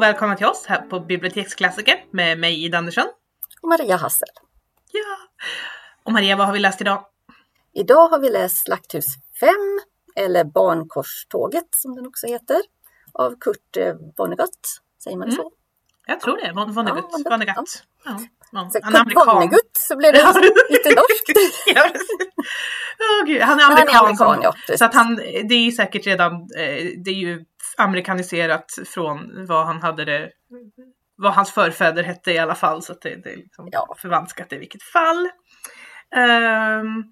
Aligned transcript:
och 0.00 0.04
välkomna 0.04 0.36
till 0.36 0.46
oss 0.46 0.66
här 0.66 0.80
på 0.80 1.00
Biblioteksklassiker 1.00 1.94
med 2.10 2.38
mig 2.38 2.64
Ida 2.64 2.78
Andersson. 2.78 3.04
Och 3.62 3.68
Maria 3.68 3.96
Hassel. 3.96 4.28
Ja. 4.92 5.16
Och 6.04 6.12
Maria, 6.12 6.36
vad 6.36 6.46
har 6.46 6.52
vi 6.54 6.58
läst 6.60 6.80
idag? 6.80 7.04
Idag 7.74 8.08
har 8.08 8.18
vi 8.18 8.30
läst 8.30 8.64
Slakthus 8.64 9.04
5, 9.40 9.50
eller 10.16 10.44
Barnkorståget 10.44 11.64
som 11.76 11.94
den 11.96 12.06
också 12.06 12.26
heter, 12.26 12.56
av 13.12 13.34
Kurt 13.40 13.76
eh, 13.76 13.94
Vonnegut. 14.16 14.58
Säger 15.04 15.16
man 15.16 15.28
Mm. 15.28 15.36
så? 15.36 15.50
Jag 16.06 16.20
tror 16.20 16.36
det, 16.36 16.52
Von- 16.52 16.72
Vonnegut. 16.72 17.04
Ja, 17.12 17.30
Vonnegut. 17.30 17.82
Ja. 18.04 18.18
Ja. 18.52 18.70
Så 18.72 18.80
Han 18.82 18.94
är 18.94 19.00
amerikan. 19.00 19.26
Vonnegut 19.26 19.70
så 19.72 19.96
blev 19.96 20.12
det 20.12 20.18
lite 20.70 20.88
norskt. 20.88 21.38
Gud. 23.26 23.42
Han 23.42 23.60
är 23.60 23.68
Men 23.68 23.76
han 23.78 23.78
är 23.78 23.82
amerikan. 23.82 24.04
amerikan, 24.04 24.16
som- 24.16 24.42
ja, 24.68 24.76
så 24.78 24.84
att 24.84 24.94
han, 24.94 25.16
det 25.48 25.54
är 25.54 25.70
säkert 25.70 26.06
redan, 26.06 26.32
eh, 26.34 26.84
det 27.04 27.10
är 27.10 27.14
ju 27.14 27.44
amerikaniserat 27.80 28.66
från 28.86 29.46
vad 29.46 29.66
han 29.66 29.82
hade 29.82 30.04
det, 30.04 30.30
vad 31.16 31.32
hans 31.34 31.50
förfäder 31.50 32.02
hette 32.02 32.32
i 32.32 32.38
alla 32.38 32.54
fall. 32.54 32.82
Så 32.82 32.92
att 32.92 33.02
det, 33.02 33.16
det 33.24 33.32
är 33.32 33.36
liksom 33.36 33.68
Ja. 33.72 33.94
förvanskat 33.98 34.52
i 34.52 34.58
vilket 34.58 34.82
fall. 34.82 35.30
Ehm, 36.16 37.04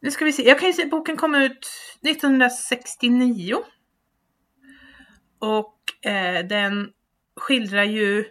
nu 0.00 0.10
ska 0.10 0.24
vi 0.24 0.32
se, 0.32 0.48
jag 0.48 0.58
kan 0.58 0.68
ju 0.68 0.72
se, 0.72 0.86
boken 0.86 1.16
kom 1.16 1.34
ut 1.34 1.70
1969. 2.08 3.56
Och 5.40 6.08
eh, 6.10 6.46
den 6.46 6.88
skildrar 7.36 7.84
ju 7.84 8.24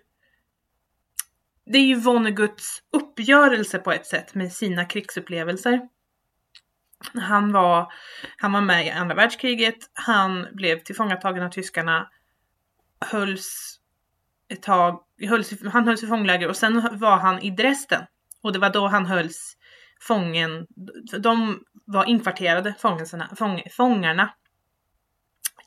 det 1.71 1.77
är 1.77 1.83
ju 1.85 1.95
Vonneguts 1.95 2.83
uppgörelse 2.97 3.79
på 3.79 3.91
ett 3.91 4.05
sätt 4.05 4.35
med 4.35 4.53
sina 4.53 4.85
krigsupplevelser. 4.85 5.81
Han 7.13 7.51
var, 7.51 7.93
han 8.37 8.51
var 8.51 8.61
med 8.61 8.85
i 8.85 8.89
andra 8.89 9.15
världskriget, 9.15 9.77
han 9.93 10.47
blev 10.51 10.79
tillfångatagen 10.79 11.43
av 11.43 11.49
tyskarna, 11.49 12.09
hölls 13.05 13.79
ett 14.49 14.61
tag, 14.61 15.03
hölls, 15.29 15.53
han 15.65 15.87
hölls 15.87 16.03
i 16.03 16.07
fångläger 16.07 16.47
och 16.47 16.55
sen 16.55 16.99
var 16.99 17.17
han 17.17 17.39
i 17.39 17.51
Dresden. 17.51 18.05
Och 18.41 18.53
det 18.53 18.59
var 18.59 18.69
då 18.69 18.87
han 18.87 19.05
hölls 19.05 19.57
fången, 20.01 20.67
de 21.19 21.63
var 21.85 22.05
inkvarterade 22.05 22.75
fångelserna, 22.79 23.29
fång, 23.35 23.61
fångarna 23.71 24.33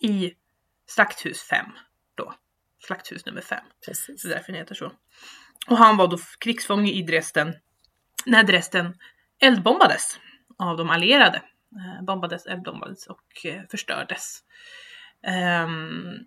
i 0.00 0.32
slakthus 0.86 1.42
5 1.42 1.66
då. 2.14 2.34
Slakthus 2.86 3.26
nummer 3.26 3.40
5. 3.40 3.58
Precis. 3.86 4.22
Så 4.22 4.28
därför 4.28 4.52
den 4.52 4.60
heter 4.60 4.74
så. 4.74 4.92
Och 5.66 5.76
han 5.76 5.96
var 5.96 6.08
då 6.08 6.18
krigsfånge 6.38 6.92
i 6.92 7.02
Dresden 7.02 7.54
när 8.26 8.42
Dresden 8.42 8.94
eldbombades 9.40 10.18
av 10.58 10.76
de 10.76 10.90
allierade. 10.90 11.42
Eh, 11.76 12.04
bombades, 12.04 12.46
eldbombades 12.46 13.06
och 13.06 13.46
eh, 13.46 13.62
förstördes. 13.70 14.38
Ehm, 15.26 16.18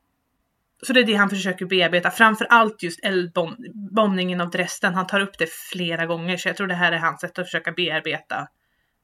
så 0.84 0.94
det 0.94 1.00
är 1.00 1.06
det 1.06 1.14
han 1.14 1.30
försöker 1.30 1.66
bearbeta, 1.66 2.12
framför 2.12 2.46
allt 2.46 2.84
just 2.84 3.00
eldbombningen 3.04 4.42
av 4.42 4.50
Dresden. 4.50 4.94
Han 4.94 5.08
tar 5.08 5.20
upp 5.20 5.38
det 5.38 5.50
flera 5.50 6.06
gånger, 6.06 6.38
så 6.38 6.50
jag 6.50 6.58
tror 6.58 6.68
det 6.68 6.76
här 6.76 6.92
är 6.92 6.98
hans 6.98 7.22
sätt 7.22 7.40
att 7.40 7.46
försöka 7.46 7.72
bearbeta 7.72 8.48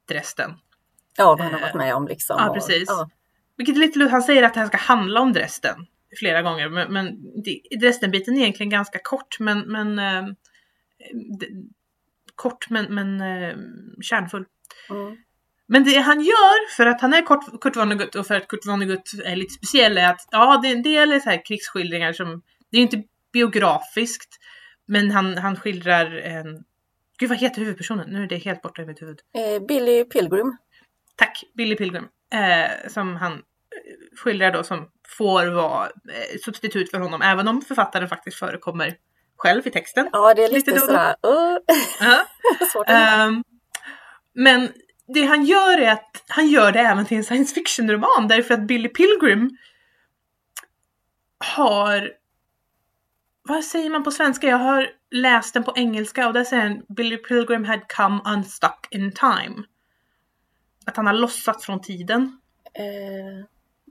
Dresden. 0.08 0.52
Ja, 1.18 1.26
vad 1.26 1.40
han 1.40 1.54
har 1.54 1.62
varit 1.62 1.76
med 1.76 1.96
om 1.96 2.08
liksom. 2.08 2.36
Ja, 2.40 2.54
precis. 2.54 2.86
Ja, 2.88 3.10
Vilket 3.58 3.76
är 3.76 3.80
lite 3.80 4.00
lustigt, 4.00 4.12
han 4.12 4.24
säger 4.24 4.44
att 4.44 4.54
det 4.54 4.60
här 4.60 4.68
ska 4.68 4.78
handla 4.78 5.22
om 5.22 5.34
Dresden 5.34 5.88
flera 6.20 6.42
gånger, 6.42 6.70
men, 6.70 6.94
men 6.94 7.18
Dresden-biten 7.80 8.38
är 8.38 8.42
egentligen 8.42 8.70
ganska 8.70 9.00
kort, 9.04 9.40
men, 9.40 9.60
men 9.60 10.00
eh, 10.00 10.24
kort 12.36 12.70
men, 12.70 12.96
men 12.96 13.22
eh, 13.22 13.56
kärnfull. 14.02 14.46
Mm. 14.90 15.18
Men 15.68 15.84
det 15.84 15.98
han 15.98 16.22
gör, 16.22 16.76
för 16.76 16.86
att 16.86 17.02
han 17.02 17.14
är 17.14 17.22
Kurt, 17.22 17.62
Kurt 17.62 17.76
Vonnegut 17.76 18.16
och 18.16 18.28
för 18.28 18.36
att 18.36 18.48
Kurt 18.48 18.66
Vonnegut 18.66 19.12
är 19.26 19.36
lite 19.36 19.54
speciell, 19.54 19.98
är 19.98 20.10
att 20.10 20.28
ja, 20.32 20.60
det 20.62 20.68
är 20.68 20.76
en 20.76 20.84
del 20.84 21.22
så 21.22 21.30
här 21.30 21.46
krigsskildringar 21.46 22.14
som, 22.14 22.42
det 22.72 22.78
är 22.78 22.82
inte 22.82 23.04
biografiskt, 23.34 24.30
men 24.88 25.12
han, 25.12 25.38
han 25.38 25.56
skildrar 25.56 26.12
en, 26.16 26.64
gud 27.18 27.30
vad 27.30 27.38
heter 27.38 27.62
huvudpersonen? 27.62 28.10
Nu 28.10 28.24
är 28.24 28.28
det 28.28 28.38
helt 28.38 28.62
borta 28.62 28.82
i 28.82 28.86
mitt 28.86 29.02
huvud. 29.02 29.20
eh, 29.34 29.68
Billy 29.68 30.04
Pilgrim. 30.04 30.58
Tack, 31.16 31.44
Billy 31.54 31.76
Pilgrim. 31.76 32.08
Eh, 32.34 32.90
som 32.90 33.16
han 33.16 33.34
eh, 33.34 33.40
skildrar 34.18 34.52
då 34.52 34.64
som 34.64 34.90
får 35.18 35.46
vara 35.46 35.86
eh, 35.86 36.38
substitut 36.46 36.92
för 36.92 37.00
honom, 37.00 37.22
även 37.22 37.48
om 37.48 37.62
författaren 37.62 38.08
faktiskt 38.08 38.38
förekommer 38.38 38.96
själv 39.38 39.68
i 39.68 39.72
texten. 39.72 40.10
Ja, 40.12 40.34
det 40.34 40.44
är 40.44 40.50
Lite 40.50 40.72
lite 40.72 40.86
sådär, 40.86 41.16
uh, 41.28 41.58
Ja. 42.00 42.26
svårt 42.74 42.90
att 42.90 42.96
höra. 42.96 43.44
Men 44.34 44.70
det 45.08 45.26
han 45.26 45.46
gör 45.46 45.78
är 45.78 45.92
att 45.92 46.24
han 46.28 46.48
gör 46.48 46.72
det 46.72 46.80
även 46.80 47.06
till 47.06 47.18
en 47.18 47.24
science 47.24 47.56
fiction-roman 47.56 48.28
därför 48.28 48.54
att 48.54 48.68
Billy 48.68 48.90
Pilgrim 48.90 49.58
har 51.56 52.12
vad 53.44 53.64
säger 53.64 53.90
man 53.90 54.04
på 54.04 54.12
svenska? 54.12 54.48
Jag 54.48 54.58
har 54.58 54.90
läst 55.12 55.54
den 55.54 55.64
på 55.64 55.74
engelska 55.76 56.28
och 56.28 56.34
där 56.34 56.44
säger 56.44 56.64
han 56.64 56.82
Billy 56.96 57.18
Pilgrim 57.18 57.66
had 57.66 57.88
come 57.96 58.22
unstuck 58.26 58.88
in 58.90 59.12
time. 59.12 59.64
Att 60.86 60.98
han 60.98 61.08
har 61.08 61.14
lossat 61.14 61.64
från 61.64 61.82
tiden. 61.82 62.22
Uh, 62.80 63.46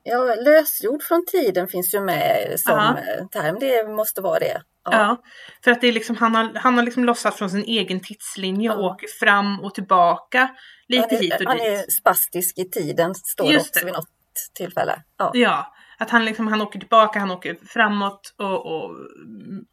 ja, 0.05 0.35
lösgjord 0.35 1.03
från 1.03 1.27
tiden 1.27 1.69
finns 1.69 1.95
ju 1.95 2.01
med 2.01 2.61
som 2.61 2.73
Ja. 2.79 2.99
eh, 2.99 3.27
term. 3.27 3.57
Det 3.61 3.89
måste 3.89 4.21
vara 4.21 4.39
det. 4.39 4.63
Ja. 4.85 5.23
för 5.65 5.71
att 5.71 5.81
det 5.81 5.89
är 5.89 5.93
liksom, 5.93 6.17
han 6.17 6.35
har, 6.35 6.53
han 6.55 6.75
har 6.77 6.83
liksom 6.85 7.05
lossat 7.05 7.39
från 7.39 7.51
sin 7.51 7.65
egen 7.65 8.01
tidslinje 8.01 8.71
och 8.71 8.83
Ja. 8.85 8.91
åker 8.91 9.07
fram 9.21 9.61
och 9.61 9.75
tillbaka. 9.75 10.49
Lite 10.89 11.09
han, 11.11 11.19
hit 11.21 11.33
är, 11.33 11.43
och 11.43 11.49
han 11.49 11.57
dit. 11.57 11.67
är 11.67 11.91
spastisk 11.91 12.59
i 12.59 12.71
tiden, 12.71 13.15
står 13.15 13.53
Just 13.53 13.67
också 13.67 13.81
det. 13.81 13.85
vid 13.85 13.95
något 13.95 14.09
tillfälle. 14.55 15.03
Ja. 15.19 15.31
Ja, 15.35 15.75
att 15.99 16.11
han 16.11 16.25
liksom, 16.25 16.47
han 16.49 16.61
åker 16.63 16.79
tillbaka, 16.79 17.19
han 17.19 17.31
åker 17.31 17.57
framåt 17.67 18.35
och, 18.39 18.67
och 18.67 18.97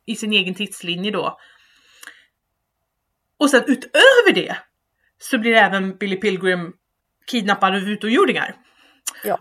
i 0.05 0.15
sin 0.15 0.33
egen 0.33 0.55
tidslinje 0.55 1.11
då. 1.11 1.37
Och 3.39 3.49
sen 3.49 3.63
utöver 3.67 4.33
det 4.33 4.57
så 5.19 5.37
blir 5.37 5.53
även 5.55 5.97
Billy 5.97 6.15
Pilgrim 6.15 6.73
kidnappad 7.31 7.75
av 7.75 7.81
utomjordingar. 7.81 8.55
Ja. 9.23 9.39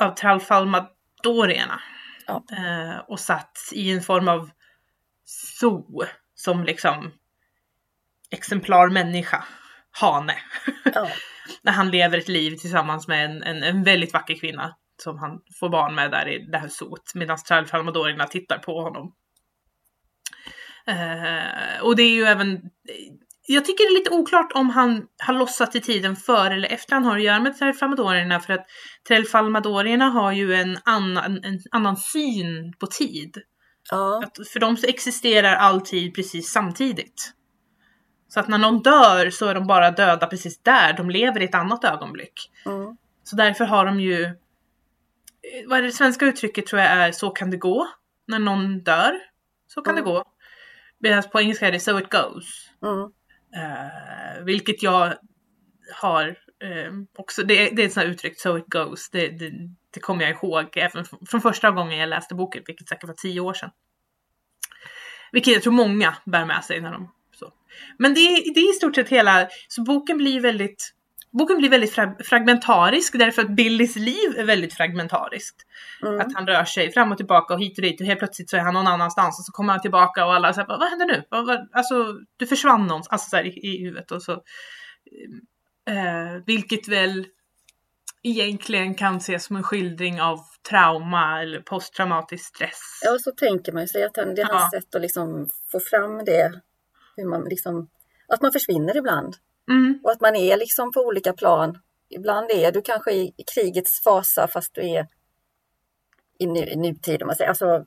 Av 0.00 0.14
tralfalmadorierna. 0.14 1.80
Ja. 2.26 2.44
Eh, 2.52 2.98
och 2.98 3.20
satt 3.20 3.58
i 3.72 3.90
en 3.90 4.02
form 4.02 4.28
av 4.28 4.50
zoo 5.24 6.04
som 6.34 6.64
liksom 6.64 7.12
exemplar 8.30 8.88
människa, 8.88 9.44
hane. 9.90 10.34
Ja. 10.94 11.08
när 11.62 11.72
han 11.72 11.90
lever 11.90 12.18
ett 12.18 12.28
liv 12.28 12.56
tillsammans 12.56 13.08
med 13.08 13.24
en, 13.24 13.42
en, 13.42 13.62
en 13.62 13.82
väldigt 13.82 14.12
vacker 14.12 14.34
kvinna 14.34 14.76
som 15.02 15.18
han 15.18 15.40
får 15.60 15.68
barn 15.68 15.94
med 15.94 16.10
där 16.10 16.28
i 16.28 16.38
det 16.38 16.58
här 16.58 16.68
zooet 16.68 17.14
medan 17.14 17.38
tralfalmadorierna 17.38 18.26
tittar 18.26 18.58
på 18.58 18.82
honom. 18.82 19.14
Eh, 20.86 21.82
och 21.82 21.96
det 21.96 22.02
är 22.02 22.14
ju 22.14 22.24
även 22.24 22.70
jag 23.46 23.64
tycker 23.64 23.84
det 23.84 23.96
är 23.96 23.98
lite 23.98 24.10
oklart 24.10 24.52
om 24.52 24.70
han 24.70 25.06
har 25.18 25.34
lossat 25.34 25.76
i 25.76 25.80
tiden 25.80 26.16
före 26.16 26.54
eller 26.54 26.68
efter 26.68 26.94
han 26.94 27.04
har 27.04 27.16
att 27.16 27.22
göra 27.22 27.40
med 27.40 27.58
tralfalmadorierna 27.58 28.40
för 28.40 28.52
att 28.52 28.66
tralfalmadorierna 29.08 30.04
har 30.04 30.32
ju 30.32 30.54
en 30.54 30.78
annan, 30.84 31.44
en 31.44 31.60
annan 31.70 31.96
syn 31.96 32.72
på 32.78 32.86
tid. 32.86 33.36
Ja. 33.90 34.22
Att 34.24 34.48
för 34.48 34.60
dem 34.60 34.76
så 34.76 34.86
existerar 34.86 35.54
all 35.56 35.80
tid 35.80 36.14
precis 36.14 36.50
samtidigt. 36.52 37.32
Så 38.28 38.40
att 38.40 38.48
när 38.48 38.58
någon 38.58 38.82
dör 38.82 39.30
så 39.30 39.46
är 39.46 39.54
de 39.54 39.66
bara 39.66 39.90
döda 39.90 40.26
precis 40.26 40.62
där, 40.62 40.92
de 40.92 41.10
lever 41.10 41.40
i 41.40 41.44
ett 41.44 41.54
annat 41.54 41.84
ögonblick. 41.84 42.50
Mm. 42.66 42.96
Så 43.24 43.36
därför 43.36 43.64
har 43.64 43.86
de 43.86 44.00
ju, 44.00 44.24
eh, 44.24 44.30
vad 45.68 45.78
är 45.78 45.82
det 45.82 45.92
svenska 45.92 46.26
uttrycket 46.26 46.66
tror 46.66 46.80
jag 46.82 46.90
är 46.90 47.12
så 47.12 47.30
kan 47.30 47.50
det 47.50 47.56
gå. 47.56 47.88
När 48.26 48.38
någon 48.38 48.80
dör, 48.80 49.12
så 49.66 49.82
kan 49.82 49.94
Mm. 49.94 50.04
det 50.04 50.10
gå. 50.10 50.24
Medan 50.98 51.22
på 51.22 51.40
engelska 51.40 51.68
är 51.68 51.72
det 51.72 51.80
so 51.80 51.98
it 51.98 52.10
goes. 52.10 52.70
Mm. 52.82 53.12
Eh, 53.56 54.44
vilket 54.44 54.82
jag 54.82 55.14
har 55.94 56.28
eh, 56.62 56.92
också, 57.18 57.42
det, 57.42 57.70
det 57.70 57.82
är 57.82 57.86
ett 57.86 57.92
sånt 57.92 58.06
här 58.06 58.12
uttryck, 58.12 58.40
so 58.40 58.58
it 58.58 58.66
goes. 58.66 59.10
Det, 59.10 59.28
det, 59.28 59.52
det 59.94 60.00
kommer 60.00 60.24
jag 60.24 60.30
ihåg 60.30 60.76
även 60.76 61.04
från, 61.04 61.40
första 61.40 61.70
gången 61.70 61.98
jag 61.98 62.08
läste 62.08 62.34
boken, 62.34 62.62
vilket 62.66 62.88
säkert 62.88 63.08
var 63.08 63.14
tio 63.14 63.40
år 63.40 63.54
sedan. 63.54 63.70
Vilket 65.32 65.54
jag 65.54 65.62
tror 65.62 65.72
många 65.72 66.16
bär 66.24 66.44
med 66.44 66.64
sig 66.64 66.80
när 66.80 66.92
de 66.92 67.12
så. 67.34 67.52
Men 67.98 68.14
det, 68.14 68.20
det 68.54 68.60
är 68.60 68.70
i 68.70 68.74
stort 68.74 68.94
sett 68.94 69.08
hela, 69.08 69.48
så 69.68 69.82
boken 69.82 70.18
blir 70.18 70.40
väldigt 70.40 70.94
Boken 71.32 71.58
blir 71.58 71.70
väldigt 71.70 71.94
fra, 71.94 72.14
fragmentarisk 72.24 73.18
därför 73.18 73.42
att 73.42 73.50
Billys 73.50 73.96
liv 73.96 74.38
är 74.38 74.44
väldigt 74.44 74.74
fragmentariskt. 74.74 75.56
Mm. 76.02 76.20
Att 76.20 76.34
han 76.34 76.46
rör 76.46 76.64
sig 76.64 76.92
fram 76.92 77.12
och 77.12 77.16
tillbaka 77.16 77.54
och 77.54 77.60
hit 77.60 77.78
och 77.78 77.82
dit 77.82 78.00
och 78.00 78.06
helt 78.06 78.18
plötsligt 78.18 78.50
så 78.50 78.56
är 78.56 78.60
han 78.60 78.74
någon 78.74 78.86
annanstans 78.86 79.38
och 79.38 79.44
så 79.44 79.52
kommer 79.52 79.72
han 79.72 79.82
tillbaka 79.82 80.26
och 80.26 80.34
alla 80.34 80.52
säger 80.52 80.68
vad 80.68 80.88
händer 80.88 81.06
nu? 81.06 81.24
Vad, 81.30 81.46
vad, 81.46 81.68
alltså 81.72 82.14
du 82.36 82.46
försvann 82.46 82.86
någonstans, 82.86 83.12
alltså 83.12 83.28
så 83.30 83.36
här, 83.36 83.44
i, 83.44 83.66
i 83.66 83.84
huvudet 83.84 84.10
och 84.10 84.22
så. 84.22 84.32
Eh, 85.88 86.42
vilket 86.46 86.88
väl 86.88 87.26
egentligen 88.22 88.94
kan 88.94 89.16
ses 89.16 89.44
som 89.44 89.56
en 89.56 89.62
skildring 89.62 90.20
av 90.20 90.40
trauma 90.70 91.42
eller 91.42 91.60
posttraumatisk 91.60 92.44
stress. 92.44 93.00
Ja, 93.04 93.18
så 93.18 93.30
tänker 93.30 93.72
man 93.72 93.88
sig 93.88 94.04
att 94.04 94.16
han, 94.16 94.34
det 94.34 94.42
är 94.42 94.46
hans 94.46 94.68
Ja. 94.72 94.80
sätt 94.80 94.94
att 94.94 95.02
liksom 95.02 95.48
få 95.72 95.80
fram 95.80 96.24
det. 96.24 96.60
Hur 97.16 97.24
man 97.24 97.44
liksom, 97.44 97.88
att 98.28 98.42
man 98.42 98.52
försvinner 98.52 98.96
ibland. 98.96 99.36
Mm, 99.70 100.00
Och 100.04 100.10
att 100.10 100.20
man 100.20 100.36
är 100.36 100.56
liksom 100.56 100.92
på 100.92 101.00
olika 101.00 101.32
plan. 101.32 101.78
Ibland 102.08 102.50
är 102.50 102.72
du 102.72 102.82
kanske 102.82 103.12
i, 103.12 103.32
krigets 103.54 104.02
fasa 104.02 104.48
fast 104.48 104.74
du 104.74 104.80
är 104.90 105.06
i, 106.38 106.46
nu, 106.46 106.60
i 106.60 106.76
nutid. 106.76 107.22
Om 107.22 107.26
man 107.26 107.36
säger. 107.36 107.48
Alltså, 107.48 107.84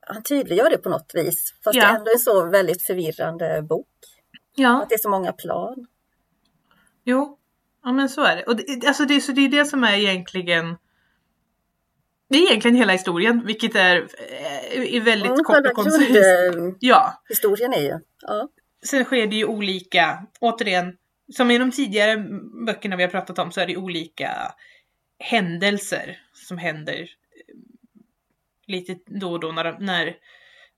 han 0.00 0.22
tydliggör 0.22 0.70
det 0.70 0.78
på 0.78 0.88
något 0.88 1.10
vis. 1.14 1.54
Fast 1.64 1.76
Ja. 1.76 1.82
det 1.82 1.88
är 1.92 1.96
ändå 1.98 2.10
en 2.14 2.18
så 2.18 2.44
väldigt 2.50 2.82
förvirrande 2.82 3.62
bok. 3.62 3.88
Ja, 4.54 4.82
Att 4.82 4.88
det 4.88 4.94
är 4.94 4.98
så 4.98 5.10
många 5.10 5.32
plan. 5.32 5.86
jo. 7.04 7.34
Ja 7.84 7.92
men 7.92 8.08
så 8.08 8.22
är 8.22 8.36
det. 8.36 8.44
Och 8.44 8.56
det, 8.56 8.86
alltså 8.86 9.04
det, 9.04 9.20
så 9.20 9.32
det 9.32 9.40
är 9.44 9.48
det 9.48 9.64
som 9.64 9.84
är 9.84 9.92
egentligen 9.98 10.76
det 12.28 12.38
är 12.38 12.42
egentligen 12.42 12.76
hela 12.76 12.92
historien, 12.92 13.42
vilket 13.46 13.74
är, 13.74 13.96
eh, 13.96 14.94
är 14.94 15.00
väldigt 15.00 15.30
Mm, 15.30 15.44
kort 15.44 15.66
och 15.66 15.72
koncist. 15.72 16.10
Ja, 16.80 17.22
är 17.72 17.80
ju. 17.82 17.98
Ja. 18.20 18.48
Sen 18.86 19.04
sker 19.04 19.26
det 19.26 19.36
ju 19.36 19.44
olika, 19.44 20.26
återigen, 20.40 20.96
som 21.36 21.50
i 21.50 21.58
de 21.58 21.70
tidigare 21.70 22.16
böckerna 22.66 22.96
vi 22.96 23.02
har 23.02 23.10
pratat 23.10 23.38
om 23.38 23.52
så 23.52 23.60
är 23.60 23.66
det 23.66 23.76
olika 23.76 24.54
händelser 25.18 26.20
som 26.32 26.58
händer 26.58 27.00
eh, 27.00 27.54
lite 28.66 28.98
då 29.06 29.32
och 29.32 29.40
då 29.40 29.52
när, 29.52 29.78
när 29.78 30.16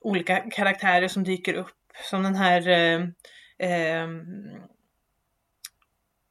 olika 0.00 0.36
karaktärer 0.50 1.08
som 1.08 1.24
dyker 1.24 1.54
upp. 1.54 1.76
Som 2.10 2.22
den 2.22 2.34
här 2.34 2.68
eh, 2.68 3.00
eh, 3.70 4.08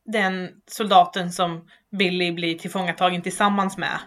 den 0.05 0.61
soldaten 0.67 1.31
som 1.31 1.67
Billy 1.91 2.31
blir 2.31 2.57
tillfångatagen 2.57 3.21
tillsammans 3.21 3.77
med. 3.77 3.99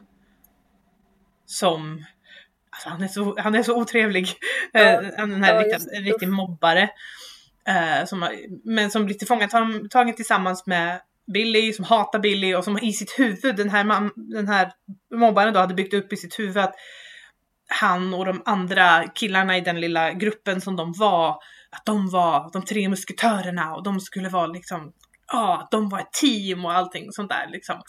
Som 1.46 2.04
Alltså 2.70 2.88
han 2.88 3.02
är 3.02 3.08
så, 3.08 3.40
han 3.40 3.54
är 3.54 3.62
så 3.62 3.80
otrevlig. 3.80 4.28
Ja, 4.72 4.80
Eh, 4.80 5.00
den 5.16 5.44
här 5.44 5.54
ja, 5.54 5.60
riktiga, 5.60 5.74
just- 5.78 5.92
en 5.92 6.04
riktig 6.04 6.28
mobbare. 6.28 6.90
Eh, 7.68 8.04
som, 8.06 8.22
har- 8.22 8.66
men 8.74 8.90
som 8.90 9.04
blir 9.04 9.14
tillfångatagen 9.14 10.14
tillsammans 10.14 10.66
med 10.66 11.00
Billy, 11.32 11.72
som 11.72 11.84
hatar 11.84 12.18
Billy 12.18 12.54
och 12.54 12.64
som 12.64 12.78
i 12.78 12.92
sitt 12.92 13.18
huvud, 13.18 13.56
den 13.56 13.70
här, 13.70 13.84
man, 13.84 14.10
den 14.16 14.48
här 14.48 14.72
mobbaren 15.14 15.54
då 15.54 15.60
hade 15.60 15.74
byggt 15.74 15.94
upp 15.94 16.12
i 16.12 16.16
sitt 16.16 16.38
huvud 16.38 16.56
att 16.56 16.74
han 17.80 18.14
och 18.14 18.24
de 18.24 18.42
andra 18.44 19.08
killarna 19.14 19.56
i 19.56 19.60
den 19.60 19.80
lilla 19.80 20.12
gruppen 20.12 20.60
som 20.60 20.76
de 20.76 20.92
var, 20.92 21.30
att 21.70 21.84
de 21.84 22.10
var 22.10 22.50
de 22.52 22.64
tre 22.64 22.88
musketörerna 22.88 23.74
och 23.74 23.82
de 23.82 24.00
skulle 24.00 24.28
vara 24.28 24.46
liksom, 24.46 24.92
ja, 25.32 25.68
de 25.70 25.88
var 25.88 26.00
ett 26.00 26.12
team 26.12 26.64
och 26.64 26.72
allting 26.72 27.12
sånt 27.12 27.30
där 27.30 27.48
liksom. 27.50 27.80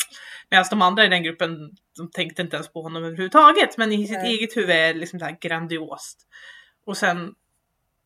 Medan 0.50 0.66
de 0.70 0.82
andra 0.82 1.06
i 1.06 1.10
den 1.10 1.24
gruppen, 1.24 1.72
de 1.98 2.12
tänkte 2.12 2.42
inte 2.42 2.56
ens 2.56 2.74
på 2.74 2.82
honom 2.82 3.04
överhuvudtaget, 3.04 3.78
men 3.78 3.92
i 3.92 4.08
sitt 4.08 4.18
Nej. 4.18 4.34
eget 4.38 4.58
huvud 4.58 4.70
är 4.70 4.94
det 4.94 5.00
liksom 5.00 5.20
så 5.20 5.26
här 5.26 5.38
grandiost. 5.42 6.28
Och 6.86 6.98
sen, 6.98 7.34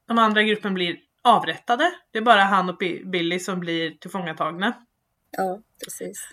de 0.08 0.18
andra 0.18 0.42
i 0.42 0.46
gruppen 0.46 0.74
blir 0.74 0.98
avrättade. 1.24 1.92
Det 2.12 2.18
är 2.18 2.22
bara 2.24 2.42
han 2.44 2.70
och 2.70 2.78
Bi- 2.78 3.06
Billy 3.06 3.40
som 3.40 3.60
blir 3.60 3.92
tillfångatagna. 3.92 4.74
ja, 5.32 5.60
precis. 5.86 6.28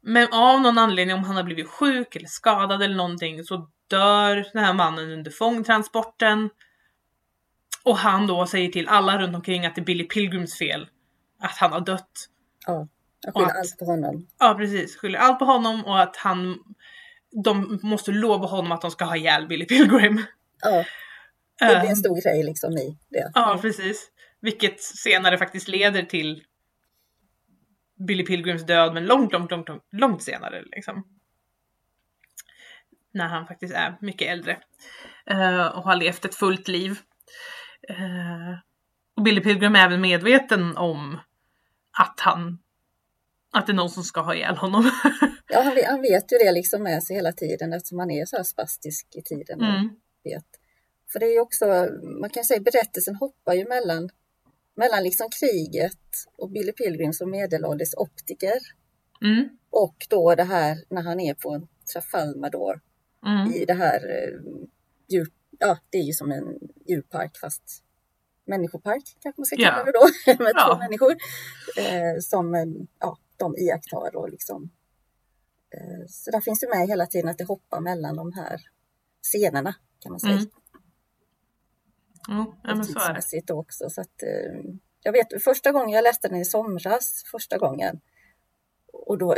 Men 0.00 0.28
av 0.32 0.60
någon 0.60 0.78
anledning, 0.78 1.16
om 1.16 1.24
han 1.24 1.36
har 1.36 1.42
blivit 1.42 1.68
sjuk 1.68 2.16
eller 2.16 2.26
skadad 2.26 2.82
eller 2.82 2.94
någonting, 2.96 3.44
så 3.44 3.70
dör 3.88 4.46
den 4.52 4.64
här 4.64 4.72
mannen 4.74 5.10
under 5.10 5.30
fångtransporten. 5.30 6.50
Och 7.84 7.96
han 7.98 8.26
då 8.26 8.46
säger 8.46 8.68
till 8.68 8.88
alla 8.88 9.18
runt 9.18 9.36
omkring 9.36 9.66
att 9.66 9.74
det 9.74 9.80
är 9.80 9.84
Billy 9.84 10.04
Pilgrims 10.04 10.58
fel. 10.58 10.88
Att 11.40 11.56
han 11.56 11.72
har 11.72 11.80
dött. 11.80 12.10
Ja, 12.66 12.88
jag 13.20 13.34
skyller 13.34 13.46
att- 13.48 13.56
allt 13.56 13.78
på 13.78 13.84
honom. 13.84 14.26
Ja 14.38 14.54
precis, 14.58 14.96
skyller 14.96 15.18
allt 15.18 15.38
på 15.38 15.44
honom 15.44 15.84
och 15.84 16.00
att 16.02 16.16
han... 16.16 16.58
De 17.44 17.80
måste 17.82 18.10
lova 18.12 18.46
honom 18.46 18.72
att 18.72 18.80
de 18.80 18.90
ska 18.90 19.04
ha 19.04 19.16
ihjäl 19.16 19.46
Billy 19.46 19.64
Pilgrim. 19.66 20.22
Ja, 20.62 20.84
det 21.58 21.80
blir 21.80 21.90
en 21.90 21.96
stor 21.96 22.22
grej 22.22 22.42
liksom 22.42 22.72
i 22.72 22.98
det. 23.08 23.30
Ja, 23.34 23.58
precis. 23.62 24.10
Vilket 24.46 24.80
senare 24.80 25.38
faktiskt 25.38 25.68
leder 25.68 26.02
till 26.02 26.44
Billy 28.06 28.24
Pilgrims 28.24 28.66
död, 28.66 28.94
men 28.94 29.06
långt, 29.06 29.32
långt, 29.32 29.50
långt, 29.50 29.68
långt, 29.68 29.82
långt 29.92 30.22
senare 30.22 30.62
liksom. 30.62 31.06
När 33.12 33.28
han 33.28 33.46
faktiskt 33.46 33.74
är 33.74 33.96
mycket 34.00 34.28
äldre. 34.28 34.58
eh, 35.26 35.66
och 35.66 35.82
har 35.82 35.96
levt 35.96 36.24
ett 36.24 36.34
fullt 36.34 36.68
liv. 36.68 36.98
Eh, 37.88 38.58
och 39.16 39.22
Billy 39.22 39.40
Pilgrim 39.40 39.74
är 39.74 39.84
även 39.84 40.00
medveten 40.00 40.76
om 40.76 41.18
att 41.98 42.20
han 42.20 42.58
att 43.52 43.66
det 43.66 43.72
är 43.72 43.74
någon 43.74 43.90
som 43.90 44.02
ska 44.02 44.20
ha 44.20 44.34
ihjäl 44.34 44.56
honom. 44.56 44.90
Ja, 45.48 45.62
han, 45.62 45.74
vet- 45.74 45.86
han 45.86 46.02
vet 46.02 46.32
ju 46.32 46.38
det 46.38 46.52
liksom 46.52 46.82
med 46.82 47.02
sig 47.02 47.16
hela 47.16 47.32
tiden 47.32 47.72
eftersom 47.72 47.98
han 47.98 48.10
är 48.10 48.26
så 48.26 48.36
här 48.36 48.44
spastisk 48.44 49.06
i 49.16 49.22
tiden. 49.22 49.60
och 49.60 49.66
mm. 49.66 49.88
vet. 50.24 50.46
För 51.12 51.18
det 51.20 51.26
är 51.26 51.32
ju 51.32 51.40
också, 51.40 51.66
man 52.20 52.30
kan 52.30 52.44
säga 52.44 52.60
berättelsen 52.60 53.16
hoppar 53.16 53.54
ju 53.54 53.68
mellan, 53.68 54.10
mellan 54.76 55.02
liksom 55.02 55.28
kriget 55.40 55.98
och 56.38 56.50
Billy 56.50 56.72
Pilgrim 56.72 57.12
som 57.12 57.30
medelålders 57.30 57.94
optiker 57.96 58.58
Mm. 59.22 59.48
och 59.70 60.06
då 60.10 60.34
det 60.34 60.44
här 60.44 60.76
när 60.88 61.02
han 61.02 61.20
är 61.20 61.34
på 61.34 61.50
en 61.50 61.68
Trafalmador 61.92 62.80
Mm. 63.26 63.52
i 63.52 63.64
det 63.64 63.74
här 63.74 63.96
eh, 63.96 64.40
djur, 65.08 65.28
ja 65.58 65.78
det 65.90 65.98
är 65.98 66.02
ju 66.02 66.12
som 66.12 66.32
en 66.32 66.58
djurpark 66.88 67.36
fast 67.38 67.82
människopark 68.44 69.16
kanske 69.20 69.40
man 69.40 69.46
ska 69.46 69.56
kalla 69.56 69.84
det 69.84 69.92
då, 69.92 70.34
med 70.44 70.52
Ja. 70.54 70.68
två 70.74 70.78
människor 70.78 71.12
eh, 71.78 72.20
som 72.20 72.54
eh, 72.54 72.64
ja, 73.00 73.18
de 73.36 73.56
iakttar 73.56 74.16
och 74.16 74.30
liksom 74.30 74.70
eh, 75.70 76.06
så 76.08 76.30
där 76.30 76.40
finns 76.40 76.60
det 76.60 76.68
med 76.68 76.88
hela 76.88 77.06
tiden 77.06 77.28
att 77.30 77.38
det 77.38 77.44
hoppar 77.44 77.80
mellan 77.80 78.16
de 78.16 78.32
här 78.32 78.60
scenerna 79.22 79.74
kan 80.00 80.12
man 80.12 80.20
säga. 80.20 80.32
Mm. 80.32 80.46
Mm, 82.28 82.46
ja, 82.62 82.74
men 82.74 82.84
så 82.84 82.92
är 82.92 82.94
tidsmässigt 82.94 83.50
också. 83.50 83.90
Så 83.90 84.00
att, 84.00 84.22
eh, 84.22 84.60
jag 85.02 85.12
vet 85.12 85.42
första 85.44 85.72
gången 85.72 85.90
jag 85.90 86.02
läste 86.02 86.28
den 86.28 86.38
i 86.38 86.44
somras, 86.44 87.24
första 87.30 87.58
gången. 87.58 88.00
Och 88.92 89.18
då, 89.18 89.36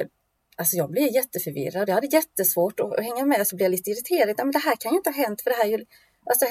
alltså 0.57 0.77
jag 0.77 0.91
blev 0.91 1.13
jätteförvirrad. 1.13 1.89
Jag 1.89 1.95
hade 1.95 2.07
jättesvårt 2.07 2.81
att 2.81 3.05
hänga 3.05 3.25
med 3.27 3.47
så 3.47 3.57
blev 3.57 3.65
jag 3.65 3.71
lite 3.71 3.91
irriterad. 3.91 4.35
Men 4.39 4.51
det 4.51 4.59
här 4.59 4.77
kan 4.77 4.93
ju 4.93 4.99
inte 4.99 5.11
ha 5.11 5.17
hänt 5.17 5.43
för 5.43 5.51
det 5.51 5.57
här 5.57 5.65
är 5.65 5.79
ju, 5.79 5.85
alltså, 6.27 6.47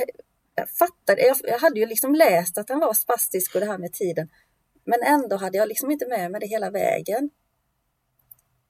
jag 0.55 0.69
fattade, 0.69 1.21
jag, 1.21 1.37
jag 1.43 1.59
hade 1.59 1.79
ju 1.79 1.85
liksom 1.85 2.15
läst 2.15 2.57
att 2.57 2.69
han 2.69 2.79
var 2.79 2.93
spastisk 2.93 3.55
och 3.55 3.61
det 3.61 3.67
här 3.67 3.77
med 3.77 3.93
tiden. 3.93 4.29
Men 4.83 5.03
ändå 5.03 5.35
hade 5.35 5.57
jag 5.57 5.67
liksom 5.67 5.91
inte 5.91 6.07
med 6.07 6.31
mig 6.31 6.39
det 6.39 6.47
hela 6.47 6.71
vägen. 6.71 7.29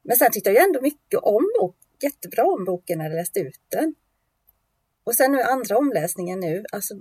Men 0.01 0.18
sen 0.18 0.32
tyckte 0.32 0.50
jag 0.50 0.56
ju 0.56 0.68
ändå 0.68 0.82
mycket 0.82 1.20
om 1.20 1.51
boken, 1.60 1.88
jättebra 2.01 2.44
om 2.46 2.65
boken 2.65 2.98
när 2.98 3.06
jag 3.06 3.15
läste 3.15 3.39
ut 3.39 3.62
den. 3.70 3.96
Och 5.03 5.15
sen 5.15 5.32
nu 5.32 5.41
andra 5.41 5.77
omläsningen 5.77 6.39
nu, 6.39 6.63
alltså 6.72 6.96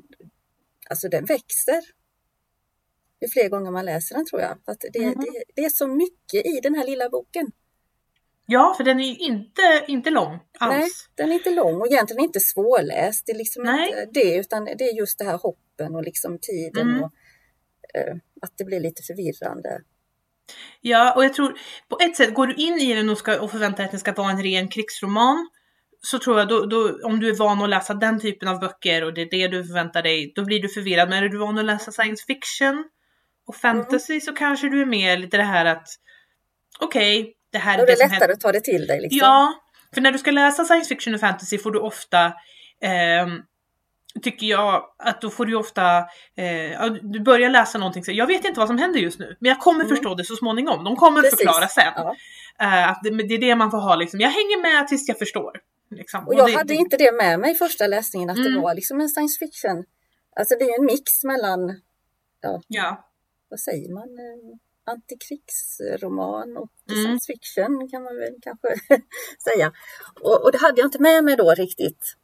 alltså 0.90 1.08
den 1.08 1.24
växer. 1.24 1.80
Ju 3.20 3.28
fler 3.28 3.48
gånger 3.48 3.70
man 3.70 3.84
läser 3.84 4.14
den 4.14 4.26
tror 4.26 4.40
jag. 4.42 4.58
Att 4.64 4.80
det, 4.92 5.00
Mhm. 5.06 5.14
det, 5.20 5.44
det 5.54 5.64
är 5.64 5.70
så 5.70 5.86
mycket 5.86 6.46
i 6.46 6.60
den 6.62 6.74
här 6.74 6.84
lilla 6.86 7.08
boken. 7.08 7.46
Ja, 8.46 8.74
för 8.76 8.84
den 8.84 9.00
är 9.00 9.04
ju 9.04 9.16
inte, 9.16 9.84
inte 9.88 10.10
lång 10.10 10.38
alls. 10.58 10.74
Nej, 10.78 10.88
den 11.14 11.30
är 11.30 11.34
inte 11.34 11.50
lång 11.50 11.80
och 11.80 11.86
egentligen 11.86 12.22
inte 12.24 12.40
svårläst. 12.40 13.26
Det 13.26 13.32
är 13.32 13.36
liksom 13.36 13.62
Nej. 13.62 13.88
inte 13.88 14.08
det, 14.20 14.36
utan 14.36 14.64
det 14.64 14.84
är 14.84 14.98
just 14.98 15.18
det 15.18 15.24
här 15.24 15.38
hoppen 15.38 15.94
och 15.94 16.02
liksom 16.02 16.38
tiden 16.42 16.88
Mm. 16.90 17.02
och 17.02 17.12
eh, 17.94 18.16
att 18.42 18.52
det 18.58 18.64
blir 18.64 18.80
lite 18.80 19.02
förvirrande. 19.02 19.80
Ja, 20.80 21.14
och 21.16 21.24
jag 21.24 21.34
tror 21.34 21.58
på 21.88 21.98
ett 22.00 22.16
sätt, 22.16 22.34
går 22.34 22.46
du 22.46 22.54
in 22.54 22.74
i 22.74 22.94
den 22.94 23.08
och, 23.08 23.18
ska, 23.18 23.40
och 23.40 23.50
förväntar 23.50 23.76
dig 23.76 23.84
att 23.84 23.90
den 23.90 24.00
ska 24.00 24.12
vara 24.12 24.30
en 24.30 24.42
ren 24.42 24.68
krigsroman 24.68 25.48
så 26.00 26.18
tror 26.18 26.38
jag 26.38 26.48
då, 26.48 26.66
då, 26.66 26.98
om 27.02 27.20
du 27.20 27.28
är 27.28 27.34
van 27.34 27.62
att 27.62 27.68
läsa 27.70 27.94
den 27.94 28.20
typen 28.20 28.48
av 28.48 28.60
böcker 28.60 29.04
och 29.04 29.14
det 29.14 29.20
är 29.22 29.30
det 29.30 29.48
du 29.48 29.64
förväntar 29.64 30.02
dig, 30.02 30.32
då 30.34 30.44
blir 30.44 30.62
du 30.62 30.68
förvirrad. 30.68 31.08
Men 31.08 31.24
är 31.24 31.28
du 31.28 31.38
van 31.38 31.58
att 31.58 31.64
läsa 31.64 31.92
science 31.92 32.24
fiction 32.26 32.84
och 33.48 33.56
fantasy 33.56 34.20
så 34.20 34.32
kanske 34.32 34.68
du 34.68 34.80
är 34.82 34.86
mer 34.86 35.16
lite 35.16 35.36
det 35.36 35.42
här 35.42 35.64
att 35.64 35.88
okej, 36.80 37.32
det 37.52 37.58
här 37.58 37.76
Då 37.76 37.82
är 37.82 37.86
är 37.86 37.86
det, 37.86 37.92
det 37.92 37.96
som 37.96 38.04
lättare 38.04 38.18
händer. 38.20 38.34
att 38.34 38.40
ta 38.40 38.52
det 38.52 38.60
till 38.60 38.86
dig. 38.86 39.00
Liksom. 39.00 39.18
Ja, 39.18 39.54
för 39.94 40.00
när 40.00 40.12
du 40.12 40.18
ska 40.18 40.30
läsa 40.30 40.64
science 40.64 40.88
fiction 40.88 41.14
och 41.14 41.20
fantasy 41.20 41.58
får 41.58 41.70
du 41.70 41.78
ofta 41.78 42.32
ehm, 42.82 43.40
tycker 44.22 44.46
jag 44.46 44.82
att 44.98 45.20
då 45.20 45.30
får 45.30 45.46
du 45.46 45.54
ofta, 45.54 45.98
eh, 46.36 46.84
du 47.02 47.20
börjar 47.20 47.50
läsa 47.50 47.78
någonting 47.78 48.04
så 48.04 48.12
jag 48.12 48.26
vet 48.26 48.44
inte 48.44 48.60
vad 48.60 48.68
som 48.68 48.78
händer 48.78 49.00
just 49.00 49.18
nu, 49.18 49.36
men 49.40 49.48
jag 49.48 49.58
kommer 49.60 49.84
Mm. 49.84 49.96
förstå 49.96 50.14
det 50.14 50.24
så 50.24 50.36
småningom. 50.36 50.84
De 50.84 50.96
kommer 50.96 51.22
Precis. 51.22 51.38
förklara 51.38 51.68
sen. 51.68 51.92
Ja. 51.96 52.14
Eh, 52.60 52.90
att 52.90 53.00
det, 53.02 53.10
det 53.10 53.34
är 53.34 53.38
det 53.38 53.56
man 53.56 53.70
får 53.70 53.78
ha 53.78 53.96
liksom, 53.96 54.20
jag 54.20 54.28
hänger 54.30 54.62
med 54.62 54.88
tills 54.88 55.08
jag 55.08 55.18
förstår. 55.18 55.52
Liksom. 55.90 56.26
Och 56.26 56.34
jag 56.34 56.48
det, 56.48 56.52
hade 56.52 56.68
det, 56.74 56.74
inte 56.74 56.96
det 56.96 57.12
med 57.12 57.40
mig 57.40 57.52
i 57.52 57.54
första 57.54 57.86
läsningen 57.86 58.30
att 58.30 58.36
Mm. 58.36 58.52
det 58.54 58.60
var 58.60 58.74
liksom 58.74 59.00
en 59.00 59.08
science 59.08 59.38
fiction. 59.38 59.84
Alltså 60.36 60.54
det 60.58 60.64
är 60.64 60.78
en 60.78 60.84
mix 60.86 61.24
mellan, 61.24 61.80
Ja, 62.68 63.10
vad 63.48 63.60
säger 63.60 63.92
man, 63.94 64.08
antikrigsroman 64.84 66.56
och 66.56 66.70
Mm. 66.90 67.04
science 67.04 67.26
fiction 67.32 67.88
kan 67.90 68.02
man 68.02 68.16
väl 68.16 68.34
kanske 68.42 68.68
säga. 69.44 69.72
Och, 70.20 70.44
och 70.44 70.52
det 70.52 70.58
hade 70.58 70.80
jag 70.80 70.86
inte 70.86 71.02
med 71.02 71.24
mig 71.24 71.36
då 71.36 71.54
riktigt 71.54 72.14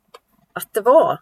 att 0.52 0.74
det 0.74 0.80
var. 0.80 1.18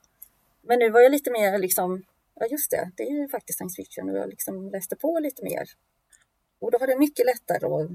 Men 0.62 0.78
nu 0.78 0.90
var 0.90 1.00
jag 1.00 1.12
lite 1.12 1.30
mer 1.30 1.58
liksom, 1.58 2.02
ja 2.34 2.46
just 2.46 2.70
det, 2.70 2.90
det 2.96 3.02
är 3.02 3.10
ju 3.22 3.28
faktiskt 3.28 3.56
science 3.58 3.76
fiction 3.82 4.10
och 4.10 4.16
jag 4.16 4.28
liksom 4.28 4.70
läste 4.70 4.96
på 4.96 5.18
lite 5.18 5.42
mer. 5.44 5.68
Och 6.60 6.70
då 6.70 6.78
var 6.78 6.86
det 6.86 6.98
mycket 6.98 7.26
lättare 7.26 7.66
att, 7.66 7.90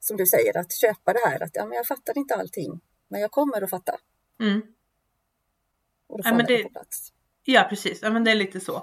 som 0.00 0.16
du 0.16 0.26
säger, 0.26 0.56
att 0.58 0.72
köpa 0.72 1.12
det 1.12 1.20
här 1.24 1.42
att 1.42 1.50
ja, 1.56 1.66
men 1.66 1.76
jag 1.76 1.86
fattar 1.86 2.18
inte 2.18 2.34
allting, 2.34 2.80
men 3.08 3.20
jag 3.20 3.30
kommer 3.30 3.62
att 3.62 3.70
fatta. 3.70 3.92
mm. 4.40 4.62
Och 6.08 6.18
då 6.22 6.28
Ja, 6.28 6.30
men 6.30 6.38
jag 6.38 6.46
det 6.48 6.56
det- 6.56 6.62
på 6.62 6.68
plats. 6.70 7.12
ja 7.44 7.66
precis, 7.68 7.98
ja, 8.02 8.10
men 8.10 8.24
det 8.24 8.30
är 8.30 8.34
lite 8.34 8.60
så. 8.60 8.76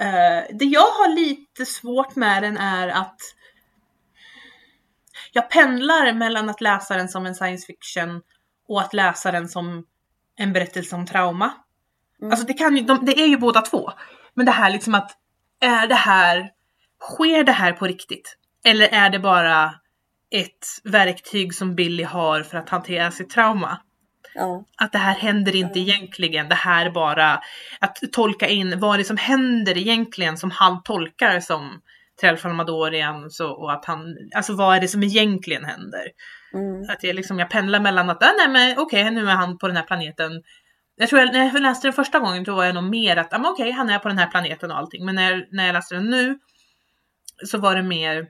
Eh, 0.00 0.56
det 0.58 0.64
jag 0.64 0.80
har 0.90 1.14
lite 1.14 1.66
svårt 1.66 2.16
med 2.16 2.42
den 2.42 2.56
är 2.56 2.88
att 2.88 3.20
jag 5.32 5.50
pendlar 5.50 6.12
mellan 6.12 6.48
att 6.48 6.60
läsa 6.60 6.96
den 6.96 7.08
som 7.08 7.26
en 7.26 7.34
science 7.34 7.66
fiction 7.66 8.22
och 8.68 8.80
att 8.80 8.94
läsa 8.94 9.32
den 9.32 9.48
som 9.48 9.86
en 10.36 10.52
berättelse 10.52 10.96
om 10.96 11.06
trauma. 11.06 11.52
Mm. 12.20 12.30
Alltså 12.30 12.46
det, 12.46 12.54
kan 12.54 12.76
ju, 12.76 12.82
de, 12.82 13.04
det 13.04 13.20
är 13.20 13.26
ju 13.26 13.36
båda 13.38 13.60
två. 13.60 13.90
Men 14.34 14.46
det 14.46 14.52
här 14.52 14.70
liksom 14.70 14.94
att, 14.94 15.10
är 15.60 15.86
det 15.86 15.94
här, 15.94 16.50
sker 17.00 17.44
det 17.44 17.52
här 17.52 17.72
på 17.72 17.86
riktigt? 17.86 18.36
Eller 18.64 18.88
är 18.88 19.10
det 19.10 19.18
bara 19.18 19.74
ett 20.30 20.66
verktyg 20.84 21.54
som 21.54 21.74
Billy 21.74 22.02
har 22.02 22.42
för 22.42 22.58
att 22.58 22.68
hantera 22.68 23.10
sitt 23.10 23.30
trauma? 23.30 23.78
Ja. 24.34 24.64
Att 24.76 24.92
det 24.92 24.98
här 24.98 25.14
händer 25.14 25.56
inte 25.56 25.80
egentligen, 25.80 26.48
det 26.48 26.54
här 26.54 26.86
är 26.86 26.90
bara 26.90 27.40
att 27.80 27.98
tolka 28.12 28.48
in 28.48 28.80
vad 28.80 28.98
det 28.98 29.02
är 29.02 29.04
som 29.04 29.16
händer 29.16 29.78
egentligen 29.78 30.36
som 30.36 30.50
han 30.50 30.82
tolkar 30.82 31.40
som 31.40 31.80
Trälfalmadorian 32.20 33.30
så, 33.30 33.50
och 33.50 33.72
att 33.72 33.84
han, 33.84 34.16
alltså 34.34 34.54
vad 34.54 34.76
är 34.76 34.80
det 34.80 34.88
som 34.88 35.02
egentligen 35.02 35.64
händer? 35.64 36.06
Mm. 36.54 36.90
Att 36.90 37.02
jag 37.02 37.16
liksom, 37.16 37.38
jag 37.38 37.50
pendlar 37.50 37.80
mellan 37.80 38.10
att, 38.10 38.22
ah, 38.22 38.32
nej 38.38 38.48
men 38.48 38.78
okej 38.78 39.10
nu 39.10 39.30
är 39.30 39.34
han 39.34 39.58
på 39.58 39.66
den 39.66 39.76
här 39.76 39.84
planeten. 39.84 40.42
Jag 40.96 41.08
tror 41.08 41.20
jag, 41.20 41.32
när 41.32 41.44
jag 41.44 41.62
läste 41.62 41.86
den 41.86 41.92
första 41.92 42.18
gången 42.18 42.44
då 42.44 42.54
var 42.54 42.64
jag 42.64 42.74
nog 42.74 42.84
mer 42.84 43.16
att, 43.16 43.34
ah, 43.34 43.50
okej 43.50 43.70
han 43.70 43.90
är 43.90 43.98
på 43.98 44.08
den 44.08 44.18
här 44.18 44.26
planeten 44.26 44.70
och 44.70 44.78
allting. 44.78 45.04
Men 45.04 45.14
när, 45.14 45.46
när 45.50 45.66
jag 45.66 45.72
läste 45.72 45.94
den 45.94 46.10
nu 46.10 46.38
så 47.44 47.58
var 47.58 47.76
det 47.76 47.82
mer, 47.82 48.26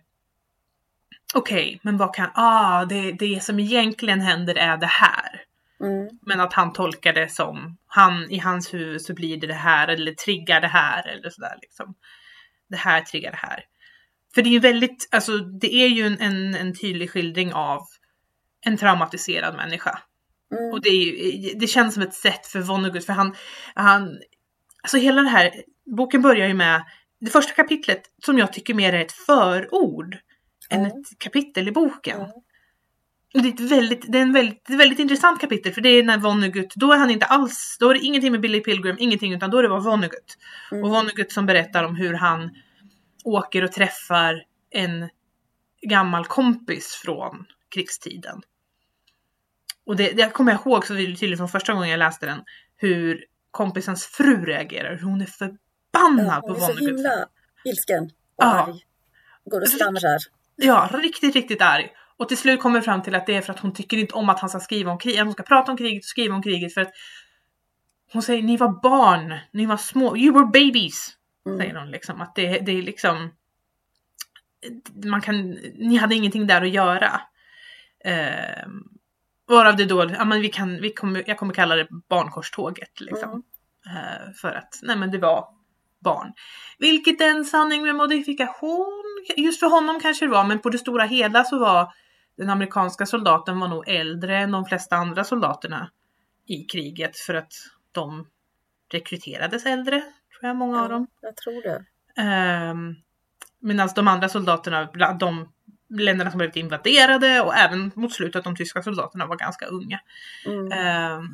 okej 1.34 1.80
men 1.82 1.96
vad 1.96 2.14
kan, 2.14 2.30
ah 2.34 2.84
det, 2.84 3.12
det 3.12 3.42
som 3.42 3.60
egentligen 3.60 4.20
händer 4.20 4.54
är 4.54 4.76
det 4.76 4.86
här. 4.86 5.42
Mm. 5.80 6.08
Men 6.22 6.40
att 6.40 6.52
han 6.52 6.72
tolkar 6.72 7.12
det 7.12 7.28
som, 7.28 7.76
han, 7.86 8.30
i 8.30 8.38
hans 8.38 8.74
huvud 8.74 9.02
så 9.02 9.14
blir 9.14 9.36
det 9.40 9.46
det 9.46 9.54
här 9.54 9.88
eller 9.88 10.12
triggar 10.12 10.60
det 10.60 10.68
här 10.68 11.08
eller 11.08 11.30
sådär 11.30 11.58
liksom. 11.62 11.94
Det 12.68 12.76
här 12.76 13.00
triggar 13.00 13.30
det 13.30 13.36
här. 13.36 13.64
För 14.34 14.42
det 14.42 14.48
är 14.48 14.52
ju 14.52 14.58
väldigt, 14.58 15.08
alltså 15.10 15.38
det 15.38 15.74
är 15.74 15.88
ju 15.88 16.06
en, 16.06 16.20
en, 16.20 16.54
en 16.54 16.74
tydlig 16.74 17.10
skildring 17.10 17.52
av 17.52 17.82
en 18.60 18.76
traumatiserad 18.76 19.56
människa. 19.56 19.98
Mm. 20.52 20.72
Och 20.72 20.82
det, 20.82 20.88
är 20.88 21.60
det 21.60 21.66
känns 21.66 21.94
som 21.94 22.02
ett 22.02 22.14
sätt 22.14 22.46
för 22.46 22.60
Vonnegut, 22.60 23.06
för 23.06 23.12
han, 23.12 23.34
han, 23.74 24.18
alltså 24.82 24.96
hela 24.96 25.22
det 25.22 25.28
här, 25.28 25.50
boken 25.96 26.22
börjar 26.22 26.48
ju 26.48 26.54
med 26.54 26.84
det 27.20 27.30
första 27.30 27.52
kapitlet 27.52 28.02
som 28.24 28.38
jag 28.38 28.52
tycker 28.52 28.74
mer 28.74 28.92
är 28.92 29.00
ett 29.00 29.12
förord 29.12 30.16
än 30.70 30.82
Ja. 30.82 30.86
ett 30.88 31.18
kapitel 31.18 31.68
i 31.68 31.72
boken. 31.72 32.18
Ja. 32.20 32.42
Och 33.34 33.42
det 33.42 33.48
är 33.48 33.52
ett 33.52 33.60
väldigt, 33.60 34.12
det 34.12 34.18
är 34.18 34.22
en 34.22 34.32
väldigt, 34.32 34.70
ett 34.70 34.76
väldigt 34.76 34.98
intressant 34.98 35.40
kapitel 35.40 35.72
för 35.72 35.80
det 35.80 35.88
är 35.88 36.02
när 36.02 36.18
Vonnegut, 36.18 36.74
då 36.74 36.92
är 36.92 36.96
han 36.98 37.10
inte 37.10 37.26
alls, 37.26 37.76
då 37.80 37.90
är 37.90 37.94
det 37.94 38.00
ingenting 38.00 38.32
med 38.32 38.40
Billy 38.40 38.60
Pilgrim, 38.60 38.96
ingenting 38.98 39.32
utan 39.34 39.50
då 39.50 39.58
är 39.58 39.62
det 39.62 39.68
bara 39.68 39.80
Vonnegut. 39.80 40.36
Mm. 40.72 40.84
Och 40.84 40.90
Vonnegut 40.90 41.32
som 41.32 41.46
berättar 41.46 41.84
om 41.84 41.96
hur 41.96 42.14
han 42.14 42.50
åker 43.24 43.64
och 43.64 43.72
träffar 43.72 44.42
en 44.70 45.08
gammal 45.82 46.24
kompis 46.26 47.00
från 47.04 47.44
krigstiden. 47.74 48.40
Och 49.86 49.96
det, 49.96 50.12
det 50.12 50.30
kommer 50.32 50.52
jag 50.52 50.60
ihåg 50.60 50.86
så 50.86 50.94
tydligt 50.94 51.38
från 51.38 51.48
första 51.48 51.72
gången 51.72 51.88
jag 51.90 51.98
läste 51.98 52.26
den, 52.26 52.40
hur 52.76 53.24
kompisens 53.50 54.06
fru 54.06 54.44
reagerar, 54.44 54.96
hur 54.96 55.06
hon 55.06 55.20
är 55.20 55.26
förbannad 55.26 56.26
Ja, 56.36 56.40
på 56.40 56.46
hon 56.48 56.56
är 56.56 56.60
så 56.60 56.66
Vonnegut. 56.66 56.88
himla 56.88 57.26
ilsken 57.64 58.04
och 58.04 58.10
Ja. 58.36 58.46
arg. 58.46 58.80
Går 59.44 59.60
och 59.60 59.68
slamrar. 59.68 60.18
Ja, 60.56 60.90
riktigt, 60.92 61.34
riktigt 61.34 61.62
arg. 61.62 61.88
Och 62.16 62.28
till 62.28 62.36
slut 62.36 62.60
kommer 62.60 62.80
fram 62.80 63.02
till 63.02 63.14
att 63.14 63.26
det 63.26 63.34
är 63.34 63.40
för 63.40 63.52
att 63.52 63.60
hon 63.60 63.74
tycker 63.74 63.96
inte 63.96 64.14
om 64.14 64.28
att 64.28 64.40
han 64.40 64.50
ska 64.50 64.60
skriva 64.60 64.92
om 64.92 64.98
kriget, 64.98 65.24
hon 65.24 65.32
ska 65.32 65.42
prata 65.42 65.70
om 65.72 65.78
kriget 65.78 66.02
och 66.02 66.08
skriva 66.08 66.34
om 66.34 66.42
kriget 66.42 66.74
för 66.74 66.80
att 66.80 66.92
hon 68.12 68.22
säger 68.22 68.42
ni 68.42 68.56
var 68.56 68.68
barn, 68.82 69.38
ni 69.50 69.66
var 69.66 69.76
små, 69.76 70.16
you 70.16 70.34
were 70.34 70.46
babies. 70.46 71.16
Mm. 71.46 71.58
Säger 71.58 71.74
hon 71.74 71.90
liksom 71.90 72.20
att 72.20 72.34
det, 72.34 72.58
det 72.58 72.72
är 72.72 72.82
liksom 72.82 73.30
man 75.04 75.20
kan, 75.20 75.50
ni 75.74 75.96
hade 75.96 76.14
ingenting 76.14 76.46
där 76.46 76.62
att 76.62 76.70
göra. 76.70 77.20
Eh, 78.04 78.66
varav 79.48 79.76
det 79.76 79.84
då, 79.84 80.10
ja 80.18 80.24
men 80.24 80.40
vi 80.40 80.48
kan, 80.48 80.80
vi 80.80 80.92
kommer, 80.92 81.24
jag 81.26 81.38
kommer 81.38 81.54
kalla 81.54 81.76
det 81.76 81.88
barnkorståget 82.08 83.00
liksom. 83.00 83.30
Mm. 83.30 83.42
Eh, 83.96 84.32
för 84.34 84.52
att, 84.52 84.80
nej 84.82 84.96
men 84.96 85.10
det 85.10 85.18
var 85.18 85.48
barn. 86.06 86.32
Vilket 86.78 87.20
är 87.20 87.28
en 87.28 87.44
sanning 87.44 87.82
med 87.82 87.94
modifikation. 87.94 89.02
Just 89.36 89.60
för 89.60 89.66
honom 89.66 90.00
kanske 90.00 90.24
det 90.24 90.30
var, 90.30 90.44
men 90.44 90.58
på 90.58 90.70
det 90.70 90.78
stora 90.78 91.04
hela 91.04 91.44
så 91.44 91.58
var 91.58 91.92
den 92.36 92.50
amerikanska 92.50 93.06
soldaten 93.06 93.60
var 93.60 93.68
nog 93.68 93.88
äldre 93.88 94.38
än 94.38 94.50
de 94.50 94.64
flesta 94.64 94.96
andra 94.96 95.24
soldaterna 95.24 95.90
i 96.46 96.64
kriget 96.64 97.16
för 97.18 97.34
att 97.34 97.52
de 97.92 98.26
rekryterades 98.92 99.66
äldre, 99.66 100.00
tror 100.00 100.48
jag 100.48 100.56
många 100.56 100.82
av 100.82 100.88
dem. 100.88 101.06
Ja, 101.20 101.28
jag 101.28 101.36
tror 101.36 101.62
det. 101.62 101.84
Um, 102.70 102.96
Medan 103.58 103.88
de 103.94 104.08
andra 104.08 104.28
soldaterna, 104.28 104.88
de 105.20 105.52
länderna 105.88 106.30
som 106.30 106.38
blivit 106.38 106.56
invaderade 106.56 107.40
och 107.40 107.54
även 107.54 107.92
mot 107.94 108.12
slutet 108.12 108.44
de 108.44 108.56
tyska 108.56 108.82
soldaterna 108.82 109.26
var 109.26 109.36
ganska 109.36 109.66
unga. 109.66 110.00
Mm. 110.46 110.72
Ehm, 110.72 111.28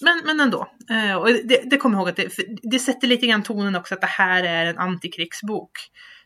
men, 0.00 0.20
men 0.24 0.40
ändå. 0.40 0.66
Eh, 0.90 1.14
och 1.16 1.26
det, 1.28 1.62
det 1.70 1.76
kommer 1.76 1.96
jag 1.96 2.00
ihåg 2.00 2.08
att 2.08 2.16
det, 2.16 2.30
det 2.62 2.78
sätter 2.78 3.08
lite 3.08 3.26
grann 3.26 3.42
tonen 3.42 3.76
också 3.76 3.94
att 3.94 4.00
det 4.00 4.06
här 4.06 4.44
är 4.44 4.66
en 4.66 4.78
antikrigsbok. 4.78 5.70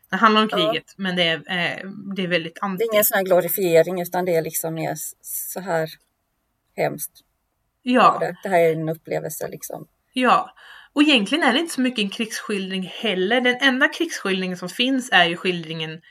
Det 0.09 0.15
handlar 0.15 0.41
om 0.41 0.49
Ja. 0.51 0.57
kriget 0.57 0.93
men 0.97 1.15
det 1.15 1.23
är, 1.23 1.35
eh, 1.37 1.89
det 2.15 2.23
är 2.23 2.27
väldigt 2.27 2.55
Det 2.55 2.61
anti. 2.61 2.83
är 2.83 2.93
ingen 2.93 3.03
sån 3.05 3.15
här 3.17 3.23
glorifiering 3.25 4.01
utan 4.01 4.25
det 4.25 4.35
är 4.35 4.41
liksom 4.41 4.73
mer 4.73 4.93
så 5.21 5.59
här 5.59 5.89
hemskt. 6.77 7.11
Ja, 7.81 8.17
Det, 8.19 8.35
det 8.43 8.49
här 8.49 8.59
är 8.59 8.73
en 8.73 8.89
upplevelse 8.89 9.47
liksom. 9.47 9.87
ja. 10.13 10.49
Och 10.95 11.01
egentligen 11.01 11.43
är 11.43 11.53
det 11.53 11.59
inte 11.59 11.73
så 11.73 11.81
mycket 11.81 12.03
en 12.03 12.09
krigsskildring 12.09 12.83
heller. 12.83 13.41
Den 13.41 13.55
enda 13.61 13.87
krigsskildringen 13.87 14.57
som 14.57 14.69
finns 14.69 15.09
är 15.11 15.25
ju 15.25 15.37
skildringen 15.37 16.01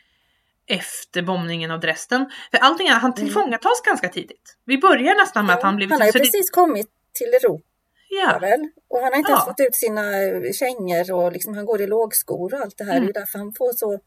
efter 0.66 1.22
bombningen 1.22 1.70
av 1.70 1.80
Dresden. 1.80 2.30
För 2.50 2.58
allting 2.58 2.88
annat, 2.88 3.02
han 3.02 3.14
tillfångatas 3.14 3.80
ganska 3.84 4.08
tidigt. 4.08 4.56
Vi 4.64 4.78
börjar 4.78 5.14
nästan 5.14 5.46
med 5.46 5.56
att 5.56 5.62
han 5.62 5.76
blivit... 5.76 5.92
han 5.92 6.00
har 6.00 6.06
ju 6.06 6.12
så 6.12 6.18
det- 6.18 6.24
precis 6.24 6.50
kommit 6.50 6.86
till 7.12 7.26
Europa 7.34 7.64
ja, 8.10 8.38
väl? 8.40 8.60
Och 8.88 9.00
han 9.00 9.12
har 9.12 9.18
inte 9.18 9.30
ens 9.32 9.42
Ja. 9.46 9.52
fått 9.52 9.66
ut 9.66 9.74
sina 9.74 10.22
eh, 10.22 10.52
kängor 10.52 11.12
och 11.12 11.32
liksom, 11.32 11.54
han 11.54 11.66
går 11.66 11.80
i 11.80 11.86
lågskor 11.86 12.54
och 12.54 12.60
allt 12.60 12.78
det 12.78 12.84
här. 12.84 12.92
Mm. 12.96 13.06
Det 13.06 13.10
är 13.10 13.20
därför 13.20 13.38
han 13.38 13.52
får 13.52 13.72
så 13.72 13.98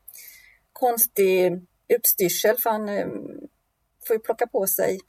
konstig 0.74 1.52
utstyrsel 1.88 2.58
för 2.58 2.70
han 2.70 2.90
eh, 2.90 3.08
får 4.08 4.16
ju 4.16 4.20
plocka 4.20 4.48
på 4.48 4.68
sig 4.68 5.00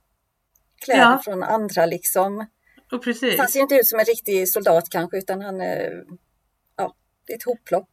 kläder 0.84 1.02
Ja. 1.02 1.20
från 1.24 1.42
andra 1.42 1.86
liksom. 1.86 2.46
och 2.92 3.04
precis. 3.04 3.38
Han 3.38 3.48
ser 3.48 3.60
inte 3.60 3.74
ut 3.74 3.86
som 3.86 3.98
en 3.98 4.04
riktig 4.04 4.48
soldat 4.48 4.84
kanske 4.90 5.18
utan 5.18 5.40
han, 5.40 5.60
eh, 5.60 5.92
ja, 6.76 6.94
det 7.26 7.32
är 7.32 7.36
ett 7.36 7.44
hopplock. 7.44 7.90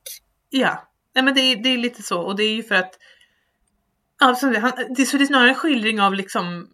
Ja, 0.49 0.87
nej 1.15 1.23
men 1.23 1.33
det, 1.35 1.41
är- 1.41 1.55
det 1.55 1.69
är 1.69 1.77
lite 1.77 2.03
så 2.03 2.21
och 2.21 2.35
det 2.35 2.43
är 2.43 2.53
ju 2.55 2.63
för 2.63 2.75
att 2.75 2.97
han, 4.17 4.35
det, 4.95 5.05
så 5.05 5.17
det 5.17 5.23
är 5.23 5.25
snarare 5.25 5.49
en 5.49 5.55
skildring 5.55 6.01
av 6.01 6.13
liksom 6.13 6.69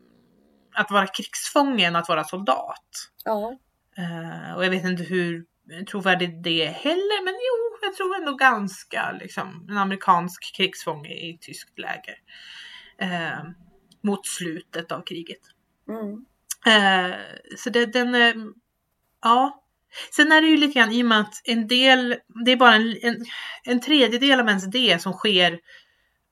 att 0.80 0.92
vara 0.92 1.08
krigsfånge 1.08 1.88
än 1.88 1.96
att 1.96 2.10
vara 2.10 2.24
soldat. 2.24 2.88
Ja, 3.26 3.58
Eh, 4.00 4.56
och 4.56 4.66
jag 4.66 4.70
vet 4.70 4.86
inte 4.86 5.04
hur 5.04 5.46
trovärdigt 5.86 6.44
det 6.44 6.66
är 6.66 6.72
heller, 6.72 7.24
men 7.24 7.34
jo, 7.34 7.88
jag 7.88 7.96
tror 7.96 8.16
ändå 8.16 8.36
ganska 8.36 9.12
liksom 9.12 9.68
en 9.70 9.78
amerikansk 9.78 10.56
krigsfånge 10.56 11.10
i 11.10 11.38
tyskt 11.42 11.80
läger. 11.80 12.16
Eh, 12.98 13.44
mot 14.04 14.28
slutet 14.28 14.92
av 14.92 15.02
kriget. 15.02 15.42
mm, 15.88 16.26
Eh, 16.66 17.16
så 17.58 17.70
det, 17.70 17.86
den, 17.86 18.54
ja. 19.22 19.64
Sen 20.16 20.32
är 20.32 20.42
det 20.42 20.48
ju 20.48 20.58
lite 20.58 20.80
grann 20.80 20.92
i 20.92 21.04
och 21.04 21.08
med 21.08 21.20
att 21.20 21.42
en 21.44 21.68
del, 21.68 22.16
det 22.46 22.52
är 22.52 22.56
bara 22.56 22.76
en, 22.76 22.98
en, 23.02 23.26
en 23.64 23.82
tredjedel 23.82 24.40
av 24.40 24.48
ens 24.48 24.72
det 24.72 25.02
som 25.02 25.14
sker 25.14 25.60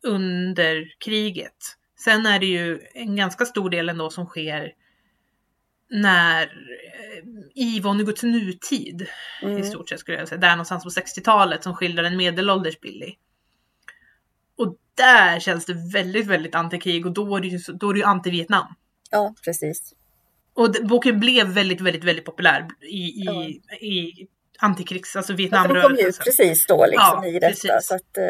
under 0.03 0.87
kriget. 0.99 1.57
Sen 1.99 2.25
är 2.25 2.39
det 2.39 2.45
ju 2.45 2.79
en 2.93 3.15
ganska 3.15 3.45
stor 3.45 3.69
del 3.69 3.89
ändå 3.89 4.09
som 4.09 4.25
sker 4.25 4.73
när, 5.89 6.43
eh, 6.43 7.23
i 7.55 7.79
Vonneguts 7.79 8.23
nutid 8.23 9.07
mm. 9.41 9.57
i 9.57 9.63
stort 9.63 9.89
sett 9.89 9.99
skulle 9.99 10.17
jag 10.17 10.27
säga. 10.27 10.41
Där 10.41 10.51
någonstans 10.51 10.83
på 10.83 10.89
60-talet 10.89 11.63
som 11.63 11.75
skildrar 11.75 12.03
en 12.03 12.17
medelålders 12.17 12.79
Billy. 12.79 13.15
Och 14.57 14.75
där 14.95 15.39
känns 15.39 15.65
det 15.65 15.73
väldigt, 15.93 16.27
väldigt 16.27 16.55
antikrig 16.55 17.05
och 17.05 17.11
då 17.11 17.35
är 17.35 17.41
det 17.41 17.47
ju, 17.47 17.59
då 17.73 17.89
är 17.89 17.93
det 17.93 17.99
ju 17.99 18.05
anti-Vietnam. 18.05 18.65
ja 19.11 19.33
precis. 19.45 19.93
Och 20.53 20.75
boken 20.83 21.19
blev 21.19 21.47
väldigt, 21.47 21.81
väldigt, 21.81 22.03
väldigt 22.03 22.25
populär 22.25 22.67
i, 22.81 22.97
i, 22.97 23.61
i 23.81 24.27
antikrigs, 24.59 25.15
alltså 25.15 25.33
Ja, 25.33 25.37
för 25.37 25.43
det 25.43 25.81
kom 25.81 25.91
ju 25.91 25.95
Vietnamrörelsen. 25.95 26.23
precis 26.23 26.67
då 26.67 26.85
liksom 26.85 27.23
Ja, 27.23 27.25
i 27.27 27.31
detta. 27.31 27.47
precis. 27.47 27.71
Så 27.87 27.95
att, 27.95 28.17
eh, 28.17 28.23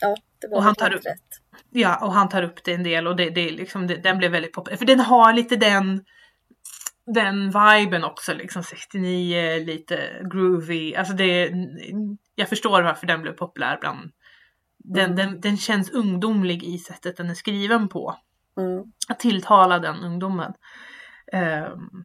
ja, 0.00 0.16
det 0.40 0.48
var 0.48 0.56
Och 0.56 0.62
han 0.62 0.74
tar 0.74 0.94
upp- 0.94 1.06
rätt. 1.06 1.22
Ja, 1.70 2.06
och 2.06 2.12
han 2.12 2.28
tar 2.28 2.42
upp 2.42 2.64
det 2.64 2.74
en 2.74 2.82
del 2.82 3.06
och 3.06 3.16
det, 3.16 3.30
det 3.30 3.50
liksom, 3.50 3.86
det, 3.86 3.96
den 3.96 4.18
blev 4.18 4.30
väldigt 4.30 4.52
populär. 4.52 4.76
För 4.76 4.86
den 4.86 5.00
har 5.00 5.32
lite 5.32 5.56
den, 5.56 6.04
den 7.06 7.50
viben 7.50 8.04
också, 8.04 8.34
liksom 8.34 8.62
69, 8.62 9.58
lite 9.58 10.26
groovy. 10.32 10.94
Alltså 10.94 11.14
det, 11.14 11.52
jag 12.34 12.48
förstår 12.48 12.82
varför 12.82 13.06
den 13.06 13.22
blev 13.22 13.32
populär 13.32 13.78
bland, 13.80 14.10
den, 14.78 15.04
Mm. 15.04 15.16
den, 15.16 15.40
den 15.40 15.56
känns 15.56 15.90
ungdomlig 15.90 16.64
i 16.64 16.78
sättet 16.78 17.16
den 17.16 17.30
är 17.30 17.34
skriven 17.34 17.88
på. 17.88 18.16
Mm. 18.56 18.92
att 19.08 19.20
tilltala 19.20 19.78
den 19.78 19.96
ungdomen. 20.04 20.52
Um, 21.32 22.04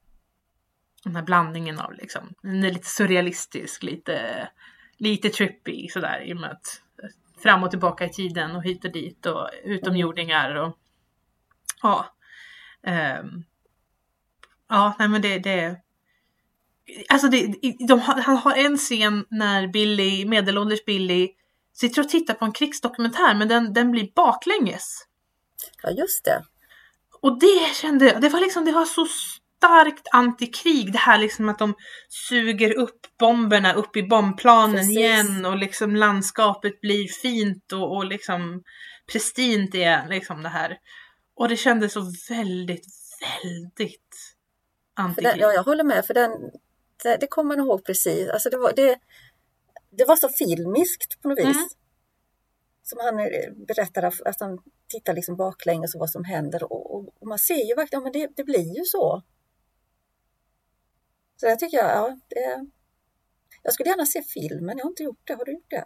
den 1.04 1.16
här 1.16 1.24
blandningen 1.24 1.80
av 1.80 1.94
liksom, 1.94 2.34
den 2.42 2.64
är 2.64 2.72
lite 2.72 2.88
surrealistisk, 2.88 3.84
lite, 3.84 4.50
lite 4.98 5.30
trippy 5.30 5.88
sådär 5.88 6.24
i 6.26 6.34
och 6.34 6.38
med 6.38 6.52
att 6.52 6.82
fram 7.46 7.64
och 7.64 7.70
tillbaka 7.70 8.06
i 8.06 8.10
tiden 8.10 8.56
och 8.56 8.64
hit 8.64 8.86
och 8.86 8.92
dit 8.92 9.26
och 9.26 9.50
utomjordingar 9.64 10.56
och 10.56 10.78
ja. 11.82 12.06
ehm, 12.84 13.44
ja, 14.70 14.96
nej 15.00 15.08
men 15.08 15.22
det, 15.22 15.40
det 15.40 15.82
Alltså 17.10 17.28
det, 17.28 17.56
de, 17.88 18.00
han 18.00 18.38
har 18.38 18.54
en 18.54 18.78
scen 18.78 19.26
när 19.30 19.68
Billy, 19.68 20.26
medelålders 20.26 20.86
Billy, 20.86 21.30
sitter 21.74 22.02
och 22.02 22.10
tittar 22.10 22.34
på 22.34 22.46
en 22.46 22.52
krigsdokumentär 22.52 23.36
men 23.36 23.48
den, 23.48 23.74
den 23.74 23.92
blir 23.92 24.12
baklänges. 24.16 25.08
Ja, 25.84 25.90
just 25.90 26.26
det. 26.26 26.44
Och 27.22 27.40
det 27.40 27.76
kände 27.76 28.06
jag, 28.06 28.22
det 28.22 28.30
var 28.30 28.40
liksom, 28.40 28.66
det 28.66 28.72
var 28.72 28.86
så 28.86 29.08
starkt 29.66 30.08
antikrig. 30.12 30.92
Det 30.92 30.98
här 30.98 31.18
liksom 31.18 31.50
att 31.50 31.60
de 31.60 31.74
suger 32.30 32.78
upp 32.78 33.00
bomberna 33.20 33.74
upp 33.74 33.98
i 33.98 34.04
bombplanen 34.04 34.76
Precis. 34.76 34.98
igen 34.98 35.46
och 35.46 35.58
liksom 35.58 35.96
landskapet 35.96 36.82
blir 36.82 37.08
fint 37.08 37.72
och, 37.72 37.96
och 37.96 38.06
liksom 38.06 38.64
pristint 39.12 39.76
igen. 39.76 40.10
Liksom 40.10 40.44
det 40.44 40.50
här. 40.50 40.78
Och 41.36 41.50
det 41.50 41.58
kändes 41.58 41.94
så 41.94 42.02
väldigt, 42.30 42.86
väldigt 43.44 44.36
antikrig. 44.94 45.32
den, 45.32 45.40
ja, 45.40 45.54
jag 45.54 45.64
håller 45.64 45.84
med, 45.84 46.06
för 46.06 46.14
den, 46.14 46.32
det, 47.04 47.18
det 47.18 47.28
kommer 47.28 47.56
man 47.58 47.66
ihåg 47.66 47.86
precis. 47.86 48.30
Alltså 48.30 48.50
det, 48.50 48.58
var, 48.58 48.74
det, 48.76 49.00
det 49.92 50.06
var 50.06 50.16
så 50.16 50.30
filmiskt 50.30 51.22
på 51.22 51.28
något 51.28 51.40
vis. 51.40 51.46
Mm. 51.46 51.70
Som 52.84 53.00
han 53.02 53.20
eh, 53.20 53.66
berättade, 53.68 54.08
att 54.08 54.40
han 54.40 54.60
tittar 54.88 55.14
liksom 55.14 55.36
baklänges 55.36 55.96
och 55.96 56.00
vad 56.00 56.10
som 56.10 56.24
händer. 56.24 56.64
Och, 56.64 56.96
och, 56.96 57.08
och 57.20 57.28
man 57.28 57.40
ser 57.40 57.68
ju 57.68 57.76
verkligen, 57.76 58.04
ja, 58.04 58.04
men 58.04 58.12
det, 58.12 58.30
det 58.36 58.44
blir 58.44 58.78
ju 58.78 58.84
så. 58.86 59.24
Så 61.38 61.46
jag 61.46 61.60
tycker 61.60 61.78
jag, 61.78 61.90
ja, 61.90 62.18
det, 62.30 62.66
jag 63.64 63.74
skulle 63.74 63.90
gärna 63.90 64.06
se 64.06 64.22
filmen, 64.24 64.78
jag 64.78 64.86
har 64.86 64.90
inte 64.90 65.04
gjort 65.04 65.22
det. 65.24 65.34
Har 65.34 65.46
du 65.46 65.52
gjort 65.52 65.70
det? 65.70 65.86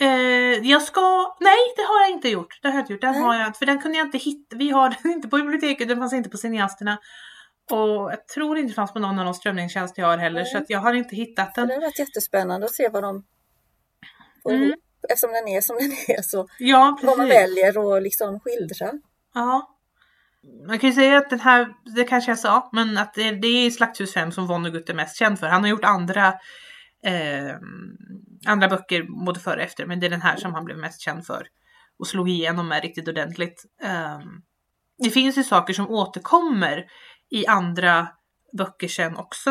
Eh, 0.00 0.70
jag 0.70 0.82
ska, 0.82 1.36
nej 1.40 1.58
det 1.76 1.82
har 1.82 2.00
jag 2.00 2.10
inte 2.10 2.28
gjort. 2.28 2.58
Det 2.62 2.68
har 2.68 2.74
jag 2.74 2.82
inte 2.82 2.92
gjort. 2.92 3.00
Den 3.02 3.12
Nej. 3.12 3.22
har 3.22 3.34
jag, 3.34 3.56
för 3.56 3.66
den 3.66 3.80
kunde 3.80 3.98
jag 3.98 4.06
inte 4.06 4.18
hitta. 4.18 4.56
Vi 4.56 4.70
har 4.70 4.96
den 5.02 5.12
inte 5.12 5.28
på 5.28 5.36
biblioteket, 5.36 5.88
den 5.88 5.98
fanns 5.98 6.12
inte 6.12 6.30
på 6.30 6.36
cineasterna. 6.36 6.98
Och 7.70 8.12
jag 8.12 8.28
tror 8.28 8.58
inte 8.58 8.70
det 8.70 8.74
fanns 8.74 8.92
på 8.92 8.98
någon 8.98 9.18
av 9.18 9.24
de 9.24 9.34
strömningstjänster 9.34 10.02
jag 10.02 10.08
har 10.08 10.18
heller 10.18 10.40
Nej. 10.42 10.50
så 10.52 10.58
att 10.58 10.70
jag 10.70 10.78
har 10.78 10.94
inte 10.94 11.16
hittat 11.16 11.54
den. 11.54 11.68
det 11.68 11.74
har 11.74 11.80
varit 11.80 11.98
jättespännande 11.98 12.66
att 12.66 12.74
se 12.74 12.88
vad 12.88 13.02
de 13.02 13.24
får 14.42 14.50
Mm. 14.52 14.62
ihop. 14.68 14.80
Eftersom 15.08 15.32
den 15.32 15.48
är 15.48 15.60
som 15.60 15.76
den 15.76 15.92
är 16.16 16.22
så 16.22 16.48
Ja 16.58 16.98
vad 17.02 17.18
man 17.18 17.28
väljer 17.28 17.96
att 17.96 18.02
liksom 18.02 18.40
skildra. 18.40 18.92
Ja. 19.34 19.73
Man 20.66 20.78
kan 20.78 20.90
ju 20.90 20.94
säga 20.94 21.18
att 21.18 21.30
den 21.30 21.40
här, 21.40 21.74
det 21.96 22.04
kanske 22.04 22.30
jag 22.30 22.38
sa, 22.38 22.70
men 22.72 22.98
att 22.98 23.14
det, 23.14 23.30
det 23.30 23.46
är 23.46 23.70
Slakthus 23.70 24.12
5 24.14 24.32
som 24.32 24.46
Vonnegut 24.46 24.90
är 24.90 24.94
mest 24.94 25.16
känd 25.16 25.38
för. 25.38 25.46
Han 25.46 25.62
har 25.62 25.68
gjort 25.68 25.84
andra, 25.84 26.26
eh, 27.06 27.56
andra 28.46 28.68
böcker 28.68 29.24
både 29.24 29.40
före 29.40 29.56
och 29.56 29.62
efter, 29.62 29.86
men 29.86 30.00
det 30.00 30.06
är 30.06 30.10
den 30.10 30.22
här 30.22 30.36
som 30.36 30.54
han 30.54 30.64
blev 30.64 30.78
mest 30.78 31.00
känd 31.00 31.26
för. 31.26 31.46
Och 31.98 32.06
slog 32.06 32.28
igenom 32.28 32.68
med 32.68 32.82
riktigt 32.82 33.08
ordentligt. 33.08 33.64
Eh, 33.82 34.18
det 34.98 35.10
finns 35.10 35.38
ju 35.38 35.42
saker 35.42 35.74
som 35.74 35.90
återkommer 35.90 36.84
i 37.30 37.46
andra 37.46 38.08
böcker 38.58 38.88
sen 38.88 39.16
också. 39.16 39.50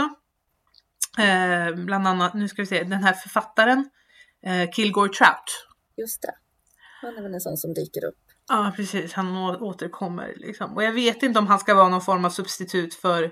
Eh, 1.18 1.76
bland 1.76 2.08
annat, 2.08 2.34
nu 2.34 2.48
ska 2.48 2.62
vi 2.62 2.66
se, 2.66 2.84
den 2.84 3.04
här 3.04 3.14
författaren, 3.14 3.90
eh, 4.46 4.70
Kilgore 4.72 5.14
Trout. 5.14 5.68
Just 5.98 6.22
det. 6.22 6.34
Han 7.02 7.18
är 7.18 7.22
väl 7.22 7.34
en 7.34 7.42
sån 7.42 7.58
som 7.58 7.74
dyker 7.74 8.06
upp. 8.06 8.23
Ja, 8.50 8.74
precis. 8.76 9.14
Han 9.14 9.38
återkommer 9.38 10.34
liksom. 10.36 10.76
Och 10.76 10.84
jag 10.84 10.92
vet 10.92 11.24
inte 11.24 11.40
om 11.40 11.48
han 11.48 11.60
ska 11.60 11.76
vara 11.76 11.90
någon 11.90 12.02
form 12.02 12.26
av 12.26 12.30
substitut 12.30 12.94
för, 12.94 13.24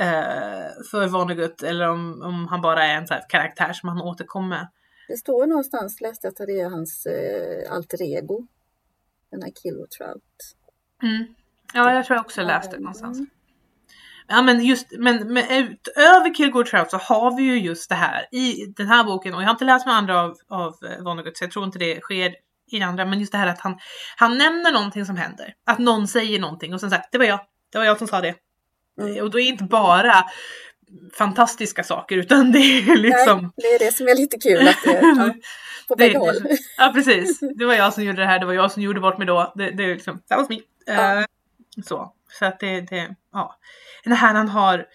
eh, 0.00 0.68
för 0.90 1.06
Vonnegut 1.08 1.62
eller 1.62 1.88
om, 1.88 2.22
om 2.22 2.48
han 2.48 2.60
bara 2.60 2.84
är 2.84 2.96
en 2.96 3.06
sån 3.06 3.14
här 3.14 3.24
karaktär 3.28 3.72
som 3.72 3.88
han 3.88 4.00
återkommer 4.00 4.48
med. 4.48 4.68
Det 5.08 5.16
står 5.16 5.46
någonstans, 5.46 6.00
läste 6.00 6.28
att 6.28 6.36
det 6.36 6.60
är 6.60 6.70
hans 6.70 7.06
eh, 7.06 7.72
alter 7.72 8.02
ego. 8.02 8.46
Den 9.30 9.42
här 9.42 9.52
Kilo 9.62 9.86
Trout. 9.98 10.56
Mm. 11.02 11.34
Ja, 11.74 11.94
jag 11.94 12.04
tror 12.06 12.16
jag 12.16 12.24
också 12.24 12.42
läste 12.42 12.70
det 12.70 12.76
Mm. 12.76 12.82
någonstans. 12.82 13.18
Ja, 14.30 14.42
men 14.42 14.64
just, 14.64 14.86
men, 14.98 15.32
men 15.32 15.44
utöver 15.50 16.34
Kilgore 16.34 16.68
Trout 16.68 16.90
så 16.90 16.96
har 16.96 17.36
vi 17.36 17.42
ju 17.42 17.58
just 17.60 17.88
det 17.88 17.94
här 17.94 18.34
i 18.34 18.66
den 18.76 18.86
här 18.86 19.04
boken 19.04 19.34
och 19.34 19.42
jag 19.42 19.46
har 19.46 19.52
inte 19.52 19.64
läst 19.64 19.86
med 19.86 19.94
andra 19.94 20.20
av, 20.22 20.36
av 20.48 20.74
eh, 20.84 21.04
Vonnegut 21.04 21.36
så 21.36 21.44
jag 21.44 21.50
tror 21.50 21.64
inte 21.64 21.78
det 21.78 22.00
sker 22.00 22.34
i 22.70 22.82
andra, 22.82 23.04
men 23.04 23.20
just 23.20 23.32
det 23.32 23.38
här 23.38 23.46
att 23.46 23.60
han, 23.60 23.78
han 24.16 24.38
nämner 24.38 24.72
någonting 24.72 25.06
som 25.06 25.16
händer. 25.16 25.54
Att 25.66 25.78
någon 25.78 26.08
säger 26.08 26.40
någonting 26.40 26.74
och 26.74 26.80
sen 26.80 26.90
säger 26.90 27.04
det 27.12 27.18
var 27.18 27.24
jag, 27.24 27.40
det 27.72 27.78
var 27.78 27.84
jag 27.84 27.98
som 27.98 28.08
sa 28.08 28.20
det. 28.20 28.34
Mm. 29.00 29.24
Och 29.24 29.30
då 29.30 29.40
är 29.40 29.42
det 29.44 29.48
inte 29.48 29.64
bara 29.64 30.24
fantastiska 31.18 31.84
saker 31.84 32.16
utan 32.16 32.52
det 32.52 32.58
är 32.58 32.96
liksom 32.96 33.40
Nej, 33.40 33.50
det 33.56 33.68
är 33.68 33.78
det 33.78 33.92
som 33.92 34.08
är 34.08 34.16
lite 34.16 34.38
kul. 34.38 34.68
Att 34.68 34.82
det, 34.84 35.00
ja, 35.02 35.34
på 35.88 35.94
Det- 35.94 35.98
bägge 35.98 36.18
håll. 36.18 36.34
Ja 36.78 36.90
precis. 36.94 37.40
Det 37.58 37.64
var 37.64 37.74
jag 37.74 37.92
som 37.92 38.04
gjorde 38.04 38.22
det 38.22 38.26
här, 38.26 38.38
det 38.38 38.46
var 38.46 38.52
jag 38.54 38.72
som 38.72 38.82
gjorde 38.82 39.00
bort 39.00 39.18
mig 39.18 39.26
då. 39.26 39.52
Det, 39.56 39.70
det 39.70 39.84
är 39.84 39.94
liksom, 39.94 40.18
that 40.28 40.38
was 40.38 40.48
me. 40.48 40.60
Ja. 40.86 41.18
Eh, 41.18 41.24
så. 41.84 42.12
Så 42.38 42.44
att 42.44 42.60
det, 42.60 42.80
det, 42.80 43.14
ja. 43.32 43.58
Den 44.04 44.12
här 44.12 44.34
han 44.34 44.48
har, 44.48 44.86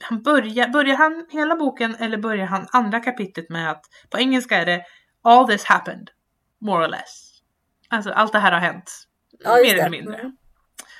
han 0.00 0.22
börjar, 0.22 0.68
börjar 0.68 0.96
han 0.96 1.26
hela 1.30 1.56
boken 1.56 1.94
eller 1.94 2.16
börjar 2.16 2.46
han 2.46 2.66
andra 2.72 3.00
kapitlet 3.00 3.50
med 3.50 3.70
att 3.70 3.84
på 4.10 4.18
engelska 4.18 4.56
är 4.56 4.66
det 4.66 4.82
All 5.24 5.46
this 5.46 5.64
happened, 5.64 6.10
more 6.66 6.84
or 6.84 6.88
less. 6.88 7.28
Alltså 7.88 8.10
allt 8.10 8.32
det 8.32 8.38
här 8.38 8.52
har 8.52 8.58
hänt. 8.60 8.92
Ja, 9.44 9.54
mer 9.54 9.74
eller 9.74 9.84
det. 9.84 9.90
mindre. 9.90 10.18
Mm. 10.18 10.36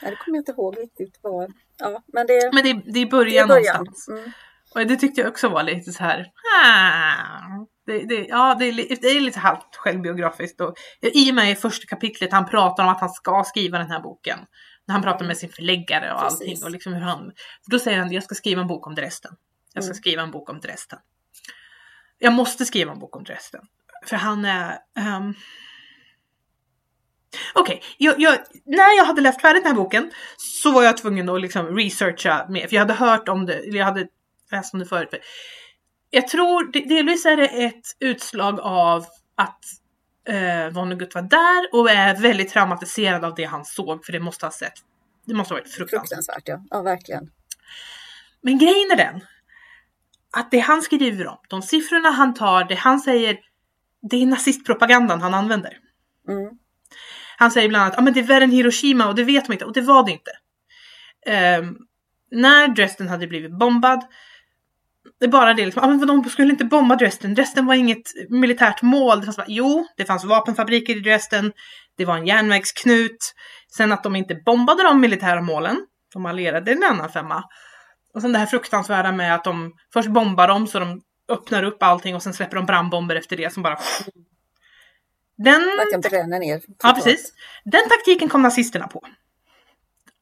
Ja, 0.03 0.11
det 0.11 0.17
kommer 0.17 0.37
jag 0.39 0.41
inte 0.41 0.53
ihåg 0.53 0.79
riktigt 0.79 1.19
vad. 1.23 1.53
Ja, 1.79 2.03
men 2.13 2.27
det, 2.27 2.51
Men 2.53 2.65
det, 2.65 2.73
det 2.73 3.01
är 3.01 3.05
det 3.05 3.11
början, 3.11 3.45
är 3.45 3.55
början. 3.55 3.77
någonstans. 3.77 4.09
Mm. 4.09 4.33
Och 4.75 4.87
det 4.87 4.97
tyckte 4.97 5.21
jag 5.21 5.31
också 5.31 5.49
var 5.49 5.63
lite 5.63 5.93
så 5.93 6.03
här. 6.05 6.27
Ah, 6.65 7.67
det, 7.87 7.99
det, 7.99 8.27
ja, 8.29 8.57
det 8.59 8.65
är, 8.65 8.73
det 9.01 9.09
är 9.09 9.21
lite 9.21 9.39
halvt 9.39 9.77
självbiografiskt. 9.77 10.61
Och, 10.61 10.75
I 11.01 11.31
och 11.31 11.35
med 11.35 11.51
i 11.51 11.55
första 11.55 11.87
kapitlet 11.87 12.33
han 12.33 12.49
pratar 12.49 12.83
om 12.85 12.89
att 12.89 13.01
han 13.01 13.11
ska 13.11 13.45
skriva 13.47 13.79
den 13.79 13.91
här 13.91 14.01
boken. 14.01 14.39
När 14.87 14.93
han 14.93 15.03
pratar 15.03 15.25
med 15.27 15.37
sin 15.39 15.49
förläggare 15.49 16.15
och 16.15 16.21
Precis. 16.21 16.41
allting. 16.41 16.65
Och 16.65 16.71
liksom 16.71 16.93
hur 16.93 17.01
han, 17.01 17.33
då 17.71 17.79
säger 17.79 17.99
han 17.99 18.13
jag 18.13 18.23
ska 18.25 18.35
skriva 18.35 18.61
en 18.61 18.67
bok 18.67 18.87
om 18.87 18.95
Dresden. 18.95 19.33
Jag 19.75 19.85
ska 19.85 19.91
Mm. 19.91 19.97
skriva 19.97 20.23
en 20.23 20.31
bok 20.31 20.51
om 20.51 20.61
Dresden. 20.61 20.99
Jag 22.19 22.33
måste 22.33 22.65
skriva 22.65 22.93
en 22.93 22.99
bok 22.99 23.17
om 23.17 23.25
Dresden. 23.25 23.63
För 24.05 24.17
han 24.17 24.45
är... 24.45 24.79
ehm, 24.99 25.35
Okej, 27.55 27.83
jag, 27.99 28.21
jag, 28.21 28.39
när 28.65 28.97
jag 28.97 29.05
hade 29.05 29.21
läst 29.21 29.41
färdigt 29.41 29.65
den 29.65 29.73
här 29.77 29.83
boken 29.83 30.11
så 30.37 30.73
var 30.73 30.83
jag 30.83 30.97
tvungen 30.97 31.29
att 31.29 31.41
liksom 31.41 31.77
researcha 31.77 32.47
mer. 32.49 32.67
För 32.69 32.75
jag 32.75 32.81
hade 32.81 32.95
hört 32.95 33.29
om 33.29 33.47
det, 33.47 33.55
eller 33.55 33.79
jag 33.79 33.85
hade 33.85 34.07
läst 34.51 34.75
om 34.75 34.81
det 34.81 34.87
förut. 34.87 35.09
Jag 36.11 36.29
tror 36.29 36.73
de- 36.73 36.81
delvis 36.89 37.25
är 37.27 37.37
det 37.37 37.47
ett 37.65 37.83
utslag 38.01 38.61
av 38.61 39.07
att 39.37 39.59
eh, 40.29 40.69
Vonnegut 40.73 41.15
var 41.15 41.23
där 41.23 41.69
och 41.81 41.91
är 41.91 42.17
väldigt 42.21 42.51
traumatiserad 42.53 43.25
av 43.25 43.35
det 43.35 43.45
han 43.45 43.65
såg. 43.65 44.05
För 44.05 44.13
det 44.13 44.21
måste 44.21 44.47
ha 44.47 44.51
sett. 44.51 44.73
Det 45.27 45.35
måste 45.35 45.55
ha 45.55 45.61
varit 45.61 45.73
fruktansvärt. 45.75 46.09
Fruktansvärt, 46.09 46.43
ja. 46.49 46.65
Ja, 46.71 46.83
verkligen. 46.83 47.31
Men 48.43 48.59
grejen 48.59 48.91
är 48.93 48.97
den. 48.97 49.21
Att 50.37 50.51
det 50.51 50.59
han 50.59 50.83
skriver 50.83 51.27
om, 51.27 51.39
de 51.49 51.63
siffrorna 51.63 52.11
han 52.11 52.35
tar, 52.35 52.65
det 52.65 52.75
han 52.75 53.01
säger. 53.01 53.39
Det 54.11 54.23
är 54.23 54.27
nazistpropagandan 54.27 55.21
han 55.21 55.35
använder. 55.35 55.79
Mm. 56.29 56.51
Han 57.37 57.51
säger 57.51 57.69
bland 57.69 57.83
annat 57.83 57.93
att 57.93 57.99
ah, 57.99 58.03
men 58.03 58.13
det 58.13 58.21
är 58.21 58.25
värre 58.25 58.45
än 58.45 58.51
Hiroshima 58.51 59.09
och 59.09 59.15
det 59.15 59.25
vet 59.25 59.49
man 59.49 59.53
inte 59.53 59.65
och 59.65 59.73
det 59.73 59.81
var 59.81 60.05
det 60.05 60.13
inte. 60.13 60.31
Ehm, 61.27 61.77
när 62.31 62.69
Dresden 62.69 63.09
hade 63.09 63.27
blivit 63.27 63.59
bombad. 63.59 64.05
Det 65.21 65.27
är 65.27 65.31
bara 65.31 65.55
det 65.55 65.65
liksom, 65.65 65.85
ah, 65.85 65.87
men 65.87 66.07
de 66.07 66.25
skulle 66.25 66.51
inte 66.51 66.65
bomba 66.65 66.97
Dresden. 66.97 67.35
Dresden 67.35 67.67
var 67.67 67.75
inget 67.75 68.13
militärt 68.29 68.83
mål. 68.83 69.21
Det 69.21 69.25
fanns 69.25 69.37
bara, 69.37 69.47
jo, 69.49 69.87
det 69.97 70.05
fanns 70.05 70.25
vapenfabriker 70.25 70.97
i 70.97 71.01
Dresden. 71.01 71.53
Det 71.97 72.05
var 72.05 72.17
en 72.17 72.27
järnvägsknut. 72.27 73.35
Sen 73.77 73.93
att 73.93 74.03
de 74.03 74.17
inte 74.17 74.35
bombade 74.35 74.83
de 74.83 75.01
militära 75.01 75.41
målen. 75.41 75.87
De 76.13 76.27
allierade 76.27 76.65
det 76.65 76.73
är 76.73 76.77
en 76.77 76.97
annan 76.97 77.09
femma. 77.09 77.45
Och 78.15 78.23
sen 78.23 78.33
det 78.33 78.39
här 78.39 78.47
fruktansvärda 78.47 79.13
med 79.13 79.35
att 79.35 79.45
de 79.45 79.73
först 79.93 80.09
bombar 80.09 80.49
dem 80.49 80.67
så 80.67 80.79
de 80.79 81.01
öppnar 81.29 81.63
upp 81.63 81.83
allting 81.83 82.15
och 82.15 82.23
sen 82.23 82.35
släpper 82.35 82.57
de 82.57 82.67
brandbomber 82.67 83.17
efter 83.17 83.37
det 83.37 83.53
som 83.53 83.63
bara... 83.63 83.79
Den 85.37 85.63
bränner 86.03 86.39
ner. 86.39 86.63
Ja, 86.83 86.93
precis. 86.93 87.33
Den 87.65 87.89
taktiken 87.89 88.29
kom 88.29 88.43
nazisterna 88.43 88.89
på. 88.89 89.03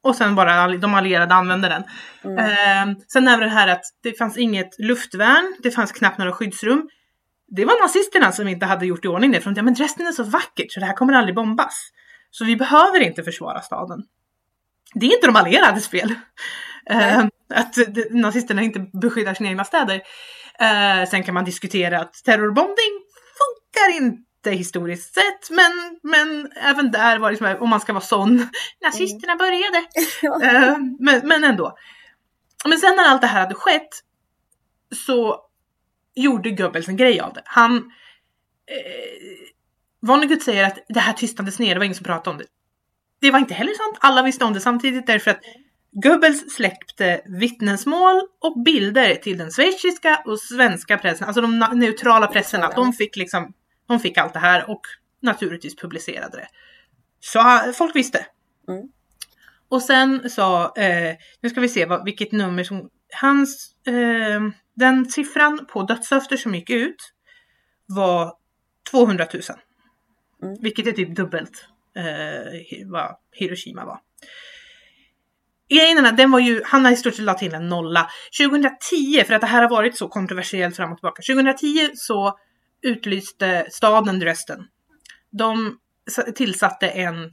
Och 0.03 0.15
sen 0.15 0.35
bara 0.35 0.67
de 0.67 0.93
allierade 0.93 1.33
använde 1.33 1.69
den. 1.69 1.83
Mm. 2.23 2.37
Ehm, 2.37 2.95
sen 3.07 3.27
är 3.27 3.37
det 3.37 3.47
här 3.47 3.67
att 3.67 3.81
det 4.03 4.17
fanns 4.17 4.37
inget 4.37 4.79
luftvärn, 4.79 5.55
det 5.59 5.71
fanns 5.71 5.91
knappt 5.91 6.17
några 6.17 6.31
skyddsrum. 6.31 6.89
Det 7.47 7.65
var 7.65 7.81
nazisterna 7.81 8.31
som 8.31 8.47
inte 8.47 8.65
hade 8.65 8.85
gjort 8.85 9.05
i 9.05 9.07
ordning 9.07 9.31
det. 9.31 9.41
För 9.41 9.49
de 9.49 9.55
tänkte, 9.55 9.61
men 9.61 9.73
Dresden 9.73 10.07
är 10.07 10.11
så 10.11 10.23
vackert 10.23 10.71
så 10.71 10.79
det 10.79 10.85
här 10.85 10.93
kommer 10.93 11.13
aldrig 11.13 11.35
bombas. 11.35 11.91
Så 12.31 12.45
vi 12.45 12.55
behöver 12.55 12.99
inte 12.99 13.23
försvara 13.23 13.61
staden. 13.61 14.03
Det 14.93 15.05
är 15.05 15.15
inte 15.15 15.27
de 15.27 15.35
allierades 15.35 15.89
fel. 15.89 16.15
Ehm, 16.85 17.29
att 17.53 17.75
nazisterna 18.09 18.61
inte 18.61 18.79
beskyddar 19.01 19.33
sina 19.33 19.49
egna 19.49 19.63
städer. 19.63 20.01
Eh, 20.61 21.09
sen 21.09 21.23
kan 21.23 21.33
man 21.33 21.45
diskutera 21.45 21.99
att 21.99 22.13
terrorbombning 22.13 22.93
funkar 23.41 24.03
inte 24.03 24.51
historiskt 24.51 25.13
sett. 25.13 25.49
Men, 25.49 25.99
men 26.03 26.51
även 26.55 26.91
där 26.91 27.19
var 27.19 27.31
det 27.31 27.31
liksom, 27.31 27.63
om 27.63 27.69
man 27.69 27.79
ska 27.79 27.93
vara 27.93 28.03
sån, 28.03 28.49
nazisterna 28.85 29.35
började. 29.35 29.85
Ja. 30.21 30.43
Eh, 30.43 30.77
men, 30.99 31.27
men 31.27 31.43
ändå. 31.43 31.77
Men 32.65 32.77
sen 32.77 32.95
när 32.95 33.09
allt 33.09 33.21
det 33.21 33.27
här 33.27 33.41
hade 33.41 33.55
skett 33.55 33.89
så 35.05 35.39
gjorde 36.15 36.51
Goebbels 36.51 36.87
en 36.87 36.97
grej 36.97 37.19
av 37.19 37.33
det. 37.33 37.41
Han... 37.45 37.75
Eh, 37.77 39.47
Vonnegut 40.03 40.43
säger 40.43 40.63
att 40.63 40.79
det 40.89 40.99
här 40.99 41.13
tystnades 41.13 41.59
ner, 41.59 41.73
det 41.75 41.79
var 41.79 41.85
ingen 41.85 41.95
som 41.95 42.03
pratade 42.03 42.29
om 42.29 42.37
det. 42.37 42.45
Det 43.21 43.31
var 43.31 43.39
inte 43.39 43.53
heller 43.53 43.73
sant. 43.73 43.97
Alla 43.99 44.23
visste 44.23 44.45
om 44.45 44.53
det 44.53 44.59
samtidigt 44.59 45.07
därför 45.07 45.31
att 45.31 45.39
Goebbels 45.91 46.53
släppte 46.53 47.21
vittnesmål 47.25 48.21
och 48.39 48.63
bilder 48.63 49.15
till 49.15 49.37
den 49.37 49.51
schweiziska 49.51 50.23
och 50.25 50.39
svenska 50.39 50.97
pressen, 50.97 51.27
alltså 51.27 51.41
de 51.41 51.59
neutrala 51.73 52.27
presserna. 52.27 52.71
De 52.75 52.93
fick 52.93 53.15
liksom, 53.15 53.53
de 53.87 53.99
fick 53.99 54.17
allt 54.17 54.33
det 54.33 54.39
här 54.39 54.69
och 54.69 54.81
naturligtvis 55.19 55.75
publicerade 55.75 56.37
det. 56.37 56.47
Så 57.19 57.39
ah, 57.39 57.73
folk 57.73 57.95
visste. 57.95 58.25
Mm. 58.67 58.83
Och 59.69 59.81
sen 59.81 60.29
sa, 60.29 60.73
eh, 60.75 61.15
nu 61.41 61.49
ska 61.49 61.61
vi 61.61 61.69
se 61.69 61.85
vad, 61.85 62.05
vilket 62.05 62.31
nummer 62.31 62.63
som, 62.63 62.89
hans, 63.21 63.75
eh, 63.87 64.41
den 64.75 65.05
siffran 65.05 65.65
på 65.65 65.83
dödssöfter 65.83 66.37
som 66.37 66.55
gick 66.55 66.69
ut 66.69 67.13
var 67.85 68.33
200 68.91 69.27
000. 69.33 69.41
Mm. 70.43 70.61
Vilket 70.61 70.87
är 70.87 70.91
typ 70.91 71.15
dubbelt 71.15 71.67
eh, 71.95 72.85
vad 72.85 73.15
Hiroshima 73.31 73.85
var. 73.85 73.99
Grejen 75.75 75.97
är 75.97 76.09
att 76.09 76.17
den 76.17 76.31
var 76.31 76.39
ju, 76.39 76.61
han 76.65 76.85
har 76.85 76.91
i 76.91 76.95
stort 76.95 77.15
sett 77.15 77.25
lagt 77.25 77.39
till 77.39 77.53
en 77.53 77.69
nolla. 77.69 78.09
2010, 78.41 79.23
för 79.27 79.33
att 79.33 79.41
det 79.41 79.47
här 79.47 79.61
har 79.61 79.69
varit 79.69 79.97
så 79.97 80.07
kontroversiellt 80.07 80.75
fram 80.75 80.91
och 80.91 80.97
tillbaka. 80.97 81.21
2010 81.21 81.89
så 81.93 82.37
utlyste 82.81 83.65
staden 83.69 84.19
Dresden. 84.19 84.63
De 85.31 85.77
tillsatte 86.35 86.87
en 86.87 87.23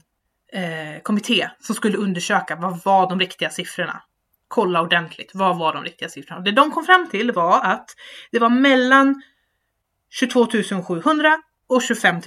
eh, 0.53 1.01
kommitté 1.03 1.49
som 1.59 1.75
skulle 1.75 1.97
undersöka 1.97 2.55
vad 2.55 2.83
var 2.83 3.09
de 3.09 3.19
riktiga 3.19 3.49
siffrorna. 3.49 4.01
Kolla 4.47 4.81
ordentligt, 4.81 5.31
vad 5.33 5.57
var 5.57 5.73
de 5.73 5.83
riktiga 5.83 6.09
siffrorna? 6.09 6.41
Det 6.41 6.51
de 6.51 6.71
kom 6.71 6.85
fram 6.85 7.09
till 7.09 7.31
var 7.31 7.61
att 7.63 7.89
det 8.31 8.39
var 8.39 8.49
mellan 8.49 9.21
22 10.09 10.47
700 10.87 11.41
och 11.69 11.81
25 11.81 12.15
000. 12.15 12.23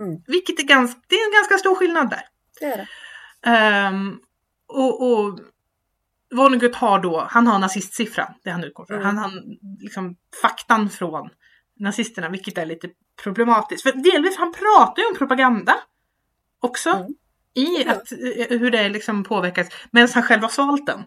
Mm. 0.00 0.22
Vilket 0.26 0.58
är 0.58 0.64
ganska, 0.64 1.00
det 1.08 1.14
är 1.14 1.26
en 1.26 1.32
ganska 1.32 1.58
stor 1.58 1.74
skillnad 1.74 2.10
där. 2.10 2.22
Det 2.60 2.66
är 2.66 2.76
det. 2.76 2.86
Ehm, 3.50 4.18
och, 4.92 5.26
och 5.26 5.38
Vonnegut 6.34 6.74
har 6.74 6.98
då, 6.98 7.26
han 7.30 7.46
har 7.46 7.58
nazistsiffran, 7.58 8.34
det 8.44 8.50
han 8.50 8.64
utgår 8.64 8.86
från. 8.86 8.96
Mm. 8.96 9.06
Han 9.06 9.18
har 9.18 9.42
liksom 9.80 10.16
faktan 10.42 10.90
från 10.90 11.30
nazisterna, 11.80 12.28
vilket 12.28 12.58
är 12.58 12.66
lite 12.66 12.88
problematiskt. 13.22 13.82
För 13.82 13.92
delvis, 13.92 14.36
han 14.36 14.52
pratar 14.52 15.02
ju 15.02 15.08
om 15.08 15.14
propaganda 15.14 15.74
också. 16.60 16.90
Mm. 16.90 17.14
I 17.54 17.88
att, 17.88 18.12
eh, 18.12 18.58
hur 18.58 18.70
det 18.70 18.88
liksom 18.88 19.24
påverkas, 19.24 19.68
medan 19.90 20.08
han 20.14 20.22
själv 20.22 20.42
har 20.42 20.48
svalt 20.48 20.86
den. 20.86 21.04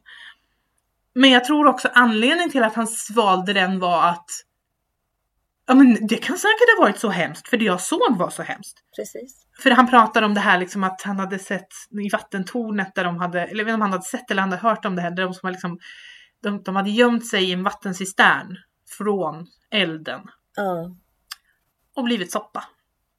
Men 1.13 1.29
jag 1.29 1.45
tror 1.45 1.67
också 1.67 1.89
anledningen 1.93 2.51
till 2.51 2.63
att 2.63 2.75
han 2.75 2.87
svalde 2.87 3.53
den 3.53 3.79
var 3.79 4.09
att 4.09 4.29
Ja 5.67 5.75
men 5.75 6.07
det 6.07 6.15
kan 6.17 6.37
säkert 6.37 6.77
ha 6.77 6.83
varit 6.85 6.99
så 6.99 7.09
hemskt, 7.09 7.47
för 7.47 7.57
det 7.57 7.65
jag 7.65 7.81
såg 7.81 8.17
var 8.17 8.29
så 8.29 8.43
hemskt. 8.43 8.77
Precis. 8.95 9.47
För 9.59 9.71
han 9.71 9.89
pratar 9.89 10.21
om 10.21 10.33
det 10.33 10.39
här 10.39 10.59
liksom 10.59 10.83
att 10.83 11.01
han 11.01 11.19
hade 11.19 11.39
sett 11.39 11.67
i 12.05 12.09
vattentornet 12.09 12.95
där 12.95 13.03
de 13.03 13.17
hade, 13.17 13.41
eller 13.41 13.57
jag 13.59 13.65
vet 13.65 13.73
inte 13.73 13.73
om 13.73 13.81
han 13.81 13.91
hade 13.91 14.03
sett 14.03 14.31
eller 14.31 14.41
han 14.41 14.51
hade 14.51 14.61
hört 14.69 14.85
om 14.85 14.95
det 14.95 15.01
här, 15.01 15.11
där 15.11 15.23
de 15.23 15.33
som 15.33 15.51
liksom, 15.51 15.79
de, 16.43 16.63
de 16.63 16.75
hade 16.75 16.89
gömt 16.89 17.27
sig 17.27 17.43
i 17.43 17.51
en 17.51 17.63
vattencistern 17.63 18.57
från 18.97 19.47
elden 19.71 20.21
Ja. 20.55 20.95
och 21.95 22.03
blivit 22.03 22.31
soppa. 22.31 22.63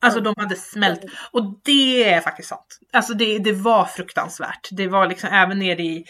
Alltså 0.01 0.21
Ja. 0.21 0.25
de 0.25 0.35
hade 0.43 0.57
smält. 0.57 1.01
Och 1.33 1.61
det 1.65 2.13
är 2.13 2.21
faktiskt 2.21 2.49
sant. 2.49 2.79
Alltså 2.93 3.15
det, 3.15 3.39
det 3.39 3.53
var 3.53 3.85
fruktansvärt. 3.85 4.69
Det 4.71 4.89
var 4.89 5.07
liksom 5.07 5.29
även 5.33 5.59
nere 5.59 5.83
i 5.83 6.05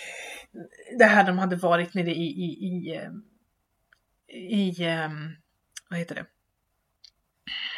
det 0.98 1.04
här 1.04 1.24
de 1.26 1.38
hade 1.38 1.56
varit 1.56 1.94
nere 1.94 2.10
i 2.10 2.26
i, 2.26 2.66
i, 2.66 2.96
eh, 2.96 3.10
i 4.50 4.84
eh, 4.86 5.10
vad 5.90 5.98
heter 5.98 6.14
det? 6.14 6.26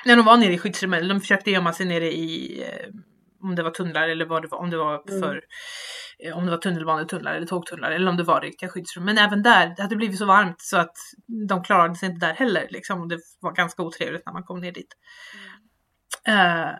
När 0.05 0.17
de 0.17 0.25
var 0.25 0.37
nere 0.37 0.53
i 0.53 0.59
skyddsrummet, 0.59 1.09
de 1.09 1.21
försökte 1.21 1.51
gömma 1.51 1.73
sig 1.73 1.87
nere 1.87 2.13
i 2.13 2.63
eh, 2.63 2.91
om 3.43 3.55
det 3.55 3.63
var 3.63 3.71
tunnlar 3.71 4.09
eller 4.09 4.25
vad 4.25 4.43
det 4.43 4.49
var, 4.49 4.59
om 4.59 4.71
det 4.71 4.77
var 4.77 5.03
Mm. 5.09 5.23
för 5.23 5.43
eh, 6.19 6.39
om 6.39 6.45
det 6.45 6.51
var 6.51 6.59
tunnelbanetunnlar 6.59 7.35
eller 7.35 7.47
tågtunnlar 7.47 7.91
eller 7.91 8.11
om 8.11 8.17
det 8.17 8.23
var 8.23 8.41
riktiga 8.41 8.69
skyddsrum. 8.69 9.05
Men 9.05 9.19
även 9.19 9.43
där, 9.43 9.75
det 9.77 9.83
hade 9.83 9.97
blivit 9.97 10.19
så 10.19 10.27
varmt 10.27 10.61
så 10.61 10.77
att 10.77 10.97
de 11.49 11.63
klarade 11.63 11.95
sig 11.95 12.09
inte 12.11 12.27
där 12.27 12.35
heller. 12.35 12.67
Liksom. 12.71 13.09
Det 13.09 13.19
var 13.41 13.53
ganska 13.53 13.83
otrevligt 13.83 14.27
när 14.27 14.33
man 14.33 14.45
kom 14.45 14.61
ner 14.61 14.73
dit. 14.73 14.95
Eh, 16.27 16.71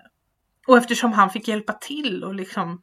och 0.67 0.79
eftersom 0.79 1.13
han 1.13 1.31
fick 1.31 1.49
hjälpa 1.49 1.73
till 1.73 2.25
och 2.25 2.35
liksom 2.35 2.83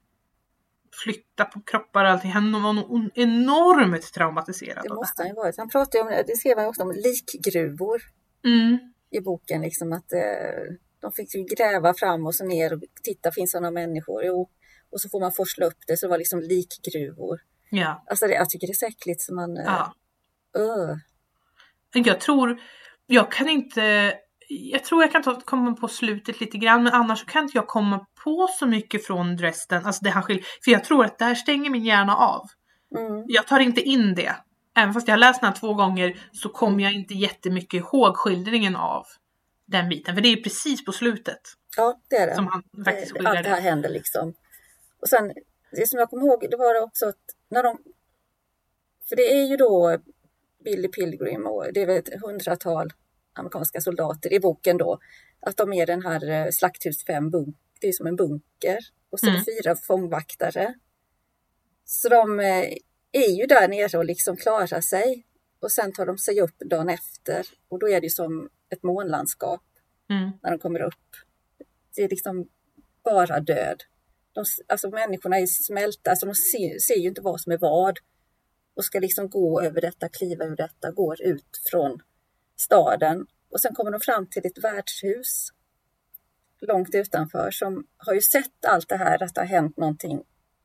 flytta 1.04 1.46
på 1.46 1.62
kroppar 1.62 2.06
och 2.06 2.12
allting, 2.12 2.32
han 2.32 2.64
var 2.64 2.74
nog 2.74 3.12
enormt 3.16 4.14
traumatiserad. 4.14 4.84
Det 4.84 4.94
måste 4.94 5.22
han 5.22 5.28
ju 5.28 5.36
varit. 5.36 5.58
Han 5.58 5.70
pratar 5.70 6.00
ju 6.00 6.04
om, 6.06 6.24
det 6.28 6.38
skrev 6.38 6.58
han 6.58 6.68
också 6.68 6.82
om, 6.82 6.92
likgruvor 6.92 8.02
Mm. 8.46 8.78
i 9.12 9.20
boken. 9.22 9.62
Liksom 9.62 9.94
att 9.94 10.14
eh, 10.14 10.76
de 11.02 11.12
fick 11.12 11.36
ju 11.36 11.44
gräva 11.44 11.94
fram 11.94 12.26
och 12.26 12.36
så 12.36 12.46
ner 12.46 12.74
och 12.74 12.82
titta, 13.04 13.32
finns 13.32 13.52
det 13.52 13.60
några 13.60 13.72
människor? 13.72 14.24
Jo. 14.26 14.50
Och 14.92 15.02
så 15.02 15.10
får 15.10 15.20
man 15.20 15.32
forsla 15.32 15.66
upp 15.66 15.80
det, 15.88 15.98
så 15.98 16.06
det 16.06 16.10
var 16.10 16.18
liksom 16.18 16.40
likgruvor. 16.40 17.40
Ja. 17.70 18.04
Alltså 18.08 18.28
det, 18.28 18.34
jag 18.34 18.50
tycker 18.50 18.68
det 18.68 18.72
är 18.72 18.76
så 18.76 18.86
äckligt 18.86 19.22
som 19.22 19.36
man... 19.36 19.58
Eh, 19.58 19.64
ja. 19.66 19.94
öh. 20.58 20.98
Jag 21.94 22.20
tror, 22.20 22.62
jag 23.06 23.32
kan 23.32 23.50
inte, 23.50 24.14
jag 24.50 24.84
tror 24.84 25.04
jag 25.04 25.12
kan 25.12 25.24
ta, 25.24 25.42
komma 25.42 25.74
på 25.74 25.88
slutet 25.88 26.42
lite 26.42 26.58
grann 26.58 26.84
men 26.84 26.94
annars 26.94 27.20
så 27.20 27.26
kan 27.26 27.44
inte 27.44 27.58
jag 27.58 27.68
komma 27.68 28.06
på 28.24 28.48
så 28.60 28.68
mycket 28.68 29.06
från 29.06 29.36
Dresden, 29.36 29.86
alltså 29.86 30.04
det 30.04 30.10
han 30.10 30.24
skiljer, 30.24 30.46
för 30.64 30.72
jag 30.72 30.84
tror 30.84 31.06
att 31.06 31.18
där 31.18 31.36
stänger 31.36 31.70
min 31.70 31.86
hjärna 31.86 32.16
av. 32.16 32.48
Mm. 32.98 33.24
Jag 33.28 33.48
tar 33.48 33.60
inte 33.60 33.82
in 33.82 34.16
det. 34.16 34.36
Även 34.78 34.94
fast 34.94 35.08
jag 35.08 35.14
har 35.14 35.20
läst 35.20 35.42
den 35.42 35.48
här 35.48 35.60
två 35.60 35.74
gånger 35.74 36.20
så 36.32 36.50
kommer 36.50 36.84
jag 36.84 36.94
inte 36.94 37.14
jättemycket 37.14 37.78
ihåg 37.78 38.18
skildringen 38.18 38.76
av 38.76 39.06
den 39.66 39.90
biten, 39.90 40.16
för 40.16 40.22
det 40.22 40.30
är 40.30 40.44
precis 40.44 40.86
på 40.86 40.92
slutet 40.92 41.42
Ja, 41.78 42.00
det 42.10 42.16
är 42.16 42.28
det. 42.28 42.36
som 42.36 42.48
han 42.48 42.64
faktiskt 42.86 43.12
Eh, 43.12 43.14
skildrar 43.14 43.36
Allt 43.36 43.44
det 43.44 43.50
här 43.50 43.62
händer 43.62 43.90
liksom. 43.90 44.34
Och 45.02 45.10
sen, 45.10 45.34
det 45.72 45.88
som 45.90 46.00
jag 46.00 46.10
kommer 46.10 46.26
ihåg, 46.26 46.48
det 46.52 46.58
var 46.58 46.82
också 46.82 47.06
att 47.08 47.16
när 47.50 47.64
de... 47.64 47.78
För 49.10 49.16
det 49.16 49.22
är 49.22 49.46
ju 49.46 49.58
då 49.58 49.98
Billy 50.64 50.88
Pilgrim 50.88 51.46
och 51.48 51.66
det 51.74 51.82
är 51.82 51.86
väl 51.86 51.98
ett 51.98 52.22
hundratal 52.22 52.94
amerikanska 53.34 53.82
soldater 53.82 54.34
i 54.34 54.40
boken 54.40 54.78
då. 54.78 55.00
Att 55.40 55.58
de 55.58 55.74
är 55.74 55.86
den 55.86 56.02
här 56.06 56.30
eh, 56.30 56.50
slakthus 56.52 57.06
5 57.06 57.30
bunk, 57.30 57.56
det 57.82 57.88
är 57.88 57.92
som 57.92 58.08
en 58.08 58.16
bunker. 58.16 58.78
Och 59.10 59.20
så 59.20 59.28
Mm. 59.30 59.42
fyra 59.46 59.76
fångvaktare. 59.76 60.74
Så 61.86 62.10
de 62.10 62.40
eh, 62.40 62.66
är 63.18 63.32
ju 63.32 63.46
där 63.46 63.68
nere 63.68 63.98
och 63.98 64.06
liksom 64.06 64.38
klarar 64.38 64.82
sig. 64.82 65.26
Och 65.60 65.72
sen 65.72 65.94
tar 65.94 66.06
de 66.06 66.18
sig 66.18 66.42
upp 66.42 66.60
dagen 66.60 66.90
efter 66.90 67.46
och 67.70 67.80
då 67.80 67.90
är 67.90 68.02
det 68.02 68.10
som 68.10 68.50
ett 68.70 68.84
månlandskap 68.84 69.62
Mm. 70.10 70.32
när 70.44 70.52
de 70.52 70.60
kommer 70.60 70.82
upp. 70.82 71.16
Det 71.96 72.04
är 72.04 72.10
liksom 72.10 72.50
bara 73.04 73.40
död. 73.40 73.84
De, 74.34 74.46
alltså 74.68 74.90
människorna 74.90 75.40
är 75.40 75.46
smälta, 75.46 76.10
alltså 76.10 76.26
de 76.26 76.36
ser, 76.36 76.80
ser 76.80 77.00
ju 77.00 77.08
inte 77.08 77.22
vad 77.22 77.42
som 77.42 77.52
är 77.52 77.58
vad. 77.58 78.00
Och 78.74 78.86
ska 78.86 79.00
liksom 79.00 79.30
gå 79.30 79.62
över 79.62 79.82
detta, 79.82 80.10
kliva 80.10 80.46
över 80.46 80.56
detta, 80.56 80.92
går 80.92 81.22
ut 81.22 81.62
från 81.72 82.00
staden. 82.56 83.28
Och 83.50 83.62
sen 83.62 83.76
kommer 83.76 83.92
de 83.92 84.00
fram 84.00 84.28
till 84.28 84.46
ett 84.46 84.64
värdshus 84.64 85.50
långt 86.62 86.96
utanför 86.96 87.52
som 87.52 87.88
har 87.98 88.14
ju 88.14 88.22
sett 88.22 88.66
allt 88.68 88.90
det 88.90 88.98
här, 88.98 89.24
att 89.24 89.36
det 89.36 89.42
har 89.42 89.46
hänt 89.46 89.78
någonting. 89.78 90.24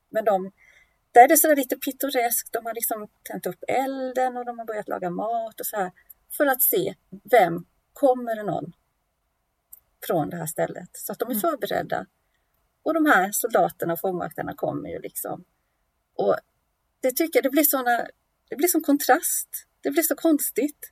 Men 0.09 0.25
de, 0.25 0.51
där 1.11 1.23
är 1.23 1.27
det 1.27 1.37
så 1.37 1.47
där 1.47 1.55
lite 1.55 1.77
pittoreskt. 1.77 2.53
De 2.53 2.65
har 2.65 2.73
liksom 2.73 3.07
tänt 3.23 3.45
upp 3.45 3.63
elden 3.67 4.37
och 4.37 4.45
de 4.45 4.59
har 4.59 4.65
börjat 4.65 4.87
laga 4.87 5.09
mat 5.09 5.59
och 5.59 5.65
så 5.65 5.77
här. 5.77 5.91
För 6.37 6.45
att 6.45 6.61
se 6.61 6.95
vem, 7.31 7.65
kommer 7.93 8.35
det 8.35 8.43
någon 8.43 8.73
från 10.07 10.29
det 10.29 10.37
här 10.37 10.45
stället? 10.45 10.89
Så 10.93 11.11
att 11.11 11.19
de 11.19 11.25
är 11.29 11.33
Mm. 11.33 11.41
förberedda. 11.41 12.05
Och 12.83 12.93
de 12.93 13.05
här 13.05 13.29
soldaterna 13.31 13.93
och 13.93 13.99
fångvaktarna 13.99 14.53
kommer 14.55 14.89
ju 14.89 14.99
liksom. 14.99 15.45
Och 16.15 16.35
det 16.99 17.11
tycker 17.11 17.37
jag, 17.37 17.43
det 17.43 17.49
blir 17.49 17.63
såna, 17.63 18.07
det 18.49 18.55
blir 18.55 18.67
som 18.67 18.81
kontrast. 18.83 19.67
Det 19.81 19.91
blir 19.91 20.03
så 20.03 20.15
konstigt. 20.15 20.91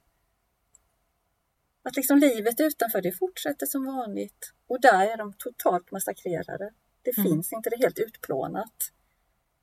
Att 1.84 1.96
liksom 1.96 2.18
livet 2.18 2.60
utanför 2.60 3.02
det 3.02 3.12
fortsätter 3.12 3.66
som 3.66 3.86
vanligt. 3.86 4.54
Och 4.68 4.82
där 4.82 5.08
är 5.08 5.18
de 5.18 5.34
totalt 5.38 5.92
massakrerade. 5.92 6.74
Det 7.02 7.18
Mm. 7.18 7.32
finns 7.32 7.54
inte, 7.54 7.70
det 7.70 7.76
är 7.76 7.80
helt 7.80 8.00
utplånat. 8.00 8.92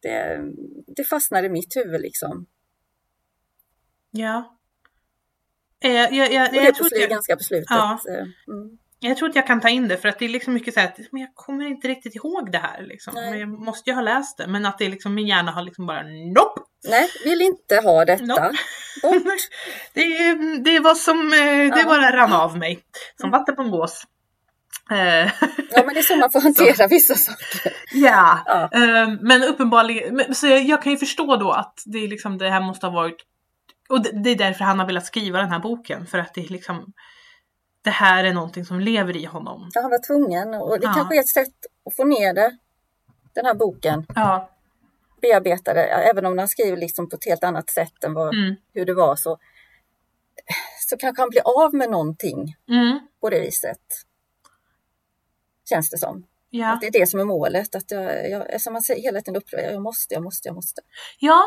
Det, 0.06 0.40
det 0.96 1.04
fastnar 1.04 1.42
i 1.42 1.48
mitt 1.48 1.76
huvud 1.76 2.00
liksom. 2.00 2.46
Ja. 4.10 4.58
Eh, 5.84 5.90
jag, 5.92 6.12
jag, 6.12 6.32
jag, 6.32 6.50
det 6.52 6.56
jag, 6.56 6.66
är 6.66 6.72
tror 6.72 6.86
att 6.86 6.90
slut, 6.92 7.00
jag, 7.00 7.10
ganska 7.10 7.36
på 7.36 7.42
slutet. 7.42 7.66
Ja. 7.68 8.00
Mm. 8.48 8.78
jag 9.00 9.16
tror 9.16 9.28
att 9.28 9.36
jag 9.36 9.46
kan 9.46 9.60
ta 9.60 9.68
in 9.68 9.88
det 9.88 9.96
för 9.96 10.08
att 10.08 10.18
det 10.18 10.24
är 10.24 10.28
liksom 10.28 10.54
mycket 10.54 10.74
så 10.74 10.80
här 10.80 10.86
att 10.86 10.98
men 11.12 11.20
jag 11.20 11.34
kommer 11.34 11.66
inte 11.66 11.88
riktigt 11.88 12.14
ihåg 12.14 12.52
det 12.52 12.58
här 12.58 12.82
liksom. 12.82 13.14
Nej. 13.14 13.30
Men 13.30 13.40
jag 13.40 13.48
måste 13.48 13.90
ju 13.90 13.94
ha 13.94 14.02
läst 14.02 14.38
det. 14.38 14.46
Men 14.46 14.66
att 14.66 14.78
det 14.78 14.84
är 14.84 14.90
liksom 14.90 15.14
min 15.14 15.26
hjärna 15.26 15.50
har 15.52 15.62
liksom 15.62 15.86
bara 15.86 16.02
nope! 16.02 16.60
Nej, 16.88 17.08
vill 17.24 17.42
inte 17.42 17.76
ha 17.76 18.04
detta. 18.04 18.24
Nope. 18.24 18.52
Det, 19.92 20.34
det 20.64 20.80
var 20.80 20.94
som, 20.94 21.32
eh, 21.32 21.76
det 21.76 21.80
Ja. 21.80 21.84
bara 21.84 22.16
rann 22.16 22.32
av 22.32 22.58
mig. 22.58 22.78
Som 23.20 23.30
vatten 23.30 23.56
på 23.56 23.62
en 23.62 23.70
gås. 23.70 24.04
Ja, 24.88 25.82
men 25.84 25.94
det 25.94 26.00
är 26.00 26.02
så 26.02 26.16
man 26.16 26.30
får 26.32 26.40
hantera 26.48 26.86
vissa 26.88 27.14
saker. 27.14 27.72
Ja, 27.92 28.38
Ja. 28.46 28.68
eh, 28.72 29.08
men 29.20 29.42
uppenbarligen, 29.42 30.34
så 30.34 30.46
jag, 30.46 30.82
kan 30.82 30.92
ju 30.92 30.98
förstå 30.98 31.36
då 31.36 31.50
att 31.52 31.82
det, 31.86 31.98
är 31.98 32.08
liksom, 32.08 32.38
det 32.38 32.50
här 32.50 32.60
måste 32.60 32.86
ha 32.86 32.92
varit, 32.94 33.16
och 33.88 34.02
det, 34.02 34.10
det 34.24 34.30
är 34.30 34.36
därför 34.36 34.64
han 34.64 34.78
har 34.78 34.86
velat 34.86 35.06
skriva 35.06 35.38
den 35.38 35.50
här 35.52 35.58
boken, 35.58 36.06
för 36.06 36.18
att 36.18 36.34
det 36.34 36.40
är 36.40 36.48
liksom, 36.48 36.92
det 37.82 37.90
här 37.90 38.24
är 38.24 38.32
någonting 38.32 38.64
som 38.64 38.80
lever 38.80 39.16
i 39.16 39.24
honom. 39.24 39.70
Ja, 39.74 39.80
han 39.82 39.90
var 39.90 40.06
tvungen 40.06 40.54
och 40.54 40.80
det 40.80 40.86
Ja. 40.86 40.92
kanske 40.94 41.16
är 41.16 41.20
ett 41.20 41.28
sätt 41.28 41.54
att 41.86 41.96
få 41.96 42.04
ner 42.04 42.34
det. 42.34 42.56
Den 43.34 43.46
här 43.46 43.54
boken, 43.54 44.06
Ja, 44.14 44.50
bearbeta 45.22 45.74
det, 45.74 45.82
även 45.84 46.26
om 46.26 46.38
han 46.38 46.48
skriver 46.48 46.76
liksom 46.76 47.08
på 47.08 47.16
ett 47.16 47.24
helt 47.24 47.44
annat 47.44 47.70
sätt 47.70 48.04
än 48.04 48.14
vad, 48.14 48.34
Mm. 48.34 48.54
hur 48.74 48.84
det 48.84 48.94
var 48.94 49.16
så, 49.16 49.38
så 50.88 50.96
kanske 50.96 51.22
han 51.22 51.30
blir 51.30 51.64
av 51.64 51.74
med 51.74 51.90
någonting 51.90 52.54
Mm. 52.68 53.00
på 53.20 53.30
det 53.30 53.40
viset. 53.40 53.80
Känns 55.68 55.90
det 55.90 55.98
som. 55.98 56.26
Ja. 56.50 56.72
Att 56.72 56.80
det 56.80 56.86
är 56.86 56.92
det 57.00 57.06
som 57.06 57.20
är 57.20 57.24
målet. 57.24 57.74
Att 57.74 57.90
jag, 57.90 58.30
jag, 58.30 58.60
som 58.60 58.72
man 58.72 58.82
säger 58.82 59.02
hela 59.02 59.20
tiden 59.20 59.36
upprepar, 59.36 59.70
jag 59.72 59.82
måste, 59.82 60.14
jag 60.14 60.22
måste, 60.22 60.48
jag 60.48 60.54
måste. 60.54 60.80
ja. 61.18 61.42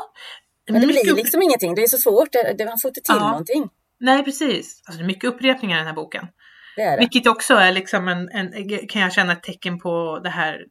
Men 0.71 0.81
det 0.81 0.87
blir 0.87 1.11
upp- 1.11 1.17
liksom 1.17 1.41
ingenting, 1.41 1.75
det 1.75 1.83
är 1.83 1.87
så 1.87 1.97
svårt, 1.97 2.31
det, 2.31 2.53
det, 2.57 2.69
han 2.69 2.79
får 2.79 2.89
inte 2.89 3.01
till 3.01 3.15
Ja. 3.19 3.27
någonting. 3.29 3.69
Nej 3.99 4.23
precis. 4.23 4.81
Alltså, 4.85 4.97
det 4.99 5.03
är 5.03 5.07
mycket 5.07 5.23
upprepningar 5.29 5.77
i 5.77 5.79
den 5.79 5.87
här 5.87 5.93
boken. 5.95 6.27
Det 6.75 6.81
är 6.81 6.91
det. 6.91 6.99
Vilket 6.99 7.27
också 7.27 7.53
är 7.53 7.71
liksom 7.71 8.07
en, 8.07 8.29
en, 8.29 8.51
kan 8.87 9.01
jag 9.01 9.13
känna 9.13 9.33
ett 9.33 9.43
tecken 9.43 9.79
på 9.79 10.19
det 10.23 10.29
här 10.29 10.65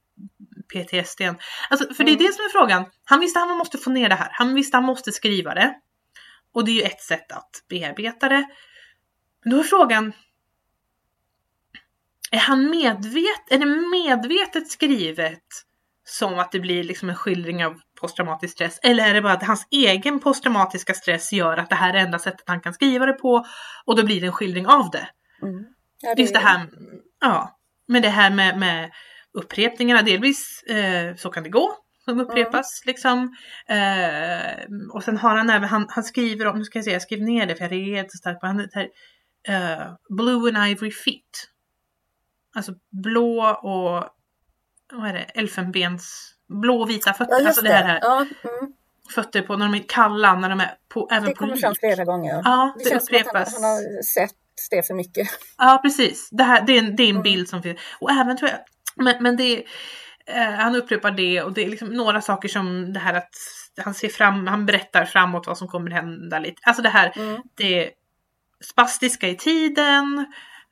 PTSD. 0.72 1.20
Alltså, 1.70 1.94
för 1.94 2.04
det 2.04 2.10
är 2.10 2.14
Mm. 2.16 2.26
det 2.26 2.32
som 2.32 2.44
är 2.44 2.52
frågan. 2.52 2.84
Han 3.04 3.20
visste 3.20 3.40
att 3.40 3.48
han 3.48 3.58
måste 3.58 3.78
få 3.78 3.90
ner 3.90 4.08
det 4.08 4.14
här. 4.14 4.28
Han 4.32 4.54
visste 4.54 4.76
att 4.76 4.82
han 4.82 4.86
måste 4.86 5.12
skriva 5.12 5.54
det. 5.54 5.74
Och 6.54 6.64
det 6.64 6.70
är 6.70 6.74
ju 6.74 6.82
ett 6.82 7.00
sätt 7.00 7.32
att 7.32 7.50
bearbeta 7.68 8.28
det. 8.28 8.48
Men 9.44 9.50
då 9.54 9.58
är 9.58 9.62
frågan. 9.64 10.12
Är 12.30 12.38
han 12.38 12.70
medvet, 12.70 13.50
är 13.50 13.58
det 13.58 13.66
medvetet 13.66 14.70
skrivet 14.70 15.42
som 16.08 16.38
att 16.38 16.52
det 16.52 16.60
blir 16.60 16.84
liksom 16.84 17.08
en 17.08 17.16
skildring 17.16 17.64
av 17.64 17.80
posttraumatisk 18.00 18.52
stress? 18.52 18.78
Eller 18.82 19.08
är 19.08 19.14
det 19.14 19.22
bara 19.22 19.32
att 19.32 19.46
hans 19.46 19.66
egen 19.70 20.20
posttraumatiska 20.20 20.94
stress 20.94 21.32
gör 21.32 21.56
att 21.56 21.70
det 21.70 21.76
här 21.76 21.94
är 21.94 21.98
enda 21.98 22.18
sättet 22.18 22.42
han 22.46 22.60
kan 22.60 22.72
skriva 22.74 23.06
det 23.06 23.12
på 23.12 23.46
och 23.84 23.96
då 23.96 24.04
blir 24.04 24.20
det 24.20 24.26
en 24.26 24.32
skildring 24.32 24.66
av 24.66 24.90
det? 24.90 25.08
Mm. 25.42 25.64
Ja, 26.00 26.14
Just 26.16 26.34
det 26.34 26.40
här, 26.40 26.68
ja, 27.20 27.58
med 27.88 28.02
det 28.02 28.08
här 28.08 28.30
med, 28.30 28.58
med 28.58 28.90
upprepningarna 29.38 30.02
delvis, 30.02 30.62
eh, 30.62 31.14
så 31.16 31.30
kan 31.30 31.42
det 31.42 31.48
gå, 31.50 31.76
som 32.04 32.20
upprepas 32.20 32.82
liksom. 32.86 33.36
Eh, 33.68 34.94
och 34.94 35.04
sen 35.04 35.16
har 35.16 35.36
han 35.36 35.50
även, 35.50 35.68
han, 35.68 35.86
han 35.88 36.04
skriver 36.04 36.46
om, 36.46 36.58
nu 36.58 36.64
ska 36.64 36.78
jag 36.78 36.84
se, 36.84 36.92
jag 36.92 37.02
skrev 37.02 37.22
ner 37.22 37.46
det 37.46 37.56
för 37.56 37.64
jag 37.64 37.72
reagerade 37.72 38.08
så 38.10 38.16
starkt 38.18 38.40
på, 38.40 38.46
han 38.46 38.60
heter 38.60 38.88
eh, 39.48 39.86
Blue 40.16 40.48
and 40.48 40.70
Ivory 40.70 40.90
Feet. 40.90 41.48
Alltså 42.58 42.72
blå 43.02 43.40
och, 43.48 44.04
vad 44.98 45.08
är 45.08 45.12
det, 45.12 45.18
elfenbens, 45.34 46.34
blå 46.48 46.80
och 46.80 46.90
vita 46.90 47.12
fötter, 47.12 47.40
Ja, 47.40 47.46
alltså 47.46 47.62
det 47.62 47.72
här, 47.72 47.84
här 47.84 47.98
Ja, 48.02 48.16
mm. 48.18 48.72
fötter 49.14 49.42
på, 49.42 49.56
när 49.56 49.66
de 49.66 49.74
är 49.74 49.84
kalla, 49.88 50.34
när 50.34 50.48
de 50.48 50.60
är 50.60 50.70
på, 50.88 51.08
även 51.10 51.24
Det 51.28 51.34
på 51.34 51.38
kommer 51.38 51.54
lik. 51.54 51.64
fram 51.64 51.74
flera 51.80 52.04
gånger. 52.04 52.42
Ja, 52.44 52.74
det, 52.78 52.84
det 52.84 52.90
känns 52.90 53.06
som 53.06 53.16
att 53.16 53.22
han, 53.22 53.30
upprepas. 53.30 53.54
han 53.54 53.64
har 53.64 54.02
sett 54.02 54.34
det 54.70 54.86
för 54.86 54.94
mycket. 54.94 55.28
Ja, 55.58 55.78
precis. 55.82 56.28
Det, 56.30 56.44
här, 56.44 56.62
det, 56.66 56.72
är 56.72 56.78
en, 56.78 56.96
det 56.96 57.02
är 57.02 57.08
en 57.08 57.10
Mm. 57.10 57.22
bild 57.22 57.48
som 57.48 57.62
finns. 57.62 57.80
Och 58.00 58.10
även 58.10 58.36
tror 58.36 58.50
jag, 58.50 58.60
men, 59.04 59.22
men 59.22 59.36
det 59.36 59.64
eh, 60.26 60.50
han 60.50 60.76
upprepar 60.76 61.10
det 61.10 61.42
och 61.42 61.52
det 61.52 61.64
är 61.64 61.68
liksom 61.68 61.88
några 61.88 62.20
saker 62.20 62.48
som 62.48 62.92
det 62.92 63.00
här 63.00 63.14
att 63.14 63.30
han 63.84 63.94
ser 63.94 64.08
fram, 64.08 64.46
han 64.46 64.66
berättar 64.66 65.04
framåt 65.04 65.46
vad 65.46 65.58
som 65.58 65.68
kommer 65.68 65.90
hända 65.90 66.38
lite. 66.38 66.62
Alltså 66.62 66.82
det 66.82 66.88
här, 66.88 67.12
Mm. 67.16 67.42
det 67.54 67.90
spastiska 68.64 69.28
i 69.28 69.36
tiden, 69.36 70.26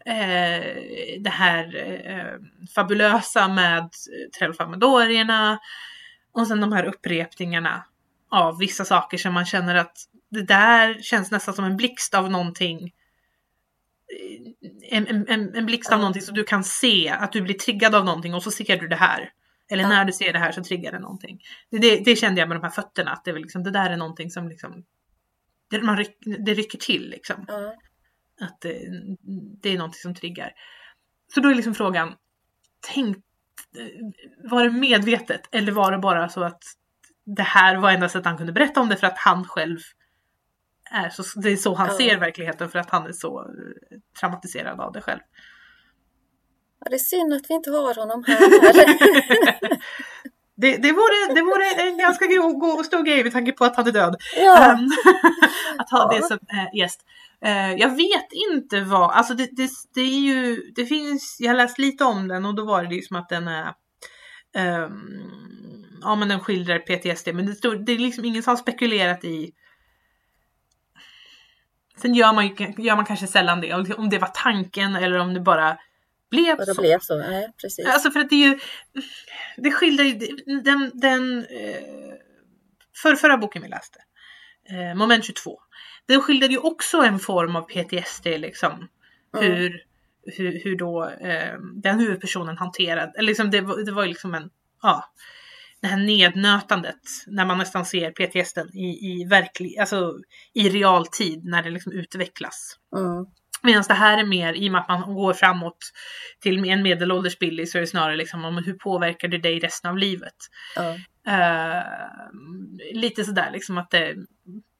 eh, 0.07 1.21
det 1.21 1.31
här 1.31 1.77
eh, 2.07 2.40
fabulösa 2.75 3.49
med 3.49 3.90
Trellfamedorierna 4.38 5.59
och 6.33 6.47
sen 6.47 6.61
de 6.61 6.73
här 6.73 6.85
upprepningarna 6.85 7.85
av 8.31 8.59
vissa 8.59 8.85
saker 8.85 9.19
som 9.19 9.35
man 9.35 9.47
känner 9.47 9.75
att 9.75 9.97
det 10.31 10.42
där 10.42 11.03
känns 11.03 11.31
nästan 11.31 11.55
som 11.55 11.64
en 11.64 11.77
blixt 11.77 12.14
av 12.14 12.31
någonting 12.31 12.92
en, 14.83 15.07
en, 15.07 15.29
en, 15.29 15.55
en 15.55 15.66
blixt 15.66 15.92
av 15.92 15.99
någonting 15.99 16.23
så 16.23 16.33
du 16.33 16.45
kan 16.45 16.64
se 16.64 17.09
att 17.09 17.33
du 17.33 17.42
blir 17.42 17.55
triggad 17.55 17.95
av 17.95 18.05
någonting 18.05 18.35
och 18.35 18.42
så 18.42 18.51
ser 18.51 18.77
du 18.77 18.88
det 18.88 18.97
här. 18.97 19.31
Eller 19.71 19.88
när 19.88 20.05
du 20.05 20.12
ser 20.12 20.33
det 20.33 20.38
här 20.38 20.53
så 20.53 20.64
triggar 20.64 20.92
det 20.92 20.99
någonting. 20.99 21.40
Det, 21.71 21.79
det, 21.79 22.05
det 22.05 22.16
kände 22.16 22.40
jag 22.40 22.49
med 22.49 22.57
de 22.57 22.62
här 22.62 22.71
fötterna, 22.71 23.11
att 23.11 23.25
det, 23.25 23.33
liksom, 23.33 23.62
det 23.62 23.71
där 23.71 23.90
är 23.90 23.97
någonting 23.97 24.31
som 24.31 24.49
liksom 24.49 24.85
det, 25.71 25.83
man 25.83 25.97
ryck, 25.97 26.16
det 26.21 26.55
rycker 26.55 26.79
till 26.79 27.11
liksom. 27.11 27.45
Ja. 27.49 27.75
Att 28.40 28.61
det, 28.61 28.79
det 29.62 29.68
är 29.68 29.79
någonting 29.79 30.01
som 30.01 30.14
triggar. 30.14 30.53
Så 31.35 31.40
då 31.40 31.49
är 31.49 31.55
liksom 31.55 31.75
frågan, 31.75 32.14
tänk, 32.94 33.16
var 34.51 34.64
det 34.64 34.70
medvetet 34.70 35.49
eller 35.53 35.72
var 35.72 35.92
det 35.92 35.99
bara 35.99 36.29
så 36.29 36.42
att 36.42 36.62
det 37.25 37.42
här 37.42 37.77
var 37.77 37.90
enda 37.90 38.09
sättet 38.09 38.27
han 38.27 38.37
kunde 38.37 38.53
berätta 38.53 38.81
om 38.81 38.88
det 38.88 38.96
för 38.96 39.07
att 39.07 39.18
han 39.18 39.44
själv 39.44 39.79
är 40.90 41.09
så, 41.09 41.40
det 41.40 41.51
är 41.51 41.57
så 41.57 41.75
han 41.75 41.88
Ja. 41.88 41.96
ser 41.96 42.16
verkligheten 42.18 42.68
för 42.68 42.79
att 42.79 42.90
han 42.90 43.07
är 43.07 43.12
så 43.12 43.40
eh, 43.40 43.99
traumatiserad 44.20 44.81
av 44.81 44.92
det 44.92 45.01
själv. 45.01 45.20
Ja, 46.81 46.90
det 46.90 46.96
är 46.96 46.99
synd 46.99 47.33
att 47.35 47.51
vi 47.51 47.55
inte 47.55 47.70
har 47.70 47.94
honom 47.94 48.25
här. 48.27 48.38
Det, 50.57 50.77
det, 50.77 50.92
vore, 50.92 51.35
det 51.35 51.42
vore 51.42 51.88
en 51.88 51.99
ganska 51.99 52.27
go, 52.27 52.53
go, 52.53 52.83
stor 52.85 53.03
grej 53.03 53.25
med 53.25 53.33
tanke 53.33 53.53
på 53.53 53.64
att 53.64 53.77
han 53.77 53.87
är 53.88 53.92
död. 53.92 54.16
ja. 54.37 54.73
Ehm, 54.73 54.88
att 55.79 55.90
ha 55.90 56.12
Ja. 56.12 56.19
det 56.19 56.23
som 56.27 56.38
äh, 56.53 56.79
gäst. 56.79 57.01
Eh, 57.45 57.73
jag 57.73 57.88
vet 57.97 58.29
inte 58.53 58.81
vad, 58.81 59.11
alltså 59.11 59.35
det, 59.35 59.49
det, 59.53 59.71
det 59.95 60.01
är 60.01 60.21
ju, 60.21 60.57
det 60.77 60.87
finns, 60.87 61.37
jag 61.40 61.51
har 61.51 61.57
läst 61.57 61.79
lite 61.79 62.05
om 62.05 62.29
den 62.29 62.45
och 62.47 62.55
då 62.55 62.64
var 62.64 62.85
det 62.85 62.95
ju 62.95 63.03
som 63.03 63.16
att 63.16 63.29
den 63.29 63.49
är 63.49 63.73
ehm, 64.57 64.92
Ja 66.03 66.14
men 66.14 66.29
den 66.29 66.40
skildrar 66.40 66.79
PTSD 66.79 67.29
men 67.35 67.47
det, 67.47 67.55
står, 67.55 67.75
det 67.75 67.92
är 67.92 67.99
liksom 67.99 68.25
ingen 68.25 68.42
som 68.42 68.51
har 68.51 68.57
spekulerat 68.57 69.25
i 69.25 69.53
Sen 71.97 72.14
gör 72.14 72.33
man, 72.33 72.47
gör 72.85 72.97
man 72.97 73.05
kanske 73.05 73.27
sällan 73.27 73.61
det, 73.61 73.75
om 73.75 74.09
det 74.11 74.19
var 74.19 74.31
tanken 74.35 74.97
eller 74.97 75.19
om 75.19 75.35
det 75.35 75.40
bara 75.40 75.77
blev 76.30 76.58
Och 76.58 76.66
det 76.66 76.74
så. 76.74 76.80
blev 76.80 76.98
så. 76.98 77.18
Nej, 77.18 77.52
precis. 77.60 77.86
Alltså 77.86 78.10
för 78.10 78.20
att 78.20 78.30
det 78.30 78.44
är 78.44 78.48
ju, 78.48 78.58
det 79.56 79.70
skildrar 79.70 80.04
ju 80.04 80.12
den, 80.62 80.90
den 80.94 81.38
eh, 81.38 81.82
för 83.02 83.16
förra 83.16 83.36
boken 83.36 83.62
vi 83.62 83.68
läste, 83.68 83.98
eh, 84.70 84.94
moment 84.94 85.24
22. 85.24 85.60
Den 86.06 86.20
skildrade 86.20 86.52
ju 86.52 86.58
också 86.58 86.98
en 86.98 87.18
form 87.18 87.56
av 87.56 87.62
PTSD 87.62 88.26
liksom. 88.26 88.88
Mm. 89.36 89.52
Hur, 89.52 89.82
hur, 90.24 90.64
hur 90.64 90.76
då 90.76 91.08
eh, 91.08 91.58
den 91.74 91.98
huvudpersonen 92.00 92.58
hanterade, 92.58 93.12
eller 93.18 93.26
liksom 93.26 93.50
det, 93.50 93.84
det 93.84 93.92
var 93.92 94.02
ju 94.02 94.08
liksom 94.08 94.34
en, 94.34 94.50
ja, 94.82 95.04
det 95.80 95.86
här 95.86 95.96
nednötandet 95.96 97.00
när 97.26 97.44
man 97.44 97.58
nästan 97.58 97.84
ser 97.84 98.10
PTSD 98.10 98.58
i, 98.58 98.86
i 99.10 99.26
verklig, 99.30 99.78
alltså 99.78 100.18
i 100.52 100.68
realtid 100.68 101.44
när 101.44 101.62
det 101.62 101.70
liksom 101.70 101.92
utvecklas. 101.92 102.78
Mm. 102.96 103.26
Medan 103.66 103.85
det 103.88 103.94
här 103.94 104.18
är 104.18 104.24
mer, 104.24 104.52
i 104.52 104.68
och 104.68 104.72
med 104.72 104.81
att 104.81 104.88
man 104.88 105.14
går 105.14 105.33
framåt 105.33 105.79
till 106.40 106.68
en 106.68 106.83
medelålders 106.83 107.38
Billy 107.38 107.66
så 107.66 107.79
är 107.79 107.81
det 107.81 107.87
snarare 107.87 108.16
liksom 108.16 108.44
om 108.44 108.59
hur 108.59 108.72
påverkar 108.72 109.29
det 109.29 109.38
dig 109.38 109.59
resten 109.59 109.90
av 109.90 109.98
livet. 109.98 110.35
Ja. 110.76 110.96
Eh, 111.33 111.83
lite 112.92 113.24
sådär 113.24 113.50
liksom 113.52 113.79
att 113.79 113.90
det, 113.90 114.16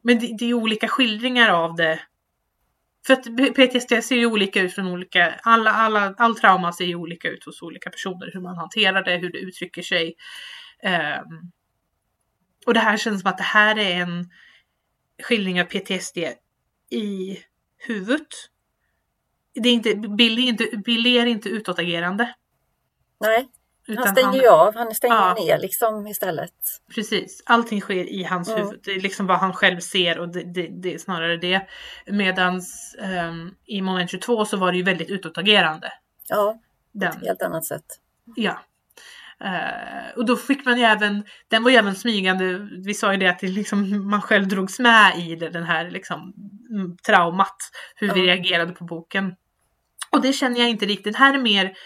men 0.03 0.19
det, 0.19 0.37
det 0.39 0.45
är 0.51 0.55
olika 0.55 0.89
skildringar 0.89 1.49
av 1.49 1.77
det. 1.77 2.01
För 3.07 3.15
att 3.15 3.25
PTSD 3.55 4.05
ser 4.05 4.17
ju 4.17 4.27
olika 4.27 4.61
ut 4.61 4.75
från 4.75 4.87
olika, 4.87 5.35
alla, 5.43 5.71
alla, 5.71 6.15
all 6.19 6.37
trauma 6.37 6.73
ser 6.73 6.85
ju 6.85 6.95
olika 6.95 7.29
ut 7.29 7.45
hos 7.45 7.63
olika 7.63 7.91
personer. 7.91 8.31
Hur 8.33 8.41
man 8.41 8.57
hanterar 8.57 9.05
det, 9.05 9.17
hur 9.17 9.33
det 9.33 9.39
uttrycker 9.39 9.83
sig. 9.83 10.15
Ehm, 10.83 11.53
och 12.67 12.75
det 12.75 12.81
här 12.81 12.97
känns 12.97 13.21
som 13.21 13.31
att 13.31 13.39
det 13.39 13.45
här 13.45 13.79
är 13.79 14.01
en 14.01 14.31
skildring 15.23 15.61
av 15.61 15.65
PTSD 15.65 16.19
i 16.91 17.39
huvudet. 17.79 18.27
Det 19.57 19.69
är 19.69 19.73
inte, 19.73 19.95
Billy, 19.95 20.43
är 20.45 20.49
inte, 20.49 20.77
Billy 20.77 21.19
är 21.19 21.27
inte 21.27 21.49
utåtagerande. 21.49 22.35
Nej, 23.21 23.49
Utan 23.89 24.05
han 24.07 24.17
stänger 24.17 24.41
ju 24.43 24.49
av. 24.49 24.75
Han 24.77 24.95
stänger 24.95 25.15
Ja. 25.15 25.35
ner 25.35 25.59
liksom 25.59 26.07
istället. 26.07 26.53
Precis, 26.95 27.43
allting 27.47 27.81
sker 27.81 28.05
i 28.05 28.25
hans 28.25 28.49
Mm. 28.49 28.61
huvud. 28.63 28.81
Det 28.85 28.91
är 28.91 29.01
liksom 29.01 29.27
vad 29.27 29.39
han 29.39 29.53
själv 29.53 29.81
ser 29.81 30.19
och 30.19 30.29
det, 30.29 30.43
det, 30.55 30.69
det 30.83 30.95
är 30.95 30.99
snarare 30.99 31.37
det. 31.37 31.69
Medans 32.07 32.97
ehm, 33.03 33.55
i 33.67 33.83
moment 33.83 34.11
22 34.11 34.45
så 34.45 34.57
var 34.57 34.73
det 34.73 34.79
ju 34.79 34.85
väldigt 34.85 35.11
utåtagerande. 35.11 35.93
Ja, 36.29 36.61
Den, 36.93 37.09
ett 37.09 37.27
helt 37.27 37.43
annat 37.43 37.65
sätt. 37.65 37.85
ja. 38.37 38.61
Eh, 39.41 40.17
och 40.17 40.27
då 40.27 40.37
fick 40.37 40.65
man 40.65 40.79
ju 40.79 40.85
även, 40.85 41.25
den 41.49 41.63
var 41.63 41.71
ju 41.71 41.77
även 41.77 41.95
smygande, 41.95 42.69
vi 42.85 42.95
sa 42.95 43.13
ju 43.13 43.19
det 43.19 43.27
att 43.27 43.39
det 43.39 43.49
liksom, 43.49 44.11
man 44.11 44.23
själv 44.23 44.49
drogs 44.49 44.79
med 44.79 45.19
i 45.19 45.37
det, 45.37 45.49
den 45.49 45.65
här 45.65 45.91
liksom 45.91 46.35
traumat, 47.07 47.57
hur 47.95 48.15
vi 48.15 48.27
reagerade 48.27 48.73
på 48.73 48.85
boken. 48.85 49.35
Och 50.11 50.23
det 50.23 50.33
känner 50.33 50.61
jag 50.61 50.71
inte 50.71 50.87
riktigt, 50.87 51.17
här 51.17 51.35
är 51.35 51.39
mer 51.39 51.77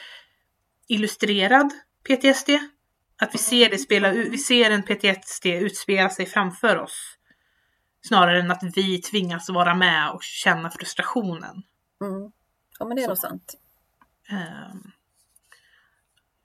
illustrerad 0.88 1.70
PTSD. 2.04 2.50
Att 3.22 3.34
vi 3.34 3.38
ser 3.38 3.70
det 3.70 3.78
spela 3.78 4.10
vi 4.12 4.38
ser 4.38 4.70
en 4.70 4.82
PTSD 4.82 5.46
utspela 5.46 6.10
sig 6.10 6.26
framför 6.26 6.76
oss. 6.76 7.16
Snarare 8.02 8.40
än 8.40 8.50
att 8.50 8.62
vi 8.76 9.02
tvingas 9.02 9.48
vara 9.48 9.74
med 9.74 10.10
och 10.10 10.22
känna 10.22 10.70
frustrationen. 10.70 11.62
Mm. 12.00 12.32
Ja, 12.78 12.86
men 12.86 12.96
det 12.96 13.02
är 13.02 13.08
nog 13.08 13.18
sant. 13.18 13.54
Um, 14.30 14.92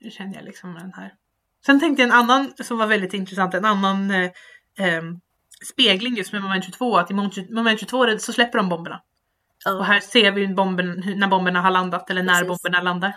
nu 0.00 0.10
känner 0.10 0.34
jag 0.34 0.44
liksom 0.44 0.74
den 0.74 0.92
här. 0.92 1.14
Sen 1.66 1.80
tänkte 1.80 2.02
jag 2.02 2.08
en 2.08 2.16
annan 2.16 2.52
som 2.56 2.78
var 2.78 2.86
väldigt 2.86 3.14
intressant, 3.14 3.54
en 3.54 3.64
annan 3.64 4.10
eh, 4.10 4.30
ehm, 4.78 5.20
spegling 5.72 6.16
just 6.16 6.32
med 6.32 6.42
moment 6.42 6.64
22. 6.64 6.96
Att 6.96 7.10
i 7.10 7.14
moment 7.14 7.80
22 7.80 8.18
så 8.18 8.32
släpper 8.32 8.58
de 8.58 8.68
bomberna. 8.68 9.02
Och 9.66 9.72
Ja, 9.72 9.82
här 9.82 10.00
ser 10.00 10.32
vi 10.32 10.48
bomben, 10.48 11.02
när 11.16 11.28
bomberna 11.28 11.60
har 11.60 11.70
landat 11.70 12.10
eller 12.10 12.22
när 12.22 12.32
Precis. 12.32 12.48
bomberna 12.48 12.82
landar. 12.82 13.12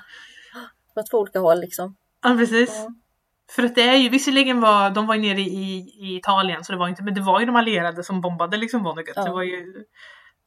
på 0.96 1.04
två 1.12 1.18
olika 1.18 1.40
håll 1.40 1.60
liksom. 1.60 1.96
Ja 2.24 2.36
precis. 2.38 2.70
Ja. 2.76 2.90
För 3.52 3.64
att 3.64 3.76
det 3.76 3.82
är 3.90 3.96
ju, 3.96 4.10
visserligen 4.10 4.62
var, 4.62 4.90
de 4.90 5.08
var 5.08 5.16
ju 5.16 5.22
nere 5.22 5.42
i, 5.42 5.78
i 6.00 6.16
Italien 6.18 6.64
så 6.64 6.72
det 6.72 6.78
var 6.78 6.88
inte, 6.88 7.04
men 7.04 7.14
det 7.14 7.22
var 7.22 7.40
ju 7.40 7.46
de 7.46 7.56
allierade 7.56 8.04
som 8.04 8.22
bombade 8.22 8.58
liksom 8.58 8.84
Vonnegut. 8.84 9.14
Ja. 9.16 9.24
Det 9.24 9.32
var 9.32 9.44
ju, 9.44 9.84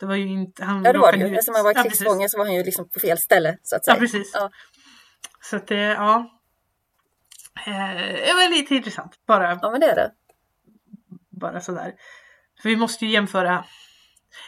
det 0.00 0.06
var 0.06 0.14
ju 0.14 0.26
inte, 0.28 0.64
han 0.64 0.84
Ja, 0.84 0.92
det 0.92 0.98
var 0.98 1.12
det 1.12 1.18
ju. 1.18 1.24
Eftersom 1.24 1.54
han 1.54 1.64
var 1.64 1.74
Ja, 1.76 1.82
krigsfånge 1.82 2.28
så 2.28 2.38
var 2.38 2.44
han 2.44 2.54
ju 2.54 2.64
liksom 2.64 2.88
på 2.88 3.00
fel 3.00 3.18
ställe 3.18 3.58
så 3.62 3.76
att 3.76 3.84
säga. 3.84 3.94
Ja, 3.94 4.00
precis. 4.00 4.30
Ja. 4.34 4.50
Så 5.40 5.56
att 5.56 5.66
det, 5.66 5.76
ja. 5.80 6.30
Eh, 7.66 7.72
det 8.26 8.32
var 8.34 8.50
lite 8.50 8.74
intressant, 8.74 9.12
bara, 9.26 9.58
Ja, 9.62 9.70
men 9.70 9.80
det 9.80 9.86
är 9.86 9.94
det. 9.96 10.10
bara 11.30 11.60
sådär. 11.60 11.92
För 12.62 12.68
vi 12.68 12.76
måste 12.76 13.06
ju 13.06 13.10
jämföra, 13.12 13.64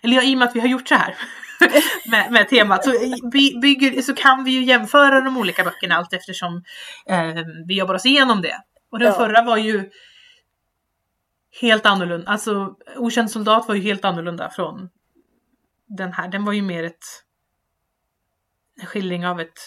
eller 0.02 0.16
ja, 0.16 0.22
i 0.22 0.34
och 0.34 0.38
med 0.38 0.48
att 0.48 0.56
vi 0.56 0.60
har 0.60 0.68
gjort 0.68 0.88
så 0.88 0.94
här 0.94 1.16
med, 2.10 2.32
med 2.32 2.48
temat 2.48 2.84
så, 2.84 2.90
by- 3.32 3.60
bygger, 3.62 4.02
så 4.02 4.14
kan 4.14 4.44
vi 4.44 4.50
ju 4.50 4.64
jämföra 4.64 5.20
de 5.20 5.36
olika 5.36 5.64
böckerna 5.64 5.94
allt 5.96 6.12
eftersom 6.12 6.62
eh, 7.06 7.34
vi 7.66 7.78
jobbar 7.78 7.94
oss 7.94 8.06
igenom 8.06 8.42
det. 8.42 8.62
Och 8.90 8.98
den 8.98 9.08
Ja. 9.08 9.14
förra 9.14 9.42
var 9.42 9.56
ju 9.56 9.90
helt 11.60 11.86
annorlunda, 11.86 12.30
alltså 12.30 12.76
Okänd 12.96 13.30
soldat 13.30 13.68
var 13.68 13.74
ju 13.74 13.80
helt 13.82 14.04
annorlunda 14.04 14.50
från 14.50 14.88
den 15.86 16.12
här. 16.12 16.28
Den 16.28 16.44
var 16.44 16.52
ju 16.52 16.62
mer 16.62 16.84
ett 16.84 17.04
en 18.80 18.86
skildring 18.86 19.26
av 19.26 19.40
ett 19.40 19.58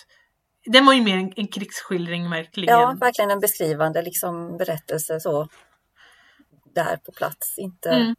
den 0.66 0.86
var 0.86 0.94
ju 0.94 1.02
mer 1.02 1.18
en, 1.18 1.34
en 1.36 1.48
krigsskildring 1.48 2.30
verkligen. 2.30 2.80
Ja, 2.80 2.96
verkligen 3.00 3.32
en 3.32 3.40
beskrivande 3.40 4.02
liksom, 4.02 4.58
berättelse 4.58 5.20
så. 5.20 5.48
Där 6.76 6.98
på 6.98 7.12
plats. 7.12 7.58
Inte, 7.58 7.90
Mm. 7.90 8.16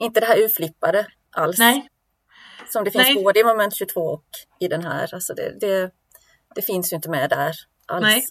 Inte 0.00 0.20
det 0.20 0.26
här 0.26 0.38
urflippade 0.38 1.06
alls. 1.36 1.58
Nej, 1.58 1.88
Som 2.68 2.84
det 2.84 2.90
finns 2.90 3.04
Nej. 3.04 3.24
både 3.24 3.40
i 3.40 3.44
moment 3.44 3.76
22 3.76 4.00
och 4.00 4.28
i 4.60 4.68
den 4.68 4.84
här. 4.84 5.14
Alltså 5.14 5.34
det, 5.34 5.60
det, 5.60 5.90
det 6.54 6.62
finns 6.62 6.92
ju 6.92 6.96
inte 6.96 7.10
med 7.10 7.30
där 7.30 7.54
alls. 7.86 8.02
Nej. 8.02 8.24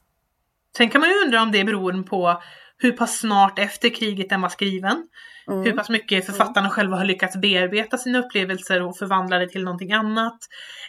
Sen 0.78 0.90
kan 0.90 1.02
man 1.02 1.10
ju 1.10 1.16
undra 1.26 1.42
om 1.42 1.52
det 1.52 1.64
beror 1.64 2.04
på 2.04 2.42
hur 2.78 2.92
pass 2.92 3.20
snart 3.20 3.60
efter 3.60 3.90
kriget 3.90 4.30
den 4.30 4.42
var 4.42 4.50
skriven. 4.50 5.08
Mm. 5.48 5.64
Hur 5.64 5.72
pass 5.72 5.90
mycket 5.90 6.26
författarna 6.26 6.70
själva 6.70 6.98
har 6.98 7.06
lyckats 7.06 7.36
bearbeta 7.36 7.98
sina 7.98 8.20
upplevelser 8.20 8.82
och 8.82 8.98
förvandla 8.98 9.40
det 9.40 9.50
till 9.50 9.64
någonting 9.64 9.92
annat. 9.92 10.38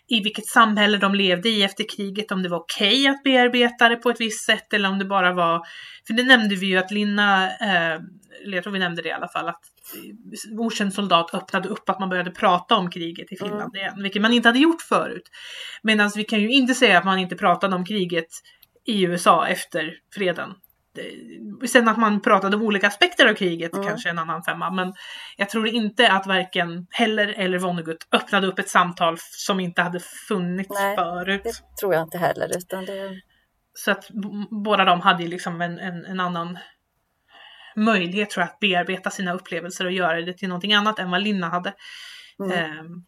I 0.09 0.21
vilket 0.21 0.47
samhälle 0.47 0.99
de 0.99 1.15
levde 1.15 1.49
i 1.49 1.63
efter 1.63 1.85
kriget, 1.97 2.33
om 2.33 2.43
det 2.43 2.49
var 2.49 2.59
okej 2.59 3.09
att 3.09 3.23
bearbeta 3.23 3.89
det 3.89 3.97
på 3.97 4.11
ett 4.11 4.21
visst 4.21 4.47
sätt 4.47 4.73
eller 4.73 4.89
om 4.89 4.99
det 4.99 5.05
bara 5.05 5.33
var... 5.33 5.63
För 6.07 6.15
det 6.15 6.23
nämnde 6.23 6.55
vi 6.57 6.67
ju 6.67 6.77
att 6.77 6.91
Linna, 6.91 7.45
eh, 7.45 7.95
eller 8.45 8.55
jag 8.55 8.63
tror 8.63 8.73
vi 8.73 8.79
nämnde 8.79 9.03
det 9.03 9.09
i 9.09 9.13
alla 9.13 9.29
fall, 9.29 9.49
att 9.49 9.63
Okänd 10.59 10.95
soldat 10.95 11.35
öppnade 11.35 11.69
upp 11.69 11.89
att 11.89 12.01
man 12.01 12.09
började 12.09 12.31
prata 12.31 12.77
om 12.77 12.91
kriget 12.91 13.33
i 13.33 13.37
Finland 13.37 13.77
igen, 13.77 14.03
vilket 14.03 14.23
man 14.23 14.33
inte 14.33 14.49
hade 14.49 14.59
gjort 14.59 14.83
förut. 14.83 15.31
Medan 15.83 16.11
vi 16.17 16.25
kan 16.25 16.41
ju 16.41 16.49
inte 16.51 16.75
säga 16.75 16.99
att 16.99 17.05
man 17.05 17.19
inte 17.19 17.37
pratade 17.37 17.77
om 17.77 17.85
kriget 17.85 18.29
i 18.87 19.03
USA 19.03 19.47
efter 19.47 19.95
freden. 20.15 20.55
Sen 21.67 21.89
att 21.89 21.99
man 21.99 22.21
pratade 22.21 22.57
om 22.57 22.63
olika 22.63 22.87
aspekter 22.87 23.27
av 23.31 23.35
kriget, 23.35 23.75
Mm. 23.75 23.87
kanske 23.87 24.11
en 24.11 24.19
annan 24.19 24.43
femma. 24.43 24.71
Men 24.71 24.95
jag 25.37 25.49
tror 25.51 25.69
inte 25.69 26.13
att 26.13 26.27
varken 26.27 26.87
Heller 26.91 27.29
eller 27.29 27.59
Vonnegut 27.59 28.09
öppnade 28.13 28.47
upp 28.47 28.59
ett 28.59 28.69
samtal 28.69 29.17
som 29.21 29.61
inte 29.61 29.83
hade 29.83 30.01
funnits 30.01 30.71
Nej, 30.71 30.97
förut. 30.97 31.41
Det 31.45 31.81
tror 31.81 31.95
jag 31.95 32.03
inte 32.03 32.19
heller. 32.19 32.57
Utan 32.57 32.85
det, 32.85 33.21
Så 33.75 33.91
att 33.91 34.09
båda 34.65 34.85
de 34.85 35.01
hade 35.01 35.27
liksom 35.27 35.61
en, 35.61 35.79
en, 35.79 36.05
en 36.05 36.21
annan 36.21 36.59
möjlighet 37.77 38.31
tror 38.31 38.43
jag 38.43 38.53
att 38.53 38.61
bearbeta 38.61 39.11
sina 39.11 39.33
upplevelser 39.33 39.85
och 39.85 39.93
göra 39.93 40.21
det 40.21 40.33
till 40.33 40.49
någonting 40.49 40.75
annat 40.75 40.99
än 40.99 41.11
vad 41.11 41.23
Linna 41.23 41.49
hade. 41.49 41.75
mm. 42.39 42.53
Ehm, 42.53 43.05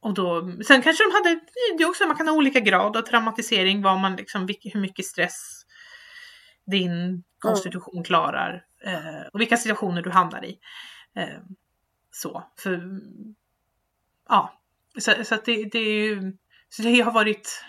och 0.00 0.14
då, 0.14 0.52
sen 0.66 0.82
kanske 0.82 1.04
de 1.04 1.12
hade, 1.12 1.40
det 1.78 1.82
är 1.82 1.88
också, 1.88 2.06
man 2.06 2.16
kan 2.16 2.28
ha 2.28 2.34
olika 2.34 2.60
grad 2.60 2.96
av 2.96 3.02
traumatisering, 3.02 3.82
vad 3.82 4.00
man 4.00 4.16
liksom, 4.16 4.48
hur 4.62 4.80
mycket 4.80 5.04
stress 5.04 5.62
din 6.66 7.24
konstitution 7.38 8.04
klarar 8.04 8.64
eh, 8.84 9.26
och 9.32 9.40
vilka 9.40 9.56
situationer 9.56 10.02
du 10.02 10.10
hamnar 10.10 10.44
i. 10.44 10.58
Eh, 11.16 11.40
så, 12.10 12.44
för 12.58 13.00
ja, 14.28 14.60
så, 14.98 15.24
så 15.24 15.34
att 15.34 15.44
det, 15.44 15.64
det 15.64 15.78
är 15.78 16.06
ju, 16.06 16.36
så 16.68 16.82
det 16.82 17.00
har 17.00 17.12
varit 17.12 17.64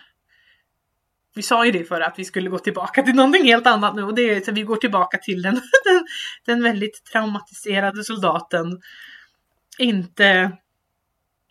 vi 1.38 1.43
sa 1.43 1.65
ju 1.65 1.71
det 1.71 1.84
för 1.84 2.02
att 2.02 2.19
vi 2.19 2.26
skulle 2.26 2.50
gå 2.50 2.60
tillbaka 2.60 3.04
till 3.04 3.15
någonting 3.15 3.43
helt 3.43 3.67
annat 3.67 3.95
nu 3.95 4.04
och 4.04 4.15
det 4.15 4.30
är 4.30 4.41
så 4.41 4.52
vi 4.52 4.63
går 4.63 4.76
tillbaka 4.76 5.17
till 5.17 5.41
den, 5.41 5.54
den, 5.86 6.06
den 6.45 6.63
väldigt 6.63 7.04
traumatiserade 7.12 8.04
soldaten. 8.04 8.82
Inte 9.78 10.52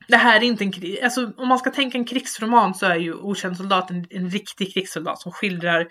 det 0.09 0.17
här 0.17 0.37
är 0.37 0.43
inte 0.43 0.65
en 0.65 0.73
krig, 0.73 1.01
alltså 1.01 1.33
om 1.37 1.49
man 1.49 1.59
ska 1.59 1.71
tänka 1.71 1.99
en 1.99 2.05
krigsroman 2.05 2.75
så 2.75 2.87
är 2.87 2.97
ju 2.97 3.15
Okänd 3.15 3.57
soldat 3.57 3.91
en, 3.91 4.07
en 4.11 4.31
riktig 4.31 4.75
krigssoldat 4.75 5.21
som 5.21 5.33
skildrar 5.33 5.87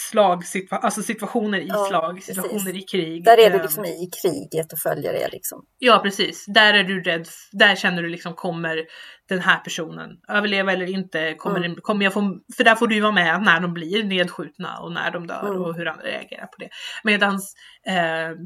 slag, 0.00 0.42
situa- 0.44 0.78
alltså 0.82 1.02
situationer 1.02 1.58
i 1.60 1.66
Ja, 1.68 1.84
slag, 1.88 2.14
precis. 2.16 2.34
situationer 2.34 2.76
i 2.76 2.82
krig. 2.82 3.24
där 3.24 3.38
är 3.38 3.50
du 3.50 3.56
Ehm, 3.56 3.62
liksom 3.62 3.84
i 3.84 4.10
kriget 4.22 4.72
och 4.72 4.78
följer 4.78 5.12
det. 5.12 5.28
Liksom. 5.32 5.64
Ja 5.78 5.98
precis, 6.02 6.44
där 6.46 6.74
är 6.74 6.84
du 6.84 7.02
rädd, 7.02 7.28
där 7.52 7.76
känner 7.76 8.02
du 8.02 8.08
liksom 8.08 8.34
kommer 8.34 8.82
den 9.28 9.38
här 9.40 9.58
personen 9.58 10.10
överleva 10.28 10.72
eller 10.72 10.90
inte? 10.90 11.34
Kommer, 11.34 11.56
Mm. 11.56 11.72
den, 11.72 11.80
kommer 11.82 12.04
jag 12.04 12.12
få, 12.12 12.38
för 12.56 12.64
där 12.64 12.74
får 12.74 12.86
du 12.86 12.94
ju 12.94 13.00
vara 13.00 13.12
med 13.12 13.42
när 13.42 13.60
de 13.60 13.74
blir 13.74 14.04
nedskjutna 14.04 14.78
och 14.78 14.92
när 14.92 15.10
de 15.10 15.26
dör 15.26 15.48
Mm. 15.48 15.62
och 15.62 15.74
hur 15.74 15.86
han 15.86 15.98
reagerar 15.98 16.46
på 16.46 16.56
det. 16.58 16.68
Medans 17.04 17.54
eh, 17.86 18.36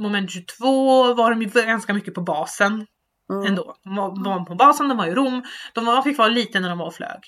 moment 0.00 0.30
22 0.30 1.14
var 1.14 1.30
de 1.30 1.42
ju 1.42 1.48
ganska 1.66 1.94
mycket 1.94 2.14
på 2.14 2.20
basen 2.20 2.86
Mm. 3.32 3.46
ändå. 3.46 3.76
De 3.84 3.96
var, 3.96 4.08
de 4.08 4.22
var 4.24 4.44
på 4.44 4.54
basen, 4.54 4.88
de 4.88 4.98
var 4.98 5.06
i 5.06 5.14
Rom, 5.14 5.42
de 5.74 5.84
var, 5.86 6.02
fick 6.02 6.18
vara 6.18 6.28
lite 6.28 6.60
när 6.60 6.68
de 6.68 6.78
var 6.78 6.86
och 6.86 6.94
flög. 6.94 7.20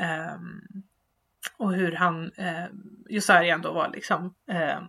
Ehm, 0.00 0.60
och 1.56 1.72
hur 1.72 1.92
han, 1.92 2.24
uh, 2.24 2.66
Josarian 3.08 3.62
då 3.62 3.72
var 3.72 3.88
liksom 3.88 4.34
ehm, 4.50 4.84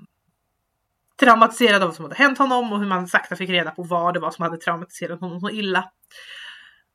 traumatiserad 1.20 1.82
av 1.82 1.88
vad 1.88 1.96
som 1.96 2.06
hade 2.06 2.16
hänt 2.16 2.38
honom 2.38 2.74
och 2.74 2.80
hur 2.80 2.88
man 2.88 3.08
sakta 3.08 3.36
fick 3.36 3.50
reda 3.50 3.72
på 3.72 3.84
vad 3.84 4.14
det 4.14 4.20
var 4.20 4.32
som 4.32 4.44
hade 4.44 4.58
traumatiserat 4.58 5.20
honom 5.20 5.40
så 5.40 5.50
illa. 5.50 5.90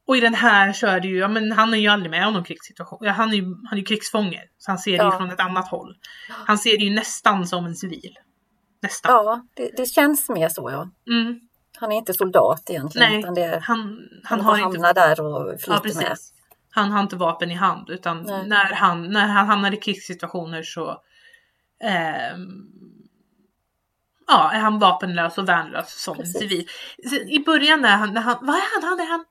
Och 0.06 0.16
i 0.16 0.20
den 0.20 0.34
här 0.34 0.72
så 0.72 0.86
är 0.86 1.00
det 1.00 1.08
ju, 1.08 1.18
ja 1.18 1.28
men 1.28 1.52
han 1.52 1.74
är 1.74 1.78
ju 1.78 1.88
aldrig 1.88 2.10
med 2.10 2.26
om 2.26 2.32
någon 2.34 2.44
krigssituation. 2.44 2.98
Ja, 3.02 3.12
han 3.12 3.30
är 3.30 3.34
ju, 3.34 3.42
han 3.42 3.72
är 3.72 3.76
ju 3.76 3.84
krigsfånge. 3.84 4.42
Så 4.58 4.70
han 4.70 4.78
ser 4.78 4.90
det 4.90 4.96
ju 4.96 5.10
Ja. 5.10 5.18
från 5.18 5.30
ett 5.30 5.40
annat 5.40 5.68
håll. 5.68 5.96
Han 6.30 6.58
ser 6.58 6.78
det 6.78 6.84
ju 6.84 6.94
nästan 6.94 7.46
som 7.46 7.66
en 7.66 7.74
civil. 7.74 8.18
Nästan. 8.82 9.12
Ja, 9.12 9.42
det, 9.54 9.70
det 9.76 9.86
känns 9.86 10.28
mer 10.28 10.48
så 10.48 10.70
ja. 10.70 10.90
Mm, 11.14 11.40
Han 11.80 11.92
är 11.92 11.96
inte 11.96 12.14
soldat 12.14 12.70
egentligen. 12.70 13.10
nej, 13.10 13.18
Utan 13.20 13.34
det 13.34 13.60
han, 13.62 13.78
han, 14.24 14.40
han 14.40 14.40
har 14.40 14.54
inte 14.56 14.64
hamnar 14.78 14.94
där 14.94 15.20
och 15.20 15.52
Ja, 15.52 15.58
flyter 15.58 15.80
precis. 15.80 16.02
med. 16.02 16.16
Han 16.78 16.92
har 16.92 17.00
inte 17.00 17.16
vapen 17.16 17.50
i 17.50 17.54
hand 17.54 17.90
utan 17.90 18.22
Nej. 18.22 18.46
när 18.48 18.64
han, 18.74 19.10
när 19.10 19.26
han 19.26 19.46
hamnar 19.46 19.72
i 19.74 19.76
krigssituationer 19.76 20.62
så 20.62 21.02
ehm, 21.84 22.66
ja, 24.26 24.50
är 24.52 24.58
han 24.58 24.78
vapenlös 24.78 25.38
och 25.38 25.48
värnlös 25.48 26.02
som 26.02 26.14
en 26.14 26.20
Precis. 26.20 26.38
civil. 26.40 26.68
I 27.28 27.38
början 27.44 27.80
när 27.80 27.96
han, 27.96 28.14
när 28.14 28.20
han, 28.20 28.38
vad 28.40 28.56
är 28.56 28.74
han? 28.74 28.88
han, 28.88 29.00
är 29.00 29.10
han 29.10 29.24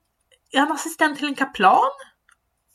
är 0.52 0.58
han 0.58 0.72
assistent 0.72 1.18
till 1.18 1.26
en 1.28 1.34
kaplan? 1.34 1.90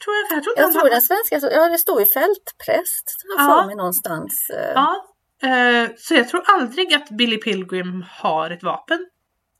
Tror 0.04 0.16
jag, 0.16 0.38
jag 0.38 0.44
tror 0.44 0.54
Jag 0.58 0.64
han 0.64 0.74
tror 0.74 0.90
den 0.90 1.02
svenska, 1.02 1.40
ja 1.52 1.70
det 1.70 1.78
står 1.78 2.00
ju 2.00 2.06
fältpräst. 2.06 3.16
Ja. 3.38 3.66
mig 3.66 3.76
någonstans. 3.76 4.50
eh, 4.50 4.72
Ja, 4.74 5.06
eh, 5.50 5.90
så 5.98 6.14
jag 6.14 6.30
tror 6.30 6.44
aldrig 6.46 6.94
att 6.94 7.10
Billy 7.10 7.38
Pilgrim 7.38 8.06
har 8.10 8.50
ett 8.50 8.64
vapen. 8.64 9.10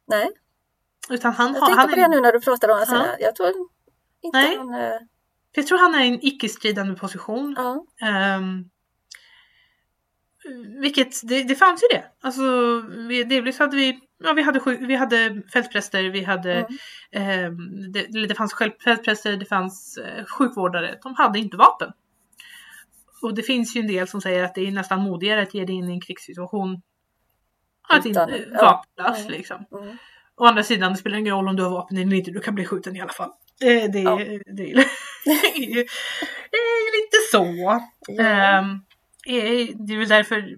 Nej, 0.08 0.30
Utan 1.10 1.34
han 1.34 1.54
jag 1.54 1.62
har, 1.62 1.68
tänkte 1.68 1.82
han 1.82 1.90
på 1.90 1.96
är, 1.96 2.02
det 2.02 2.08
nu 2.08 2.22
när 2.22 2.32
du 2.32 2.42
pratade 2.42 2.74
om 2.74 2.80
det. 2.80 2.86
Ja. 2.90 2.98
Alltså, 2.98 3.16
Jag 3.20 3.36
tror 3.36 3.50
inte 4.22 4.38
Nej. 4.38 4.58
han... 4.58 4.74
eh, 5.54 5.60
jag 5.62 5.68
tror 5.68 5.78
han 5.78 5.96
är 5.96 6.04
i 6.04 6.08
en 6.08 6.20
icke-stridande 6.26 6.96
position. 6.96 7.56
Ja, 7.58 7.86
Um, 8.38 8.70
vilket, 10.82 11.28
det, 11.28 11.44
det 11.44 11.56
fanns 11.56 11.84
ju 11.84 11.88
det. 11.98 12.04
Alltså, 12.22 12.42
vi, 13.08 13.24
delvis 13.24 13.60
hade 13.60 13.76
vi, 13.76 14.00
ja 14.24 14.34
vi 14.34 14.42
hade, 14.42 14.60
sju- 14.60 14.86
vi 14.88 14.96
hade 14.96 15.42
fältpräster, 15.54 16.04
vi 16.04 16.24
hade, 16.24 16.54
Mm. 16.54 16.68
ehm, 17.12 17.92
det, 17.92 18.28
det 18.28 18.36
fanns 18.36 18.54
fältpräster, 18.84 19.38
det 19.38 19.46
fanns 19.46 19.98
eh, 19.98 20.26
sjukvårdare. 20.26 21.00
De 21.04 21.16
hade 21.16 21.40
inte 21.40 21.58
vapen. 21.58 21.92
Och 23.22 23.36
det 23.36 23.44
finns 23.44 23.76
ju 23.76 23.82
en 23.82 23.88
del 23.88 24.08
som 24.08 24.22
säger 24.22 24.44
att 24.44 24.56
det 24.56 24.68
är 24.68 24.72
nästan 24.72 25.02
modigare 25.02 25.42
att 25.42 25.54
ge 25.54 25.66
dig 25.66 25.76
in 25.76 25.90
i 25.90 25.94
en 25.94 26.02
krigssituation 26.02 26.82
att 27.90 28.06
inte 28.06 28.46
ja. 28.54 28.84
vapenlös 28.96 29.20
Mm. 29.20 29.32
liksom. 29.32 29.66
mm. 29.72 29.98
Å 30.36 30.46
andra 30.46 30.64
sidan, 30.64 30.92
det 30.92 30.98
spelar 30.98 31.18
ingen 31.18 31.34
roll 31.36 31.48
om 31.48 31.56
du 31.56 31.64
har 31.64 31.70
vapen 31.70 31.98
eller 31.98 32.18
inte, 32.18 32.32
du 32.32 32.40
kan 32.40 32.56
bli 32.56 32.66
skjuten 32.66 32.96
i 32.96 33.02
alla 33.02 33.14
fall. 33.14 33.32
Eh, 33.64 33.92
det, 33.92 34.00
Ja. 34.00 34.16
det, 34.16 34.42
det, 34.46 34.64
är 34.64 35.60
ju- 35.60 35.86
det 36.52 36.92
lite 36.98 37.18
så. 37.32 37.46
Ja. 37.46 38.24
Ehm, 38.24 38.72
eh, 39.28 39.68
det 39.88 39.94
är 39.94 39.98
väl 39.98 40.08
därför 40.08 40.56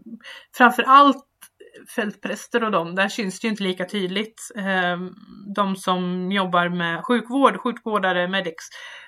framför 0.57 0.83
allt 0.83 1.25
fältpräster 1.95 2.63
och 2.63 2.71
de, 2.71 2.95
där 2.95 3.07
syns 3.09 3.39
det 3.39 3.47
ju 3.47 3.51
inte 3.51 3.63
lika 3.63 3.85
tydligt. 3.85 4.51
Ehm, 4.57 5.09
de 5.55 5.75
som 5.75 6.31
jobbar 6.31 6.69
med 6.69 7.03
sjukvård, 7.05 7.57
sjukvårdare, 7.57 8.27
medics, 8.27 8.63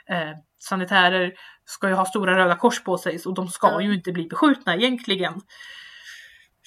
eh, 0.09 0.31
sanitärer 0.69 1.33
ska 1.65 1.87
ju 1.87 1.93
ha 1.93 2.05
stora 2.05 2.37
röda 2.37 2.55
kors 2.55 2.83
på 2.83 2.97
sig 2.97 3.19
och 3.25 3.33
de 3.33 3.47
ska 3.47 3.81
ju 3.81 3.93
inte 3.93 4.11
bli 4.11 4.27
beskjutna 4.27 4.75
egentligen. 4.75 5.33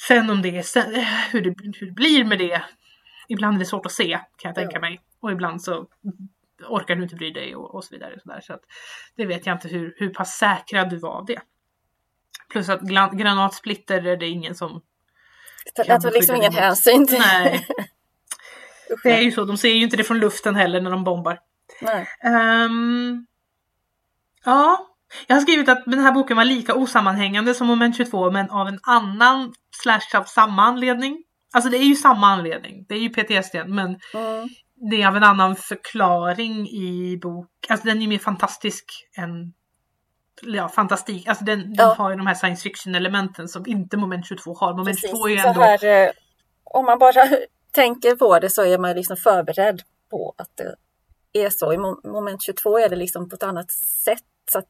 Sen 0.08 0.30
om 0.30 0.42
det 0.42 0.56
är 0.58 0.62
sen, 0.62 0.94
hur, 1.32 1.40
det, 1.40 1.54
hur 1.80 1.86
det 1.86 1.92
blir 1.92 2.24
med 2.24 2.38
det, 2.38 2.62
ibland 3.28 3.54
är 3.56 3.58
det 3.58 3.66
svårt 3.66 3.86
att 3.86 3.92
se 3.92 4.18
kan 4.36 4.48
jag 4.48 4.54
tänka 4.54 4.80
mig. 4.80 5.00
Och 5.22 5.32
ibland 5.32 5.62
så 5.62 5.86
orkar 6.68 6.96
du 6.96 7.02
inte 7.02 7.14
bry 7.14 7.30
dig 7.30 7.56
och, 7.56 7.74
och 7.74 7.84
så 7.84 7.94
vidare. 7.94 8.14
Och 8.14 8.20
så 8.22 8.28
där. 8.28 8.40
Så 8.40 8.52
att, 8.52 8.62
det 9.16 9.26
vet 9.26 9.46
jag 9.46 9.56
inte 9.56 9.68
hur, 9.68 9.94
hur 9.96 10.11
pass 10.11 10.36
säkra 10.36 10.84
du 10.84 10.96
var 10.96 11.11
av 11.11 11.24
det. 11.24 11.40
Plus 12.50 12.68
att 12.68 12.80
granatsplitter 13.12 14.06
är 14.06 14.16
det 14.16 14.26
ingen 14.26 14.54
som... 14.54 14.82
Det 15.74 15.84
tar 15.84 16.11
liksom 16.11 16.36
ingen 16.36 16.52
hänsyn 16.52 17.06
till. 17.06 17.18
Nej. 17.18 17.66
det 19.02 19.11
är 19.11 19.20
ju 19.20 19.32
så, 19.32 19.44
de 19.44 19.56
ser 19.56 19.68
ju 19.68 19.82
inte 19.82 19.96
det 19.96 20.04
från 20.04 20.18
luften 20.18 20.54
heller 20.54 20.80
när 20.80 20.90
de 20.90 21.04
bombar. 21.04 21.38
Nej. 21.80 22.06
Um, 22.24 23.26
ja, 24.44 24.86
jag 25.26 25.36
har 25.36 25.40
skrivit 25.40 25.68
att 25.68 25.84
den 25.86 26.00
här 26.00 26.12
boken 26.12 26.36
var 26.36 26.44
lika 26.44 26.74
osammanhängande 26.74 27.54
som 27.54 27.66
Moment 27.66 27.96
22 27.96 28.30
men 28.30 28.50
av 28.50 28.68
en 28.68 28.78
annan 28.82 29.54
slash 29.82 30.16
av 30.18 30.24
samma 30.24 30.62
anledning. 30.62 31.24
Alltså 31.52 31.70
det 31.70 31.76
är 31.76 31.84
ju 31.84 31.94
samma 31.94 32.26
anledning, 32.26 32.86
det 32.88 32.94
är 32.94 32.98
ju 32.98 33.08
PTSD 33.08 33.54
men 33.66 34.00
Mm. 34.14 34.48
Det 34.90 35.02
är 35.02 35.08
av 35.08 35.16
en 35.16 35.24
annan 35.24 35.56
förklaring 35.56 36.68
i 36.68 37.18
bok. 37.22 37.48
Alltså 37.68 37.86
den 37.86 38.02
är 38.02 38.08
mer 38.08 38.18
fantastisk 38.18 38.84
än 39.16 39.52
Ja, 40.42 40.68
fantastik. 40.68 41.28
Alltså 41.28 41.44
den, 41.44 41.58
den 41.58 41.74
Ja. 41.78 41.94
har 41.98 42.10
ju 42.10 42.16
de 42.16 42.26
här 42.26 42.34
science 42.34 42.62
fiction 42.62 42.94
elementen 42.94 43.48
som 43.48 43.66
inte 43.66 43.96
Moment 43.96 44.26
22 44.26 44.54
har. 44.54 44.72
Moment 44.72 44.86
Precis. 44.96 45.10
22 45.10 45.26
är 45.28 45.30
ju 45.32 45.36
ändå... 45.38 45.60
här, 45.60 45.84
eh, 46.06 46.10
om 46.64 46.84
man 46.86 46.98
bara 46.98 47.28
tänker 47.72 48.16
på 48.16 48.38
det 48.38 48.50
så 48.50 48.64
är 48.64 48.78
man 48.78 48.96
liksom 48.96 49.16
förberedd 49.16 49.82
på 50.10 50.34
att 50.38 50.50
det 50.56 50.74
är 51.44 51.50
så. 51.50 51.72
I 51.72 51.76
mom- 51.76 52.12
moment 52.12 52.42
22 52.42 52.78
är 52.78 52.88
det 52.88 52.96
liksom 52.96 53.28
på 53.28 53.36
ett 53.36 53.42
annat 53.42 53.70
sätt. 54.04 54.24
Så 54.52 54.58
att 54.58 54.68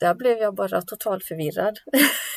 där 0.00 0.14
blev 0.14 0.38
jag 0.38 0.54
bara 0.54 0.82
totalt 0.82 1.24
förvirrad. 1.24 1.78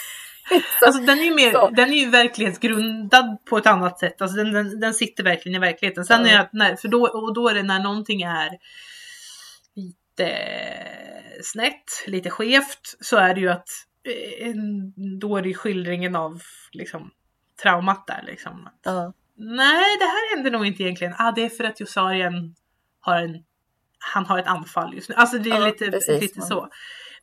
Så- 0.51 0.61
Alltså 0.85 1.01
den 1.01 1.19
är 1.19 1.23
ju 1.23 1.35
mer, 1.35 1.51
så. 1.51 1.69
den 1.69 1.89
är 1.89 1.97
ju 1.97 2.09
verklighetsgrundad 2.09 3.37
på 3.49 3.57
ett 3.57 3.67
annat 3.67 3.99
sätt. 3.99 4.21
Alltså 4.21 4.37
den, 4.37 4.53
den, 4.53 4.79
den 4.79 4.93
sitter 4.93 5.23
verkligen 5.23 5.55
i 5.55 5.59
verkligheten. 5.59 6.05
Sen 6.05 6.25
Ja. 6.25 6.31
är 6.31 6.39
att 6.39 6.53
när, 6.53 6.75
för 6.75 6.87
då, 6.87 7.07
och 7.07 7.33
då 7.33 7.49
är 7.49 7.53
det 7.53 7.63
när 7.63 7.79
någonting 7.79 8.21
är 8.21 8.49
lite 9.75 10.37
snett, 11.43 12.03
lite 12.07 12.29
skevt, 12.29 12.95
så 12.99 13.17
är 13.17 13.33
det 13.33 13.41
ju 13.41 13.49
att 13.49 13.69
eh, 14.39 14.53
då 15.19 15.37
är 15.37 15.41
det 15.41 15.53
skildringen 15.53 16.15
av 16.15 16.41
liksom 16.71 17.11
traumat 17.63 18.07
där 18.07 18.23
liksom. 18.27 18.69
ja. 18.83 19.13
Nej, 19.43 19.97
det 19.99 20.05
här 20.05 20.35
händer 20.35 20.51
nog 20.51 20.65
inte 20.65 20.83
egentligen. 20.83 21.13
Ah, 21.17 21.31
det 21.31 21.45
är 21.45 21.49
för 21.49 21.63
att 21.63 21.79
Josarien 21.79 22.55
har 22.99 23.17
en, 23.21 23.43
han 23.99 24.25
har 24.25 24.39
ett 24.39 24.47
anfall 24.47 24.93
just 24.95 25.09
nu. 25.09 25.15
Alltså 25.15 25.37
det 25.37 25.49
är 25.49 25.59
Ja, 25.59 25.65
lite, 25.65 25.91
precis. 25.91 26.21
lite 26.21 26.41
så. 26.41 26.69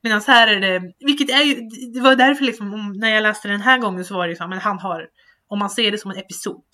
Medan 0.03 0.23
här 0.27 0.49
är 0.49 0.61
det, 0.61 0.93
vilket 0.99 1.31
är 1.31 1.43
ju, 1.43 1.55
det 1.95 2.01
var 2.01 2.17
därför 2.17 2.45
liksom 2.45 2.75
om, 2.75 2.93
när 2.93 3.09
jag 3.15 3.23
läste 3.23 3.49
den 3.49 3.61
här 3.61 3.79
gången 3.79 4.05
så 4.05 4.15
var 4.15 4.27
det 4.27 4.31
ju 4.31 4.37
så 4.37 4.49
men 4.49 4.59
han 4.59 4.79
har, 4.79 5.07
om 5.49 5.59
man 5.59 5.71
ser 5.71 5.91
det 5.91 5.99
som 5.99 6.11
en 6.11 6.17
episod. 6.19 6.65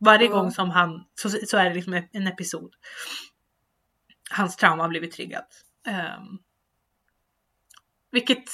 Varje 0.00 0.26
Ja. 0.26 0.32
gång 0.32 0.50
som 0.50 0.70
han, 0.70 1.04
så, 1.14 1.28
så 1.30 1.56
är 1.56 1.64
det 1.68 1.74
liksom 1.74 1.94
en- 2.12 2.26
episod. 2.26 2.70
Hans 4.30 4.56
trauma 4.56 4.82
har 4.84 4.88
blivit 4.88 5.12
triggat. 5.12 5.48
Ehm, 5.86 6.38
vilket, 8.12 8.44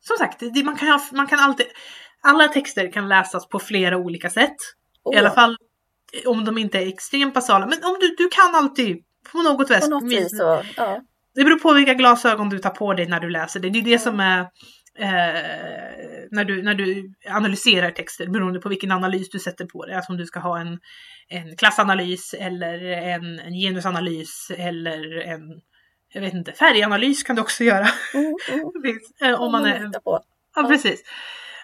som 0.00 0.16
sagt, 0.18 0.40
det, 0.54 0.64
man, 0.64 0.76
kan, 0.76 0.88
ha- 0.88 1.08
man 1.12 1.26
kan 1.26 1.38
alltid, 1.38 1.66
alla 2.22 2.48
texter 2.48 2.92
kan 2.92 3.08
läsas 3.08 3.48
på 3.48 3.58
flera 3.58 3.96
olika 3.96 4.30
sätt. 4.30 4.56
Oh, 5.02 5.14
I 5.14 5.18
alla 5.18 5.30
fall 5.30 5.56
om 6.26 6.44
de 6.44 6.58
inte 6.58 6.78
är 6.78 6.86
extremt 6.86 7.34
basala. 7.34 7.66
Men 7.66 7.84
om 7.84 7.96
du, 8.00 8.14
du 8.18 8.28
kan 8.28 8.54
alltid 8.54 8.96
på 9.32 9.42
något 9.42 9.70
vis. 9.70 9.80
På 9.80 9.86
något 9.90 10.12
vis 10.12 10.38
så, 10.38 10.62
ja. 10.76 11.00
Det 11.38 11.44
beror 11.44 11.58
på 11.58 11.72
vilka 11.72 11.94
glasögon 11.94 12.48
du 12.48 12.58
tar 12.58 12.70
på 12.70 12.94
dig 12.94 13.06
när 13.06 13.20
du 13.20 13.30
läser 13.30 13.60
det. 13.60 13.70
Det 13.70 13.78
är 13.78 13.82
det 13.82 13.98
som 13.98 14.20
är 14.20 14.40
eh, 14.98 15.40
när, 16.30 16.44
du, 16.44 16.62
när 16.62 16.74
du 16.74 17.12
analyserar 17.28 17.90
texter 17.90 18.26
beroende 18.26 18.60
på 18.60 18.68
vilken 18.68 18.92
analys 18.92 19.30
du 19.30 19.38
sätter 19.38 19.64
på 19.64 19.86
det. 19.86 19.96
Alltså 19.96 20.12
om 20.12 20.18
du 20.18 20.26
ska 20.26 20.40
ha 20.40 20.60
en, 20.60 20.78
en 21.28 21.56
klassanalys 21.56 22.34
eller 22.34 22.82
en, 22.84 23.38
en 23.38 23.52
genusanalys 23.52 24.50
eller 24.56 25.20
en 25.20 25.40
jag 26.14 26.20
vet 26.20 26.34
inte, 26.34 26.52
färganalys 26.52 27.22
kan 27.22 27.36
du 27.36 27.42
också 27.42 27.64
göra. 27.64 27.86
Mm, 28.14 28.34
mm. 28.52 28.98
Eh, 29.32 29.40
om 29.40 29.52
man 29.52 29.66
är. 29.66 29.90
Ja, 30.04 30.22
Ja. 30.56 30.68
precis. 30.68 31.02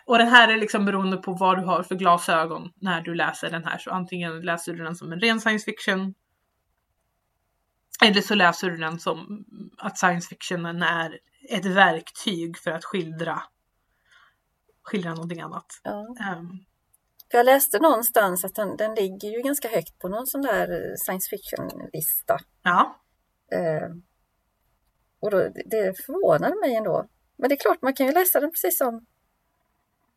Och 0.06 0.18
den 0.18 0.28
här 0.28 0.48
är 0.48 0.56
liksom 0.56 0.84
beroende 0.84 1.16
på 1.16 1.32
vad 1.32 1.58
du 1.58 1.64
har 1.64 1.82
för 1.82 1.94
glasögon 1.94 2.70
när 2.80 3.00
du 3.00 3.14
läser 3.14 3.50
den 3.50 3.64
här. 3.64 3.78
Så 3.78 3.90
antingen 3.90 4.40
läser 4.40 4.72
du 4.72 4.84
den 4.84 4.94
som 4.94 5.12
en 5.12 5.20
ren 5.20 5.40
science 5.40 5.64
fiction. 5.64 6.14
Eller 8.02 8.20
så 8.20 8.34
läser 8.34 8.70
du 8.70 8.76
den 8.76 8.98
som 9.00 9.44
att 9.78 9.98
science 9.98 10.28
fictionen 10.28 10.82
är 10.82 11.18
ett 11.50 11.64
verktyg 11.66 12.58
för 12.58 12.70
att 12.70 12.84
skildra 12.84 13.42
skildra 14.82 15.10
någonting 15.10 15.40
annat. 15.40 15.66
Ja. 15.82 16.14
För 17.30 17.38
jag 17.38 17.44
läste 17.46 17.78
någonstans 17.78 18.44
att 18.44 18.54
den, 18.54 18.76
den 18.76 18.94
ligger 18.94 19.28
ju 19.28 19.42
ganska 19.42 19.68
högt 19.68 19.98
på 19.98 20.08
någon 20.08 20.26
sån 20.26 20.42
där 20.42 20.94
science 20.96 21.28
fiction-lista. 21.30 22.38
ja, 22.62 23.00
Eh, 23.52 23.88
och 25.20 25.30
då, 25.30 25.38
det 25.66 26.04
förvånade 26.06 26.54
mig 26.60 26.76
ändå. 26.76 27.06
Men 27.38 27.48
det 27.48 27.54
är 27.54 27.58
klart, 27.58 27.82
man 27.82 27.94
kan 27.94 28.06
ju 28.06 28.12
läsa 28.12 28.40
den 28.40 28.50
precis 28.50 28.78
som 28.78 28.94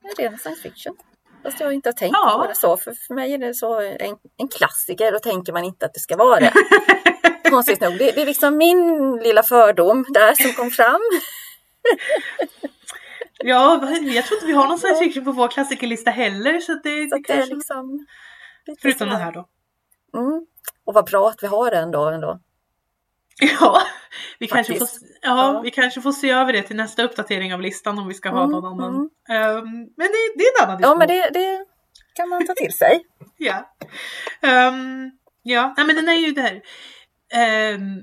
en 0.04 0.16
ren 0.18 0.38
science 0.38 0.62
fiction. 0.62 0.98
Fast 1.44 1.60
jag 1.60 1.74
inte 1.74 1.90
har 1.90 1.94
tänkt 1.94 2.14
Ja. 2.14 2.40
på 2.42 2.48
det 2.48 2.56
så. 2.56 2.78
För, 2.78 2.94
för 3.08 3.14
mig 3.14 3.34
är 3.34 3.38
det 3.38 3.54
så 3.54 3.82
en, 3.82 4.18
en 4.38 4.48
klassiker 4.48 5.16
och 5.16 5.24
tänker 5.24 5.54
man 5.54 5.64
inte 5.64 5.86
att 5.86 5.94
det 5.94 6.00
ska 6.00 6.18
vara 6.18 6.40
det. 6.40 6.54
Konstigt 7.50 7.82
nog. 7.82 7.98
Det, 7.98 8.12
det 8.12 8.22
är 8.22 8.26
liksom 8.26 8.58
min 8.58 9.12
lilla 9.24 9.44
fördom 9.44 10.06
där 10.10 10.34
som 10.44 10.54
kom 10.54 10.72
fram. 10.72 11.02
ja, 13.44 13.90
jag 13.92 14.26
tror 14.26 14.38
inte 14.38 14.48
vi 14.48 14.54
har 14.54 14.68
någon 14.68 14.80
science 14.80 15.04
fiction 15.04 15.26
på 15.26 15.32
vår 15.32 15.48
klassikerlista 15.48 16.12
heller. 16.12 16.60
Så 16.60 16.74
det, 16.74 16.80
Så 16.80 16.84
det 16.84 17.16
att 17.16 17.24
det 17.28 17.34
är 17.34 17.38
kanske, 17.38 17.56
liksom... 17.56 18.06
förutom 18.82 19.10
den 19.10 19.22
här 19.22 19.32
då. 19.32 19.46
Mm. 20.18 20.46
Och 20.86 20.94
vad 20.94 21.06
bra 21.06 21.30
att 21.30 21.44
vi 21.44 21.48
har 21.48 21.72
den 21.72 21.92
då 21.92 22.10
ändå. 22.10 22.40
Ja, 23.60 23.82
vi 24.40 24.48
kanske, 24.48 24.76
får, 24.76 24.88
ja, 25.22 25.54
Ja. 25.54 25.62
vi 25.64 25.72
kanske 25.72 26.02
får 26.02 26.12
se 26.12 26.30
över 26.30 26.54
det 26.54 26.62
till 26.62 26.76
nästa 26.76 27.04
uppdatering 27.04 27.54
av 27.54 27.62
listan 27.62 28.00
om 28.00 28.08
vi 28.08 28.14
ska 28.14 28.30
ha 28.30 28.40
Mm, 28.44 28.52
någon 28.52 28.66
annan. 28.66 28.96
mm. 28.96 29.10
Ehm, 29.30 29.64
men 29.98 30.08
det, 30.08 30.34
det 30.36 30.44
är 30.44 30.64
en 30.64 30.70
annan 30.70 30.82
Ja, 30.82 30.96
diskussion. 30.96 30.98
men 30.98 31.08
det, 31.08 31.30
det 31.40 31.66
kan 32.16 32.30
man 32.30 32.48
ta 32.48 32.54
till 32.54 32.74
sig. 32.74 33.04
Ja. 33.38 33.76
Ehm, 34.42 35.12
ja, 35.44 35.74
nej 35.78 35.86
men 35.86 35.96
den 35.96 36.10
är 36.10 36.14
ju 36.14 36.32
där. 36.32 36.62
Ehm, 37.34 38.02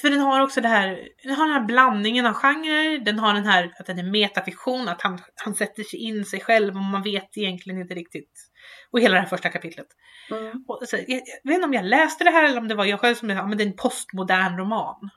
för 0.00 0.10
den 0.10 0.20
har 0.20 0.40
också 0.40 0.60
det 0.60 0.68
här, 0.68 1.08
den 1.22 1.34
har 1.34 1.44
den 1.46 1.54
här 1.54 1.64
blandningen 1.66 2.26
av 2.26 2.32
genrer, 2.34 2.98
den 2.98 3.18
har 3.18 3.34
den 3.34 3.44
här 3.46 3.74
att 3.78 3.86
den 3.86 3.98
är 3.98 4.02
metafiktion, 4.02 4.88
att 4.88 5.02
han, 5.02 5.18
han 5.44 5.54
sätter 5.54 5.82
sig 5.82 5.98
in 5.98 6.24
sig 6.24 6.40
själv 6.40 6.76
och 6.76 6.82
man 6.82 7.02
vet 7.02 7.36
egentligen 7.36 7.80
inte 7.80 7.94
riktigt. 7.94 8.50
Och 8.90 9.00
hela 9.00 9.14
det 9.14 9.20
här 9.20 9.28
första 9.28 9.48
kapitlet. 9.48 9.86
Mm. 10.30 10.64
Och 10.68 10.82
så, 10.88 10.96
jag, 10.96 11.08
jag 11.08 11.50
vet 11.50 11.54
inte 11.54 11.64
om 11.66 11.72
jag 11.74 11.84
läste 11.84 12.24
det 12.24 12.30
här 12.30 12.44
eller 12.44 12.58
om 12.58 12.68
det 12.68 12.74
var 12.74 12.84
jag 12.84 13.00
själv 13.00 13.14
som 13.14 13.28
sa, 13.28 13.46
men 13.46 13.58
det 13.58 13.64
är 13.64 13.66
en 13.68 13.76
postmodern 13.76 14.56
roman. 14.58 15.10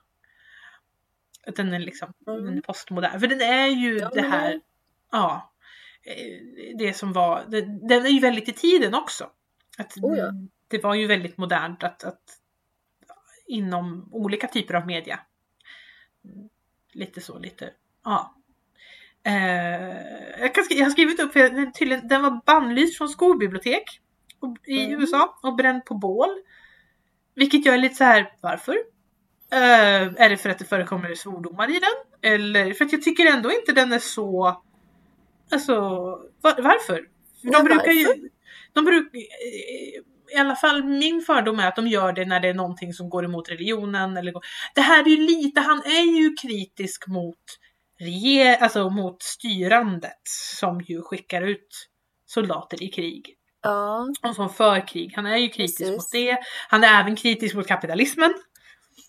Att 1.48 1.56
den 1.56 1.74
är 1.74 1.80
liksom, 1.80 2.14
Mm. 2.28 2.46
den 2.46 2.58
är 2.58 2.62
postmodern. 2.62 3.20
För 3.20 3.28
den 3.28 3.42
är 3.42 3.68
ju 3.68 3.98
Ja, 4.00 4.10
det 4.10 4.22
men 4.22 4.32
här, 4.32 4.50
det- 4.54 4.60
ja, 5.12 5.54
eh, 6.06 6.78
det 6.78 6.94
som 6.94 7.14
var, 7.14 7.46
det, 7.48 7.62
den 7.88 8.06
är 8.06 8.10
ju 8.10 8.20
väldigt 8.20 8.50
i 8.50 8.54
tiden 8.54 8.94
också. 8.94 9.30
Att 9.78 9.98
Oh 10.02 10.18
ja. 10.18 10.32
Det 10.72 10.84
var 10.84 10.95
ju 10.95 11.07
väldigt 11.07 11.38
modernt 11.38 11.84
att, 11.84 12.03
att 12.03 12.22
inom 13.47 14.09
olika 14.11 14.47
typer 14.47 14.74
av 14.74 14.86
media. 14.88 15.19
Lite 16.93 17.22
så, 17.22 17.39
lite, 17.39 17.69
ja. 18.03 18.36
Eh, 19.24 20.41
jag, 20.41 20.55
kan, 20.55 20.63
jag 20.69 20.86
har 20.86 20.89
skrivit 20.91 21.19
upp, 21.19 21.34
för 21.34 21.39
den, 21.49 21.72
tydligen, 21.74 22.07
den 22.07 22.22
var 22.22 22.41
bannlyst 22.45 22.97
från 22.97 23.09
skolbibliotek 23.09 24.01
och- 24.39 24.57
i 24.67 24.86
Mm. 24.86 24.99
USA 25.01 25.39
och 25.43 25.55
bränd 25.55 25.86
på 25.86 25.93
bål. 25.95 26.30
Vilket 27.36 27.65
jag 27.65 27.76
är 27.76 27.80
lite 27.80 27.95
så 27.95 28.03
här, 28.03 28.34
varför? 28.41 28.74
Eh, 29.51 30.01
är 30.24 30.30
det 30.30 30.38
för 30.38 30.49
att 30.49 30.59
det 30.59 30.65
förekommer 30.65 31.15
svordomar 31.15 31.69
i 31.69 31.80
den? 31.80 32.32
Eller 32.32 32.74
för 32.74 32.86
att 32.86 32.91
jag 32.91 33.01
tycker 33.01 33.26
ändå 33.26 33.51
inte 33.51 33.72
den 33.72 33.91
är 33.93 33.99
så... 33.99 34.61
Alltså, 35.51 35.74
var, 36.41 36.61
varför? 36.61 36.95
De 37.41 37.49
Ja, 37.53 37.63
brukar 37.63 37.91
ju... 37.91 38.30
De 38.74 38.86
brukar... 38.86 39.19
I 40.34 40.38
alla 40.38 40.55
fall 40.55 40.84
min 40.84 41.22
fördom 41.22 41.59
är 41.59 41.67
att 41.67 41.76
de 41.76 41.88
gör 41.88 42.13
det 42.13 42.26
när 42.26 42.39
det 42.39 42.47
är 42.47 42.53
någonting 42.53 42.93
som 42.93 43.09
går 43.09 43.26
emot 43.26 43.49
religionen. 43.49 44.17
Eller, 44.17 44.34
det 44.76 44.82
här 44.82 45.03
är 45.03 45.09
ju 45.09 45.17
lite, 45.17 45.61
han 45.61 45.82
är 45.86 46.19
ju 46.19 46.34
kritisk 46.34 47.07
mot 47.07 47.38
reger, 47.99 48.57
alltså 48.57 48.89
mot 48.89 49.24
styrandet 49.24 50.22
som 50.57 50.82
ju 50.82 51.01
skickar 51.01 51.41
ut 51.41 51.88
soldater 52.26 52.84
i 52.84 52.88
krig 52.88 53.38
Ja, 53.63 54.07
och 54.24 54.36
som 54.36 54.49
för 54.49 54.88
krig. 54.88 55.13
Han 55.15 55.26
är 55.26 55.38
ju 55.38 55.49
kritisk 55.49 55.78
Precis. 55.78 55.95
mot 55.95 56.11
det. 56.11 56.38
Han 56.69 56.84
är 56.84 57.01
även 57.01 57.15
kritisk 57.15 57.55
mot 57.55 57.67
kapitalismen. 57.67 58.34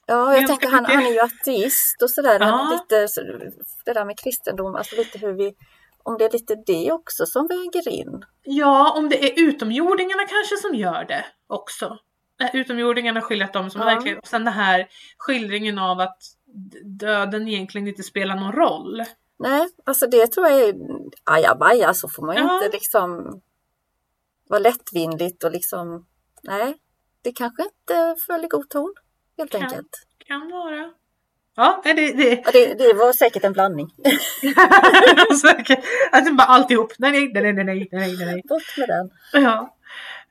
ja 0.07 0.33
jag 0.33 0.41
Ganska 0.41 0.57
tänker 0.57 0.77
han, 0.77 0.85
han 0.85 1.07
är 1.07 1.13
ju 1.13 1.21
ateist 1.21 2.03
och 2.03 2.11
sådär. 2.11 2.41
Ja. 2.41 2.71
Lite, 2.73 3.09
så, 3.09 3.21
det 3.85 3.93
där 3.93 4.05
med 4.05 4.19
kristendom, 4.19 4.75
alltså 4.75 4.97
lite 4.97 5.19
hur 5.19 5.33
vi... 5.33 5.55
Om 6.05 6.19
det 6.19 6.25
är 6.25 6.31
lite 6.33 6.55
det 6.67 6.93
också 6.93 7.27
som 7.27 7.47
väger 7.47 7.89
in. 7.89 8.25
Ja, 8.43 8.93
om 8.97 9.09
det 9.09 9.25
är 9.31 9.45
utomjordingarna 9.49 10.23
kanske 10.29 10.57
som 10.57 10.75
gör 10.75 11.05
det 11.05 11.25
också. 11.47 11.99
Eh, 12.41 12.57
Utomjordingarna 12.57 13.21
skildrat 13.21 13.53
dem 13.53 13.71
som 13.71 13.81
Ja. 13.81 13.85
verkligen, 13.87 14.19
och 14.19 14.27
sen 14.27 14.45
det 14.45 14.51
här 14.51 14.89
skildringen 15.19 15.79
av 15.79 16.01
att 16.01 16.19
döden 16.85 17.49
egentligen 17.49 17.89
inte 17.89 18.03
spelar 18.03 18.37
någon 18.37 18.53
roll. 18.53 19.03
Nej, 19.39 19.69
alltså 19.85 20.07
det 20.07 20.27
tror 20.27 20.49
jag 20.49 20.61
är 20.61 20.75
ajabaja, 21.25 21.95
så 21.95 22.09
får 22.09 22.27
man 22.27 22.37
ju 22.37 22.43
Ja. 22.43 22.55
inte 22.65 22.77
liksom 22.77 23.41
vara 24.49 24.61
lättvindigt 24.61 25.45
och 25.45 25.51
liksom... 25.53 26.07
Nej, 26.43 26.75
det 27.23 27.33
kanske 27.33 27.63
inte 27.63 28.17
föll 28.27 28.45
i 28.45 28.49
god 28.49 28.69
ton 28.71 28.95
helt 29.39 29.53
Kan. 29.53 29.63
enkelt. 29.63 29.91
Kan 30.27 30.51
vara. 30.51 30.91
Ja, 31.55 31.81
det, 31.85 31.93
det, 31.93 32.43
det, 32.53 32.75
det 32.75 32.95
var 32.95 33.13
säkert 33.13 33.45
en 33.45 33.53
blandning. 33.53 33.89
Säkert. 35.43 35.85
Alltså 36.13 36.35
bara 36.35 36.47
alltihop. 36.47 36.93
Nej, 36.99 37.11
nej, 37.13 37.31
nej, 37.33 37.53
nej, 37.53 37.65
nej, 37.65 37.89
nej, 37.93 38.17
nej. 38.27 38.43
Bort 38.49 38.79
med 38.79 38.89
den. 38.89 39.11
Ja. 39.33 39.77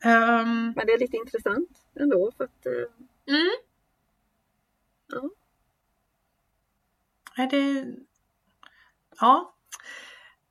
Ehm, 0.03 0.73
Men 0.75 0.85
det 0.87 0.93
är 0.93 0.99
lite 0.99 1.17
intressant 1.17 1.69
ändå 1.99 2.31
för 2.37 2.43
att 2.43 2.65
eh, 2.65 3.33
mm. 3.35 3.51
Ja. 5.07 5.29
Är 7.43 7.47
det... 7.47 7.85
Ja. 9.19 9.55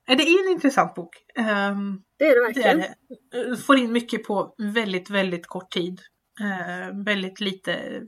Är 0.06 0.16
det 0.16 0.22
är 0.22 0.46
en 0.46 0.52
intressant 0.52 0.94
bok. 0.94 1.16
Ehm, 1.34 2.02
det 2.16 2.24
är 2.24 2.28
det 2.28 2.52
det 2.52 2.62
är 2.62 2.76
verkligen. 2.76 2.94
det. 3.50 3.56
Får 3.56 3.76
in 3.78 3.92
mycket 3.92 4.24
på 4.24 4.54
väldigt, 4.58 5.10
väldigt 5.10 5.46
kort 5.46 5.70
tid. 5.70 6.00
Ehm, 6.40 7.04
väldigt 7.04 7.40
lite, 7.40 8.02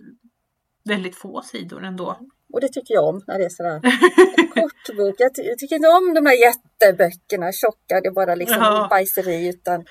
väldigt 0.84 1.16
få 1.16 1.42
sidor 1.42 1.84
ändå. 1.84 2.18
Och 2.52 2.60
det 2.60 2.68
tycker 2.68 2.94
jag 2.94 3.04
om 3.08 3.22
när 3.26 3.38
det 3.38 3.44
är 3.44 3.48
sådär 3.48 3.80
kort 4.54 4.96
bok. 4.96 5.14
Jag, 5.18 5.34
ty- 5.34 5.42
jag 5.42 5.58
tycker 5.58 5.76
inte 5.76 5.88
om 5.88 6.14
de 6.14 6.26
här 6.26 6.36
jätteböckerna, 6.46 7.52
tjocka, 7.52 8.00
det 8.00 8.08
är 8.08 8.12
bara 8.12 8.34
liksom 8.34 8.56
Ja. 8.60 8.86
bajseri 8.90 9.48
utan 9.48 9.84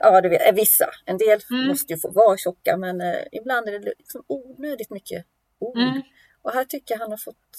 Ja, 0.00 0.20
du 0.20 0.28
vet, 0.28 0.48
eh, 0.48 0.54
vissa. 0.54 0.86
En 1.04 1.18
del 1.18 1.40
Mm. 1.50 1.68
måste 1.68 1.92
ju 1.92 1.98
få 1.98 2.10
vara 2.10 2.36
tjocka 2.36 2.76
men 2.76 3.00
eh, 3.00 3.16
ibland 3.32 3.68
är 3.68 3.72
det 3.78 3.94
liksom 3.98 4.24
onödigt 4.26 4.90
mycket 4.90 5.26
ord. 5.58 5.78
Mm. 5.78 6.02
Och 6.42 6.52
här 6.52 6.64
tycker 6.64 6.94
jag 6.94 6.98
han 7.00 7.10
har 7.10 7.18
fått 7.24 7.56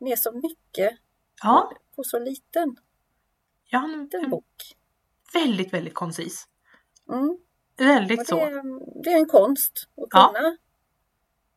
med 0.00 0.18
så 0.18 0.32
mycket 0.32 0.92
Ja, 1.42 1.72
på 1.96 2.04
så 2.04 2.18
liten, 2.18 2.76
ja 3.70 3.78
han 3.78 4.02
liten 4.04 4.30
bok. 4.30 4.76
väldigt, 5.34 5.72
väldigt 5.72 5.94
koncis. 5.94 6.44
Mm. 7.12 7.38
Väldigt 7.78 8.20
Och 8.20 8.26
så. 8.26 8.36
det, 8.36 8.62
det 9.04 9.10
är 9.10 9.16
en 9.18 9.26
konst 9.26 9.72
att 9.96 10.08
Ja. 10.10 10.56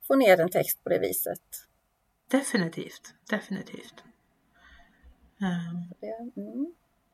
Få 0.08 0.16
ner 0.16 0.40
en 0.40 0.50
text 0.50 0.84
på 0.84 0.90
det 0.90 1.00
viset. 1.00 1.42
Definitivt, 2.32 3.14
definitivt. 3.30 4.04
Ehm, 5.42 5.94
Det, 6.02 6.42
mm. 6.42 6.74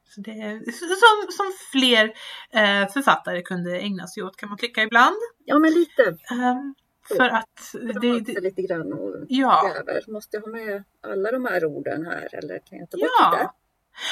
så 0.09 0.21
det 0.21 0.31
är 0.31 0.59
som, 0.71 1.31
som 1.31 1.53
fler 1.71 2.05
eh, 2.51 2.91
författare 2.91 3.41
kunde 3.41 3.79
ägna 3.79 4.07
sig 4.07 4.23
åt 4.23 4.37
kan 4.37 4.49
man 4.49 4.57
tycka 4.57 4.83
ibland. 4.83 5.15
Ja, 5.45 5.59
men 5.59 5.71
lite. 5.71 6.17
Ehm, 6.31 6.75
för 7.07 7.29
att 7.29 7.71
Det, 7.73 7.79
det, 7.99 8.19
det, 8.19 8.33
det, 8.33 8.41
lite 8.41 8.61
grann 8.61 8.93
och 8.93 9.15
ja, 9.27 9.73
gräver. 9.75 10.11
Måste 10.11 10.37
jag 10.37 10.41
ha 10.41 10.51
med 10.51 10.83
alla 11.01 11.31
de 11.31 11.45
här 11.45 11.65
orden 11.65 12.05
här 12.05 12.35
eller 12.35 12.59
kan 12.59 12.79
jag 12.79 12.89
ta 12.89 12.97
bort 12.97 13.31
det? 13.31 13.43
ja. 13.43 13.55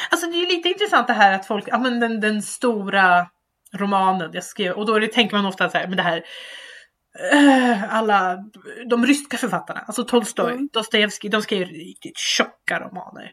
Alltså 0.10 0.28
det 0.28 0.36
är 0.36 0.48
lite 0.48 0.70
intressant 0.70 1.08
det 1.08 1.14
här 1.14 1.34
att 1.34 1.48
folk, 1.48 1.64
ja 1.68 1.80
men 1.80 2.00
den, 2.00 2.20
den 2.20 2.42
stora 2.42 3.28
romanen 3.74 4.30
jag 4.34 4.44
skrev 4.44 4.76
och 4.76 4.86
då 4.86 5.00
det, 5.00 5.08
tänker 5.08 5.36
man 5.36 5.46
ofta 5.46 5.70
så 5.70 5.78
här, 5.78 5.88
men 5.88 5.98
det 5.98 6.04
här 6.04 6.18
eh, 6.18 6.24
alla 7.89 8.38
de 8.89 9.05
ryska 9.05 9.38
författarna, 9.38 9.80
alltså 9.80 10.03
Tolstoj, 10.03 10.51
Mm. 10.51 10.70
Dostojevskij, 10.74 11.30
de 11.30 11.41
skrev 11.41 11.68
riktigt 11.68 12.18
tjocka 12.18 12.80
romaner. 12.80 13.32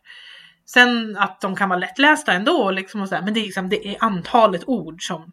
Sen 0.67 1.17
att 1.17 1.41
de 1.41 1.57
kan 1.57 1.69
vara 1.69 1.79
lättlästa 1.79 2.33
ändå, 2.33 2.71
liksom 2.71 3.01
och 3.01 3.09
så 3.09 3.15
här, 3.15 3.23
men 3.23 3.35
det 3.35 3.41
är, 3.41 3.45
liksom, 3.45 3.69
det 3.69 3.89
är 3.89 3.97
antalet 4.01 4.63
ord 4.67 5.07
som 5.07 5.33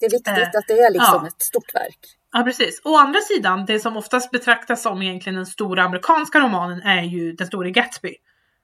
Det 0.00 0.06
är 0.06 0.10
viktigt 0.10 0.28
Eh, 0.28 0.42
att 0.42 0.66
det 0.68 0.72
är 0.72 0.92
liksom 0.92 1.18
ja. 1.22 1.26
ett 1.26 1.42
stort 1.42 1.74
verk. 1.74 1.98
Ja 2.32 2.42
precis. 2.42 2.80
Å 2.84 2.96
andra 2.96 3.20
sidan, 3.20 3.66
det 3.66 3.80
som 3.80 3.96
oftast 3.96 4.30
betraktas 4.30 4.82
som 4.82 5.02
egentligen 5.02 5.36
den 5.36 5.46
stora 5.46 5.82
amerikanska 5.82 6.40
romanen 6.40 6.82
är 6.82 7.02
ju 7.02 7.32
Den 7.32 7.46
store 7.46 7.70
Gatsby. 7.70 8.14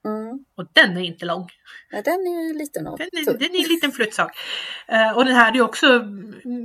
Mm. 0.05 0.45
Och 0.55 0.67
den 0.73 0.97
är 0.97 1.01
inte 1.01 1.25
lång. 1.25 1.47
Ja, 1.91 2.01
den 2.01 2.13
är 2.13 2.53
liten 2.53 2.87
och 2.87 2.97
Den 2.97 3.07
är, 3.13 3.33
den 3.33 3.55
är 3.55 3.63
en 3.63 3.69
liten 3.69 3.91
fluttsak. 3.91 4.37
Eh, 4.87 5.17
och 5.17 5.25
den 5.25 5.35
här 5.35 5.55
är 5.57 5.61
också 5.61 6.01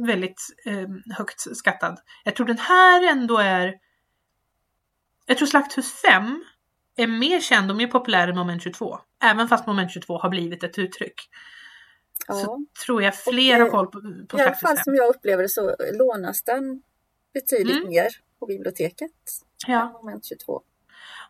väldigt 0.07 0.41
eh, 0.67 1.15
högt 1.17 1.57
skattad. 1.57 1.99
Jag 2.25 2.37
tror 2.37 2.47
den 2.47 2.59
här 2.59 3.11
ändå 3.11 3.39
är... 3.39 3.75
Jag 5.27 5.37
tror 5.39 5.47
Slakthus 5.47 5.93
5 5.93 6.45
är 6.97 7.07
mer 7.07 7.41
känd 7.41 7.71
och 7.71 7.77
mer 7.77 7.87
populär 7.87 8.29
än 8.29 8.37
Moment 8.37 8.63
22. 8.63 8.99
Även 9.23 9.49
fast 9.49 9.67
Moment 9.67 9.91
22 9.93 10.19
har 10.19 10.29
blivit 10.29 10.65
ett 10.65 10.79
uttryck. 10.79 11.15
Ja. 12.27 12.35
Så 12.35 12.65
tror 12.87 13.03
jag 13.03 13.15
fler 13.17 13.61
har 13.61 13.71
koll 13.71 13.87
på, 13.87 14.01
på 14.29 14.39
I 14.39 14.43
alla 14.43 14.55
fall 14.55 14.77
5. 14.77 14.85
som 14.85 14.95
jag 14.95 15.09
upplever 15.15 15.43
det 15.43 15.49
så 15.49 15.77
lånas 15.93 16.43
den 16.43 16.83
betydligt 17.35 17.77
Mm. 17.77 17.89
mer 17.89 18.09
på 18.39 18.47
biblioteket 18.47 19.11
Ja. 19.67 19.87
än 19.87 19.93
moment 19.93 20.25
22. 20.25 20.63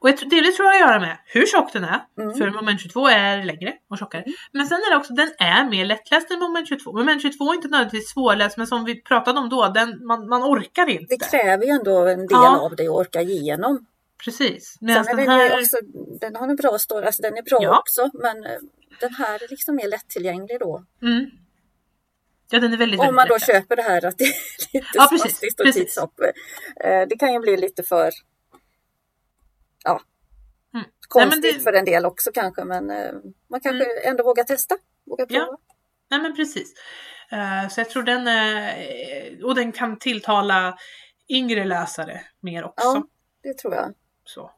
Och 0.04 0.10
jag, 0.10 0.16
tror- 0.18 0.34
jag 0.34 0.74
att 0.74 0.80
göra 0.80 1.00
med 1.00 1.16
hur 1.26 1.46
tjock 1.46 1.72
den 1.72 1.84
är. 1.84 2.00
Mm. 2.18 2.34
För 2.34 2.50
moment 2.50 2.80
22 2.80 3.08
är 3.08 3.44
längre 3.44 3.72
och 3.90 3.98
tjockare. 3.98 4.24
Men 4.52 4.66
sen 4.66 4.76
är 4.78 4.90
det 4.90 4.96
också, 4.96 5.12
den 5.14 5.30
är 5.38 5.70
mer 5.70 5.84
lättläst 5.84 6.30
än 6.30 6.38
moment 6.38 6.68
22. 6.68 6.92
Moment 6.92 7.22
22 7.22 7.50
är 7.50 7.54
inte 7.54 7.68
nödvändigtvis 7.68 8.10
svårläst 8.10 8.56
men 8.56 8.66
som 8.66 8.84
vi 8.84 9.02
pratade 9.02 9.38
om 9.40 9.48
då, 9.48 9.68
den, 9.68 10.06
man, 10.06 10.28
man 10.28 10.42
orkar 10.42 10.86
inte. 10.90 11.06
Det 11.08 11.30
kräver 11.30 11.64
ju 11.64 11.70
ändå 11.70 12.06
en 12.06 12.18
del 12.18 12.26
Ja. 12.30 12.58
av 12.60 12.76
dig 12.76 12.86
att 12.86 12.92
orka 12.92 13.20
igenom. 13.22 13.86
Precis. 14.24 14.76
Medan 14.80 15.04
Sen 15.04 15.16
den 15.16 15.28
är 15.28 15.38
den, 15.38 15.50
här... 15.50 15.60
också, 15.60 15.76
den 16.20 16.36
har 16.36 16.48
en 16.48 16.56
bra 16.56 16.78
story, 16.78 17.06
alltså 17.06 17.22
den 17.22 17.36
är 17.36 17.42
bra 17.42 17.58
Ja. 17.62 17.78
också 17.78 18.10
men 18.14 18.44
eh, 18.44 18.58
den 19.00 19.14
här 19.14 19.34
är 19.44 19.48
liksom 19.50 19.76
mer 19.76 19.88
lättillgänglig 19.88 20.60
då. 20.60 20.84
Mm. 21.02 21.24
Ja 22.50 22.60
den 22.60 22.72
är 22.72 22.76
väldigt, 22.76 23.00
Om 23.00 23.06
väldigt 23.06 23.16
man 23.16 23.28
då 23.28 23.34
lättläst. 23.34 23.46
köper 23.62 23.76
det 23.76 23.82
här 23.82 24.04
att 24.06 24.18
det 24.18 24.24
är 24.24 24.34
lite 24.74 24.86
Ja, 24.94 25.06
precis, 25.10 25.40
och 25.58 25.64
precis. 25.64 25.74
tidshopp. 25.74 26.20
Eh, 26.84 27.02
Det 27.08 27.16
kan 27.18 27.32
ju 27.32 27.38
bli 27.40 27.56
lite 27.56 27.82
för 27.82 28.10
ja, 29.84 30.00
Mm. 30.74 30.86
konstigt 31.08 31.42
Nej, 31.42 31.52
det- 31.52 31.60
för 31.60 31.72
en 31.72 31.84
del 31.84 32.06
också 32.06 32.30
kanske 32.34 32.64
men 32.64 32.90
eh, 32.90 33.12
man 33.50 33.60
kanske 33.60 34.00
ändå 34.08 34.24
vågar 34.24 34.44
testa. 34.44 34.76
Vågar 35.04 35.26
Ja. 35.30 35.44
prova. 35.44 35.58
Nej 36.10 36.20
men 36.20 36.36
precis. 36.36 36.74
Eh, 37.30 37.68
så 37.68 37.80
jag 37.80 37.90
tror 37.90 38.02
den 38.02 38.26
är... 38.28 39.44
Och 39.44 39.54
den 39.54 39.72
kan 39.72 39.98
tilltala 39.98 40.76
yngre 41.28 41.64
läsare 41.64 42.20
mer 42.40 42.64
också. 42.64 42.86
Ja, 42.86 43.06
det 43.42 43.58
tror 43.58 43.74
jag 43.74 43.94
Så. 44.24 44.50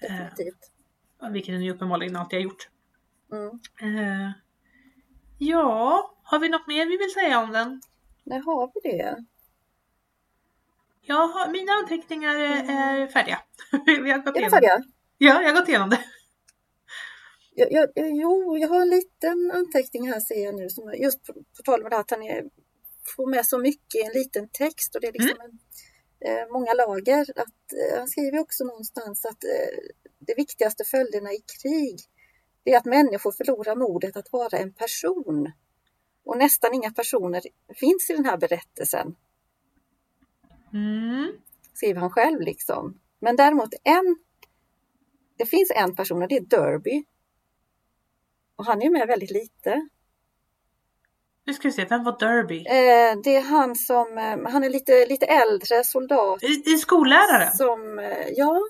definitivt. 0.00 0.70
Vilket 1.32 1.54
den 1.54 1.62
ju 1.62 1.70
uppenbarligen 1.74 2.16
alltid 2.16 2.38
har 2.38 2.44
gjort. 2.44 2.68
Mm. 3.32 3.98
Eh, 3.98 4.30
ja, 5.38 6.14
har 6.22 6.38
vi 6.38 6.48
något 6.48 6.66
mer 6.66 6.86
vi 6.86 6.96
vill 6.96 7.12
säga 7.12 7.38
om 7.40 7.52
den? 7.52 7.80
När 8.24 8.38
har 8.40 8.70
vi 8.74 8.90
det? 8.90 9.24
Jag 11.10 11.28
har, 11.28 11.50
mina 11.52 11.72
anteckningar 11.72 12.34
är, 12.34 13.02
är 13.02 13.06
färdiga. 13.06 13.38
vi 14.04 14.10
har 14.10 14.18
gått 14.18 14.36
Är 14.36 14.40
igenom. 14.40 14.50
färdiga? 14.50 14.82
Ja, 15.18 15.42
jag 15.42 15.48
har 15.52 15.60
gått 15.60 15.68
igenom 15.68 15.90
det. 15.90 16.00
Jag, 17.54 17.72
jag, 17.72 17.88
jo, 17.96 18.58
jag 18.58 18.68
har 18.68 18.82
en 18.82 18.90
liten 18.90 19.50
anteckning 19.54 20.08
här 20.08 20.20
ser 20.20 20.44
jag 20.44 20.54
nu. 20.54 20.68
Som, 20.70 20.94
just 20.94 21.26
på, 21.26 21.32
på 21.32 21.62
tal 21.64 21.82
om 21.82 21.90
det 21.90 21.96
här 21.96 22.00
att 22.00 22.10
han 22.10 22.22
är, 22.22 22.44
får 23.16 23.30
med 23.30 23.46
så 23.46 23.58
mycket 23.58 23.94
i 23.94 24.02
en 24.02 24.12
liten 24.12 24.48
text 24.48 24.94
och 24.94 25.00
det 25.00 25.06
är 25.06 25.12
liksom 25.12 25.40
Mm. 25.40 25.58
en, 26.20 26.38
eh, 26.38 26.52
många 26.52 26.72
lager. 26.74 27.20
Att, 27.36 27.62
eh, 27.72 27.98
han 27.98 28.08
skriver 28.08 28.38
också 28.40 28.64
någonstans 28.64 29.24
att 29.24 29.44
eh, 29.44 29.78
de 30.26 30.34
viktigaste 30.36 30.84
följderna 30.84 31.32
i 31.32 31.40
krig 31.62 31.98
det 32.64 32.72
är 32.72 32.78
att 32.78 32.84
människor 32.84 33.32
förlorar 33.32 33.76
modet 33.76 34.16
att 34.16 34.32
vara 34.32 34.58
en 34.58 34.72
person. 34.72 35.52
Och 36.24 36.38
nästan 36.38 36.74
inga 36.74 36.90
personer 36.90 37.42
finns 37.74 38.10
i 38.10 38.12
den 38.12 38.24
här 38.24 38.36
berättelsen, 38.36 39.16
Mm. 40.72 41.32
skriver 41.74 42.00
han 42.00 42.10
själv 42.10 42.40
liksom. 42.40 43.00
Men 43.18 43.36
däremot 43.36 43.74
en, 43.84 44.16
det 45.36 45.46
finns 45.46 45.72
en 45.74 45.96
person 45.96 46.22
och 46.22 46.28
det 46.28 46.36
är 46.36 46.40
Derby. 46.40 47.04
Och 48.56 48.66
han 48.66 48.82
är 48.82 48.90
med 48.90 49.06
väldigt 49.06 49.30
lite. 49.30 49.88
Nu 51.46 51.54
ska 51.54 51.68
vi 51.68 51.72
se, 51.72 51.84
vem 51.84 52.04
var 52.04 52.18
Derby? 52.18 52.58
Eh, 52.58 53.20
det 53.24 53.36
är 53.36 53.42
han 53.42 53.76
som, 53.76 54.18
eh, 54.18 54.52
han 54.52 54.64
är 54.64 54.70
lite, 54.70 55.06
lite 55.06 55.26
äldre 55.26 55.84
soldat 55.84 56.42
I, 56.42 56.62
i 56.74 56.78
skolläraren? 56.78 57.52
som, 57.52 57.98
eh, 57.98 58.28
ja 58.36 58.60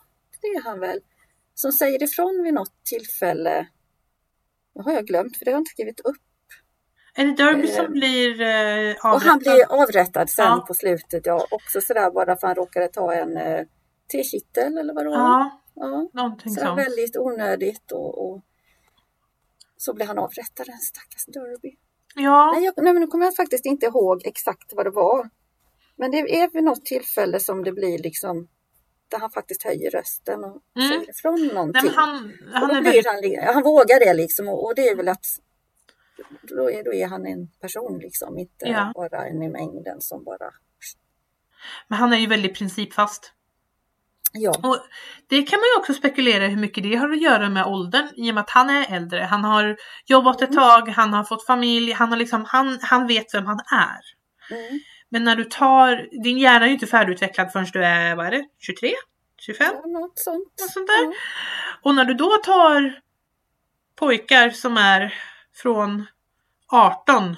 det 0.41 0.47
är 0.47 0.63
han 0.63 0.81
väl, 0.81 1.01
som 1.55 1.73
säger 1.73 2.03
ifrån 2.03 2.43
vid 2.43 2.55
något 2.55 2.85
tillfälle. 2.85 3.69
Det 4.75 4.83
har 4.83 4.93
jag 4.93 5.07
glömt 5.07 5.37
för 5.37 5.45
det 5.45 5.51
har 5.51 5.57
jag 5.57 5.61
inte 5.61 5.71
skrivit 5.71 6.01
upp. 6.01 6.23
Är 7.15 7.25
det 7.27 7.33
Derby 7.35 7.69
Eh, 7.69 7.75
som 7.77 7.93
blir 7.93 8.41
eh, 8.41 8.91
Och 8.93 8.97
han 9.03 9.15
avrättad? 9.15 9.39
blir 9.39 9.73
avrättad 9.83 10.31
sen 10.31 10.45
Ja. 10.45 10.65
på 10.69 10.75
slutet, 10.75 11.27
ja 11.27 11.47
också 11.51 11.81
sådär 11.81 12.11
bara 12.11 12.37
för 12.37 12.47
han 12.47 12.57
råkade 12.57 12.89
ta 12.89 13.13
en 13.15 13.37
eh, 13.37 13.65
tekittel 14.13 14.79
eller 14.79 14.95
vad 14.95 15.05
det 15.05 15.11
var. 15.11 15.17
Ja, 15.19 15.57
Ja, 15.75 16.09
någonting 16.13 16.53
så 16.55 16.61
sånt. 16.61 16.79
väldigt 16.79 17.17
onödigt 17.17 17.93
och, 17.93 18.31
och 18.31 18.43
så 19.77 19.95
blir 19.95 20.07
han 20.07 20.19
avrättad 20.19 20.67
den 20.67 20.79
stackars 20.79 21.25
Derby. 21.27 21.77
Ja, 22.15 22.53
Nej, 22.55 22.65
jag, 22.65 22.75
nej, 22.77 22.93
men 22.93 23.01
nu 23.01 23.07
kommer 23.07 23.25
jag 23.25 23.37
faktiskt 23.37 23.67
inte 23.67 23.87
ihåg 23.87 24.23
exakt 24.27 24.73
vad 24.75 24.87
det 24.87 24.91
var. 24.91 25.31
Men 25.97 26.11
det 26.11 26.19
är 26.19 26.51
vid 26.51 26.65
något 26.65 26.85
tillfälle 26.87 27.41
som 27.41 27.65
det 27.65 27.73
blir 27.73 27.99
liksom 27.99 28.49
där 29.09 29.19
han 29.19 29.31
faktiskt 29.31 29.63
höjer 29.63 29.91
rösten 29.91 30.45
och 30.45 30.63
Mm. 30.77 30.89
säger 30.89 31.11
ifrån 31.11 31.47
någonting. 31.47 31.83
Nej, 31.85 31.85
men 31.85 31.95
han, 31.95 32.25
och 32.55 32.69
han 32.69 32.69
då 32.75 32.81
blir 32.91 33.39
han, 33.45 33.55
han 33.55 33.63
vågar 33.63 34.01
det 34.01 34.15
liksom 34.15 34.49
och, 34.49 34.65
och 34.67 34.75
det 34.75 34.89
är 34.89 34.97
väl 34.97 35.09
att 35.09 35.27
då 36.43 36.71
är, 36.71 36.85
då 36.85 36.95
är 36.95 37.07
han 37.09 37.27
en 37.27 37.49
person 37.61 37.99
liksom, 37.99 38.39
inte 38.39 38.67
Ja. 38.69 38.93
bara 38.95 39.27
en 39.27 39.43
i 39.43 39.49
mängden 39.49 40.01
som 40.01 40.25
bara 40.25 40.51
Men 41.89 41.99
han 41.99 42.13
är 42.13 42.17
ju 42.17 42.27
väldigt 42.27 42.55
principfast. 42.59 43.33
ja. 44.33 44.51
Och 44.63 44.77
det 45.27 45.43
kan 45.43 45.57
man 45.61 45.65
ju 45.75 45.81
också 45.81 45.95
spekulera 45.95 46.47
hur 46.47 46.57
mycket 46.57 46.83
det 46.85 46.97
har 46.97 47.11
att 47.11 47.23
göra 47.23 47.49
med 47.49 47.67
åldern 47.67 48.09
i 48.17 48.31
och 48.31 48.35
med 48.35 48.41
att 48.41 48.51
han 48.51 48.71
är 48.71 48.95
äldre. 48.97 49.21
Han 49.21 49.45
har 49.45 49.77
jobbat 50.07 50.43
ett 50.43 50.51
Mm. 50.51 50.63
tag, 50.63 50.89
han 50.89 51.13
har 51.13 51.25
fått 51.25 51.47
familj, 51.47 51.93
han, 51.93 52.09
har 52.11 52.17
liksom, 52.17 52.45
han, 52.49 52.79
han 52.83 53.07
vet 53.07 53.35
vem 53.35 53.47
han 53.47 53.61
är. 53.73 54.01
Mm. 54.57 54.81
Men 55.09 55.25
när 55.25 55.37
du 55.37 55.45
tar, 55.45 56.23
din 56.25 56.39
hjärna 56.39 56.65
är 56.65 56.69
ju 56.69 56.75
inte 56.75 56.87
färdigutvecklad 56.87 57.53
förrän 57.53 57.67
du 57.73 57.85
är, 57.85 58.17
vad 58.17 58.27
är 58.27 58.31
det, 58.31 58.45
23? 58.59 58.91
25? 59.39 59.67
Ja, 59.83 59.89
något 59.89 60.19
sånt. 60.19 60.49
Något 60.61 60.71
sånt 60.71 60.87
där. 60.87 61.03
Mm. 61.05 61.15
Och 61.83 61.95
när 61.95 62.05
du 62.05 62.15
då 62.15 62.37
tar 62.45 63.01
pojkar 63.97 64.51
som 64.51 64.77
är 64.77 65.15
från 65.63 66.07
18, 66.73 67.37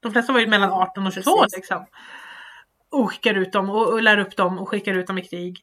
de 0.00 0.12
flesta 0.12 0.32
var 0.32 0.40
ju 0.40 0.46
mellan 0.46 0.72
18 0.72 1.06
och 1.06 1.12
22 1.12 1.42
Precis. 1.42 1.56
liksom. 1.56 1.86
Och 2.90 3.10
skickar 3.10 3.34
ut 3.34 3.52
dem 3.52 3.70
och, 3.70 3.88
och 3.92 4.02
lär 4.02 4.18
upp 4.18 4.36
dem 4.36 4.58
och 4.58 4.68
skickar 4.68 4.94
ut 4.94 5.06
dem 5.06 5.18
i 5.18 5.22
krig. 5.22 5.62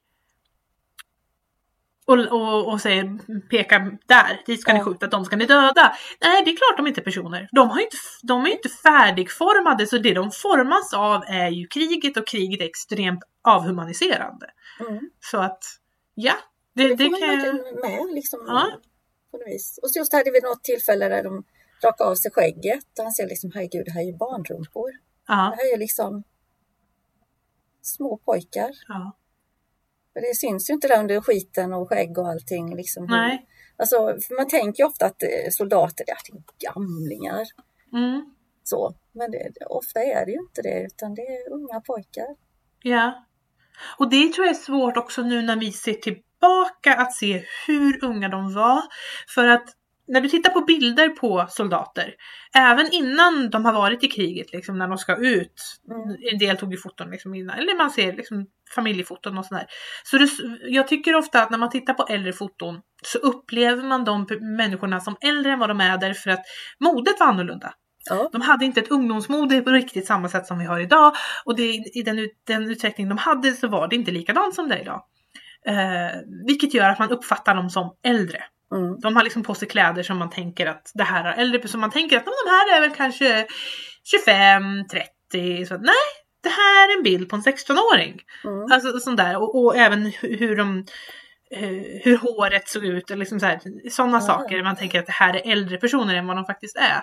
Och, 2.06 2.20
och, 2.20 2.68
och 2.72 2.82
säger, 2.82 3.18
pekar 3.50 3.98
där, 4.06 4.42
dit 4.46 4.62
ska 4.62 4.74
ni 4.74 4.80
Ja. 4.80 4.86
skjuta, 4.86 5.08
de 5.08 5.26
ska 5.26 5.36
ni 5.36 5.46
döda. 5.46 5.96
Nej, 6.22 6.44
det 6.46 6.52
är 6.52 6.58
klart 6.58 6.78
de 6.78 6.88
inte 6.88 7.02
är 7.02 7.04
personer. 7.04 7.50
De, 7.52 7.70
har 7.70 7.80
inte, 7.80 7.98
de 8.24 8.46
är 8.46 8.50
inte 8.50 8.70
färdigformade, 8.70 9.88
så 9.88 9.98
det 9.98 10.14
de 10.14 10.32
formas 10.32 10.94
av 10.94 11.24
är 11.28 11.50
ju 11.50 11.68
kriget 11.68 12.18
och 12.18 12.28
kriget 12.28 12.62
är 12.62 12.66
extremt 12.66 13.24
avhumaniserande. 13.42 14.50
Mm. 14.80 15.10
Så 15.20 15.38
att, 15.38 15.64
ja. 16.14 16.34
Det, 16.74 16.88
Det 16.88 16.96
det 16.96 17.10
kan 17.10 17.20
jag... 17.22 17.56
med 17.56 18.14
liksom. 18.14 18.40
Ja. 18.48 18.72
På 19.32 19.38
något 19.38 19.48
vis. 19.48 19.80
Och 19.84 19.92
så 19.92 20.00
just 20.00 20.14
hade 20.14 20.32
vi 20.32 20.40
något 20.42 20.64
tillfälle 20.64 21.10
där 21.10 21.24
de 21.24 21.44
rakade 21.84 22.10
av 22.10 22.16
sig 22.16 22.32
skägget. 22.32 22.86
Och 23.00 23.04
han 23.04 23.12
ser 23.12 23.28
liksom, 23.28 23.52
herregud, 23.54 23.86
det 23.86 23.92
här 23.92 24.02
är 24.02 24.06
ju 24.06 24.18
barnrumpor. 24.18 24.92
Ja, 25.28 25.34
Det 25.36 25.64
här 25.64 25.74
är 25.74 25.78
liksom 25.78 26.24
små 27.82 28.18
pojkar. 28.18 28.72
ja. 28.88 29.18
För 30.14 30.22
det 30.22 30.36
syns 30.36 30.70
ju 30.70 30.74
inte 30.74 30.88
där 30.88 31.00
under 31.00 31.22
skiten 31.22 31.74
och 31.74 31.90
skägg 31.90 32.18
och 32.18 32.28
allting. 32.30 32.76
Liksom. 32.76 33.06
Nej. 33.06 33.48
Alltså, 33.78 34.18
man 34.38 34.48
tänker 34.48 34.84
ju 34.84 34.88
ofta 34.88 35.06
att 35.06 35.24
eh, 35.24 35.50
soldater 35.52 36.06
är 36.08 36.16
gamlingar. 36.74 37.44
Mm. 37.94 38.36
Så. 38.64 38.96
Men 39.12 39.32
det, 39.32 39.52
ofta 39.70 40.04
är 40.04 40.26
det 40.26 40.32
ju 40.32 40.40
inte 40.40 40.62
det, 40.62 40.82
utan 40.84 41.16
det 41.16 41.22
är 41.22 41.54
unga 41.54 41.82
pojkar. 41.82 42.36
Ja. 42.84 43.26
Och 44.00 44.10
det 44.10 44.34
tror 44.34 44.46
jag 44.48 44.56
är 44.56 44.60
svårt 44.60 44.98
också 44.98 45.22
nu 45.22 45.42
när 45.42 45.56
vi 45.56 45.72
ser 45.72 45.94
tillbaka 45.94 46.96
att 46.98 47.14
se 47.14 47.44
hur 47.68 48.04
unga 48.06 48.30
de 48.30 48.54
var. 48.54 48.82
För 49.36 49.48
att 49.48 49.66
när 50.14 50.22
du 50.22 50.30
tittar 50.30 50.50
på 50.52 50.62
bilder 50.62 51.10
på 51.10 51.46
soldater, 51.50 52.14
även 52.58 52.92
innan 52.92 53.50
de 53.50 53.66
har 53.66 53.74
varit 53.74 54.04
i 54.04 54.08
kriget, 54.08 54.54
liksom 54.54 54.78
när 54.78 54.88
de 54.88 54.98
ska 54.98 55.16
ut, 55.16 55.54
Mm. 55.92 56.18
en 56.32 56.38
del 56.40 56.58
tog 56.58 56.72
ju 56.72 56.78
foton 56.78 57.12
liksom 57.12 57.34
innan, 57.36 57.58
eller 57.60 57.78
man 57.78 57.92
ser 57.92 58.14
liksom 58.14 58.46
familjefoton 58.76 59.38
och 59.38 59.46
sådär. 59.46 59.66
Så 60.04 60.18
det, 60.18 60.30
jag 60.68 60.88
tycker 60.88 61.16
ofta 61.16 61.42
att 61.44 61.50
när 61.50 61.58
man 61.58 61.70
tittar 61.70 61.94
på 61.94 62.06
äldre 62.10 62.34
foton 62.34 62.82
så 63.04 63.18
upplever 63.18 63.84
man 63.84 64.04
de 64.04 64.28
människorna 64.58 65.00
som 65.00 65.16
äldre 65.22 65.52
än 65.52 65.60
vad 65.60 65.70
de 65.70 65.82
är 65.82 65.98
därför 65.98 66.30
att 66.30 66.42
modet 66.80 67.20
var 67.20 67.28
annorlunda. 67.28 67.74
Ja, 68.10 68.30
De 68.32 68.42
hade 68.42 68.66
inte 68.66 68.80
ett 68.80 68.92
ungdomsmode 68.92 69.62
på 69.62 69.70
riktigt 69.70 70.08
samma 70.08 70.30
sätt 70.30 70.46
som 70.46 70.60
vi 70.60 70.66
har 70.66 70.80
idag. 70.80 71.14
Och 71.46 71.56
det, 71.56 71.64
i 71.74 72.02
den, 72.06 72.30
den 72.48 72.64
utsträckning 72.64 73.10
de 73.10 73.18
hade 73.18 73.52
så 73.52 73.68
var 73.68 73.88
det 73.88 73.96
inte 73.96 74.12
likadant 74.12 74.56
som 74.56 74.70
det 74.70 74.76
är 74.76 74.82
idag. 74.82 75.04
Eh, 75.68 76.20
vilket 76.48 76.74
gör 76.74 76.90
att 76.90 77.00
man 77.00 77.10
uppfattar 77.10 77.56
dem 77.56 77.70
som 77.70 77.96
äldre. 78.04 78.44
Mm. 78.76 79.00
De 79.00 79.16
har 79.16 79.24
liksom 79.24 79.44
på 79.44 79.56
sig 79.56 79.68
kläder 79.68 80.04
som 80.04 80.18
man 80.18 80.30
tänker 80.30 80.66
att 80.66 80.92
det 80.94 81.04
här 81.04 81.26
är 81.26 81.42
äldre. 81.42 81.68
Som 81.68 81.82
man 81.82 81.92
tänker 81.92 82.18
att 82.18 82.26
"Men 82.26 82.34
de 82.46 82.50
här 82.52 82.78
är 82.78 82.82
väl 82.82 82.96
kanske 82.98 83.48
25, 84.04 84.88
30. 84.88 85.66
Så, 85.66 85.78
nej, 85.78 85.96
det 86.44 86.50
här 86.50 86.90
är 86.94 86.98
en 86.98 87.04
bild 87.04 87.30
på 87.30 87.36
en 87.36 87.42
16-åring. 87.42 88.22
Mm. 88.44 88.72
Alltså 88.72 89.00
sånt 89.00 89.18
där. 89.18 89.36
Och, 89.42 89.64
och 89.64 89.78
även 89.78 90.08
hu- 90.08 90.38
hur 90.40 90.56
de 90.56 90.86
eh, 91.52 91.70
hur 92.04 92.18
håret 92.18 92.68
såg 92.70 92.86
ut 92.86 93.12
och 93.12 93.18
liksom 93.18 93.40
sådana 93.92 94.18
Ja. 94.18 94.22
saker. 94.22 94.64
Man 94.64 94.76
tänker 94.76 95.00
att 95.00 95.06
det 95.06 95.12
här 95.12 95.34
är 95.36 95.52
äldre 95.52 95.78
personer 95.78 96.16
än 96.16 96.28
vad 96.28 96.36
de 96.38 96.46
faktiskt 96.46 96.78
är. 96.78 97.02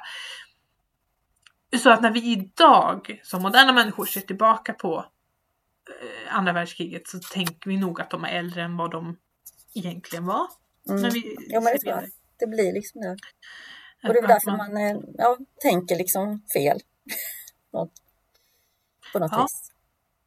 Så 1.78 1.90
att 1.90 2.02
när 2.02 2.10
vi 2.10 2.32
idag 2.32 3.20
som 3.22 3.42
moderna 3.42 3.72
människor 3.72 4.04
ser 4.04 4.20
tillbaka 4.20 4.72
på 4.72 5.04
eh, 6.02 6.36
andra 6.36 6.52
världskriget 6.52 7.08
så 7.08 7.18
tänker 7.18 7.70
vi 7.70 7.76
nog 7.76 8.00
att 8.00 8.10
de 8.10 8.24
är 8.24 8.28
äldre 8.38 8.62
än 8.62 8.76
vad 8.76 8.90
de 8.90 9.16
egentligen 9.74 10.26
var. 10.26 10.46
Mm. 10.88 11.10
Vi 11.10 11.36
Jo, 11.38 11.60
men 11.60 11.72
det 11.72 11.78
tror 11.78 11.92
jag. 11.94 12.04
Det 12.38 12.46
blir 12.46 12.72
liksom 12.72 13.00
det. 13.00 13.16
Och 14.08 14.14
det 14.14 14.18
är 14.18 14.26
därför 14.26 14.50
man- 14.50 14.56
man 14.58 14.76
eh, 14.76 14.96
ja, 15.18 15.36
tänker 15.62 15.96
liksom 15.96 16.42
fel. 16.54 16.80
På 19.12 19.18
något 19.18 19.32
Ja. 19.32 19.42
vis. 19.42 19.72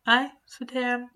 Nej, 0.05 0.33
så 0.45 0.63
det... 0.63 0.79
Mm. 0.83 1.09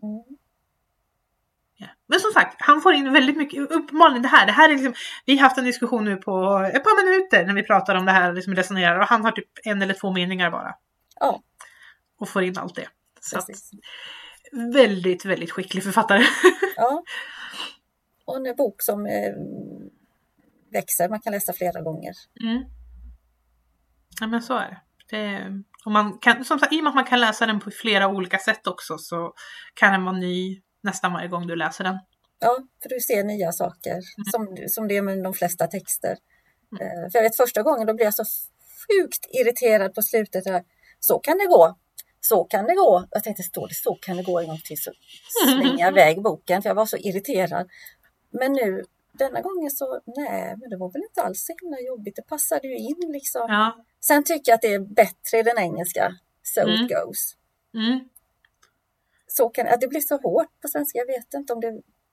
Ja. 1.80 1.88
Men 2.08 2.20
som 2.20 2.32
sagt, 2.32 2.56
han 2.60 2.82
får 2.82 2.94
in 2.94 3.14
väldigt 3.14 3.38
mycket, 3.38 3.72
uppenbarligen 3.72 4.22
det 4.22 4.28
här, 4.28 4.46
det 4.46 4.52
här 4.52 4.70
är 4.70 4.74
liksom, 4.74 4.94
vi 5.26 5.36
har 5.38 5.44
haft 5.44 5.58
en 5.58 5.66
diskussion 5.66 6.06
nu 6.06 6.16
på 6.16 6.60
ett 6.74 6.84
par 6.84 7.06
minuter 7.06 7.46
när 7.46 7.54
vi 7.54 7.64
pratar 7.64 7.96
om 7.96 8.06
det 8.06 8.12
här, 8.12 8.34
liksom 8.34 8.56
resonerar 8.56 9.00
och 9.00 9.06
han 9.08 9.24
har 9.26 9.32
typ 9.32 9.50
en 9.64 9.82
eller 9.82 9.94
två 9.94 10.12
meningar 10.12 10.52
bara. 10.52 10.76
Ja, 11.20 11.42
Och 12.20 12.30
får 12.30 12.44
in 12.44 12.58
allt 12.58 12.76
det. 12.76 12.88
Så 13.22 13.38
att, 13.38 13.50
väldigt, 14.74 15.26
väldigt 15.26 15.52
skicklig 15.52 15.84
författare. 15.84 16.24
Ja. 16.76 17.04
Och 18.28 18.48
en 18.48 18.56
bok 18.56 18.82
som 18.82 19.06
eh, 19.06 19.34
växer, 20.72 21.10
man 21.10 21.20
kan 21.20 21.34
läsa 21.34 21.54
flera 21.54 21.82
gånger. 21.82 22.14
Mm. 22.44 22.64
Ja 24.20 24.28
men 24.28 24.42
så 24.42 24.54
är 24.54 24.70
det. 24.70 25.18
det 25.18 25.64
och 25.86 25.92
man 25.92 26.18
kan, 26.20 26.46
som 26.46 26.60
sagt, 26.60 26.74
I 26.74 26.80
och 26.80 26.84
med 26.84 26.90
att 26.90 26.96
man 26.96 27.06
kan 27.06 27.20
läsa 27.20 27.46
den 27.46 27.60
på 27.60 27.72
flera 27.72 28.08
olika 28.08 28.38
sätt 28.38 28.68
också 28.68 28.98
så 28.98 29.34
kan 29.74 29.92
den 29.92 30.04
vara 30.04 30.18
ny 30.18 30.62
nästan 30.84 31.14
varje 31.14 31.28
gång 31.28 31.48
du 31.48 31.56
läser 31.56 31.84
den. 31.84 32.00
Ja, 32.40 32.60
för 32.82 32.90
du 32.90 33.00
ser 33.00 33.24
nya 33.24 33.52
saker 33.52 34.00
som, 34.32 34.58
som 34.68 34.88
det 34.88 34.98
är 34.98 35.02
med 35.02 35.24
de 35.24 35.34
flesta 35.34 35.68
texter. 35.68 36.16
Eh, 36.82 37.12
för 37.12 37.20
jag 37.20 37.24
vet 37.24 37.38
första 37.38 37.64
gången 37.64 37.88
då 37.88 37.94
blev 37.94 38.06
jag 38.06 38.14
så 38.14 38.26
sjukt 38.88 39.26
irriterad 39.30 39.94
på 39.96 40.02
slutet. 40.02 40.44
Där. 40.44 40.64
Så 41.00 41.20
kan 41.20 41.38
det 41.38 41.46
gå. 41.46 41.78
Så 42.22 42.44
kan 42.44 42.66
det 42.66 42.76
gå. 42.76 43.08
Jag 43.12 43.24
tänkte, 43.24 43.44
står 43.44 43.68
det 43.68 43.74
så 43.74 43.96
kan 43.96 44.18
det 44.18 44.24
gå 44.24 44.40
en 44.40 44.48
gång 44.48 44.62
till 44.66 44.78
så 44.78 44.92
slänger 45.44 45.80
jag 45.80 45.94
iväg 45.94 46.22
boken 46.22 46.62
för 46.62 46.70
jag 46.70 46.76
var 46.76 46.86
så 46.86 46.98
irriterad. 46.98 47.68
Men 48.40 48.54
nu 48.54 48.84
denna 49.12 49.42
gången 49.42 49.72
så 49.72 50.02
nej, 50.06 50.56
men 50.58 50.70
det 50.70 50.78
var 50.78 50.92
väl 50.92 51.02
inte 51.02 51.22
alls 51.22 51.46
så 51.46 51.54
himla 51.62 51.80
jobbigt. 51.80 52.16
Det 52.16 52.22
passade 52.28 52.68
ju 52.68 52.78
in 52.78 53.12
liksom. 53.14 53.46
Ja. 53.50 53.78
Sen 54.00 54.24
tycker 54.24 54.52
jag 54.52 54.56
att 54.56 54.62
det 54.62 54.74
är 54.74 54.80
bättre 54.80 55.38
i 55.40 55.44
den 55.44 55.58
engelska. 55.58 56.14
So 56.44 56.62
Mm. 56.62 56.74
it 56.86 56.90
goes. 56.92 57.36
Mm. 57.74 58.00
Så 59.28 59.50
kan, 59.50 59.68
att 59.68 59.82
det 59.82 59.88
blir 59.88 60.02
så 60.02 60.18
hårt 60.18 60.62
på 60.62 60.68
svenska, 60.68 60.98
jag 61.00 61.06
vet 61.06 61.34
inte 61.34 61.54
om 61.54 61.60
det, 61.62 61.72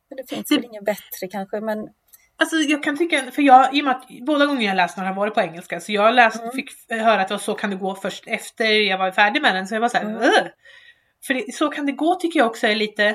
men 0.09 0.16
det 0.16 0.29
finns 0.29 0.49
Det- 0.49 0.55
väl 0.57 0.64
inget 0.64 0.85
bättre 0.85 1.29
kanske. 1.31 1.61
Men 1.61 1.89
Alltså 2.37 2.57
jag 2.57 2.83
kan 2.83 2.97
tycka, 2.99 3.31
för 3.33 3.43
jag, 3.43 3.75
i 3.77 3.81
och 3.81 3.85
med 3.85 3.97
att 3.97 4.07
båda 4.27 4.47
gånger 4.47 4.66
jag 4.66 4.77
läst 4.77 4.97
den 4.97 5.07
har 5.07 5.14
varit 5.14 5.35
på 5.35 5.41
engelska, 5.41 5.81
så 5.81 5.93
jag 5.93 6.14
läst, 6.14 6.41
Mm. 6.41 6.53
fick 6.53 6.70
höra 6.91 7.22
att 7.22 7.29
det 7.29 7.35
var 7.35 7.39
så 7.39 7.55
kan 7.55 7.70
det 7.70 7.77
gå 7.77 7.95
först 7.95 8.25
efter 8.27 8.64
jag 8.64 8.99
var 8.99 9.11
färdig 9.12 9.43
med 9.43 9.55
den, 9.55 9.66
så 9.66 9.75
jag 9.75 9.81
var 9.81 9.89
såhär 9.89 10.05
Mm. 10.05 10.49
För 11.27 11.35
det, 11.35 11.55
så 11.55 11.68
kan 11.68 11.87
det 11.87 11.93
gå 11.93 12.14
tycker 12.14 12.39
jag 12.39 12.47
också 12.47 12.66
är 12.66 12.75
lite, 12.75 13.03
meh, 13.05 13.14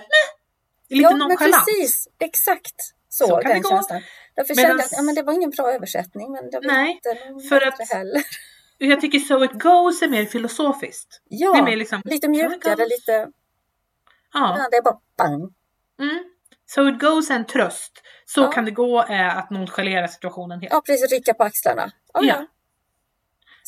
lite 0.90 1.04
ja, 1.04 1.10
men 1.10 1.20
nonchalant. 1.20 1.66
precis, 1.66 2.08
exakt 2.20 2.76
så, 3.10 3.28
Så 3.28 3.38
kan 3.38 3.52
det 3.52 3.60
gå. 3.60 3.70
känslan. 3.70 4.02
Därför 4.36 4.54
Medans- 4.54 4.62
kände 4.68 4.84
jag 4.84 4.86
att 4.86 4.92
ja, 4.92 5.02
men 5.02 5.16
det 5.16 5.24
var 5.24 5.34
ingen 5.34 5.50
bra 5.50 5.72
översättning, 5.74 6.32
men 6.32 6.50
det 6.52 6.58
var 6.60 6.68
Nej, 6.68 6.92
inte 6.92 7.18
för 7.50 7.68
att- 7.68 7.90
heller. 7.90 8.24
Jag 8.78 9.02
tycker 9.02 9.20
So 9.20 9.44
It 9.46 9.52
Goes 9.54 10.02
är 10.02 10.08
mer 10.10 10.26
filosofiskt. 10.26 11.22
Ja, 11.30 11.54
det 11.54 11.60
är 11.60 11.64
mer 11.64 11.78
liksom, 11.78 12.02
lite 12.06 12.28
mjukare, 12.28 12.76
goes. 12.76 12.90
lite, 12.90 13.12
Ja. 14.34 14.56
ja, 14.60 14.68
det 14.72 14.78
är 14.78 14.82
bara 14.82 15.00
bang. 15.18 15.54
Mm. 16.02 16.24
So 16.66 16.90
It 16.90 17.00
Goes 17.00 17.30
är 17.30 17.36
en 17.36 17.46
tröst. 17.46 18.02
Så 18.26 18.42
Ja. 18.42 18.52
kan 18.52 18.66
det 18.66 18.72
gå 18.72 19.02
är 19.10 19.28
att 19.30 19.50
nonchalera 19.50 20.08
situationen 20.08 20.60
helt. 20.62 20.74
Ja, 20.74 20.82
precis, 20.86 21.12
rycka 21.12 21.34
på 21.34 21.44
axlarna. 21.44 21.92
Ja, 22.14 22.20
Ja. 22.24 22.26
ja. 22.40 22.46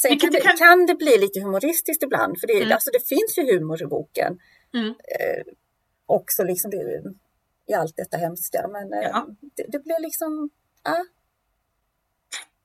Sen 0.01 0.19
kan 0.19 0.31
det, 0.31 0.37
det 0.37 0.43
kan- 0.43 0.57
kan 0.57 0.85
det 0.85 0.95
bli 0.95 1.17
lite 1.17 1.39
humoristiskt 1.39 2.03
ibland, 2.03 2.39
för 2.39 2.47
det, 2.47 2.53
Mm. 2.61 2.71
alltså, 2.71 2.89
det 2.91 3.07
finns 3.07 3.37
ju 3.37 3.53
humor 3.59 3.83
i 3.83 3.85
boken. 3.85 4.39
Mm. 4.73 4.87
Eh, 4.87 5.43
också 6.05 6.43
liksom 6.43 6.71
det, 6.71 6.77
i 7.71 7.73
allt 7.73 7.95
detta 7.97 8.17
hemska. 8.17 8.67
Men 8.67 8.93
eh, 8.93 8.99
Ja. 9.09 9.27
det, 9.55 9.65
det 9.71 9.79
blir 9.83 10.01
liksom, 10.01 10.49
ja. 10.83 11.05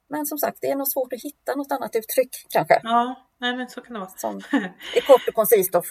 Men 0.09 0.27
som 0.27 0.39
sagt, 0.39 0.59
det 0.61 0.71
är 0.71 0.77
nog 0.77 0.89
svårt 0.89 1.13
att 1.13 1.23
hitta 1.23 1.55
något 1.55 1.73
annat 1.73 1.97
uttryck 1.97 2.47
kanske. 2.51 2.81
Ja, 2.83 3.29
nej 3.39 3.57
men 3.57 3.69
så 3.69 3.81
kan 3.81 3.93
det 3.95 3.99
vara. 4.01 4.11
Som 4.11 4.37
är 4.95 5.01
kort 5.07 5.29
och 5.29 5.35
koncist 5.35 5.75
och 5.75 5.85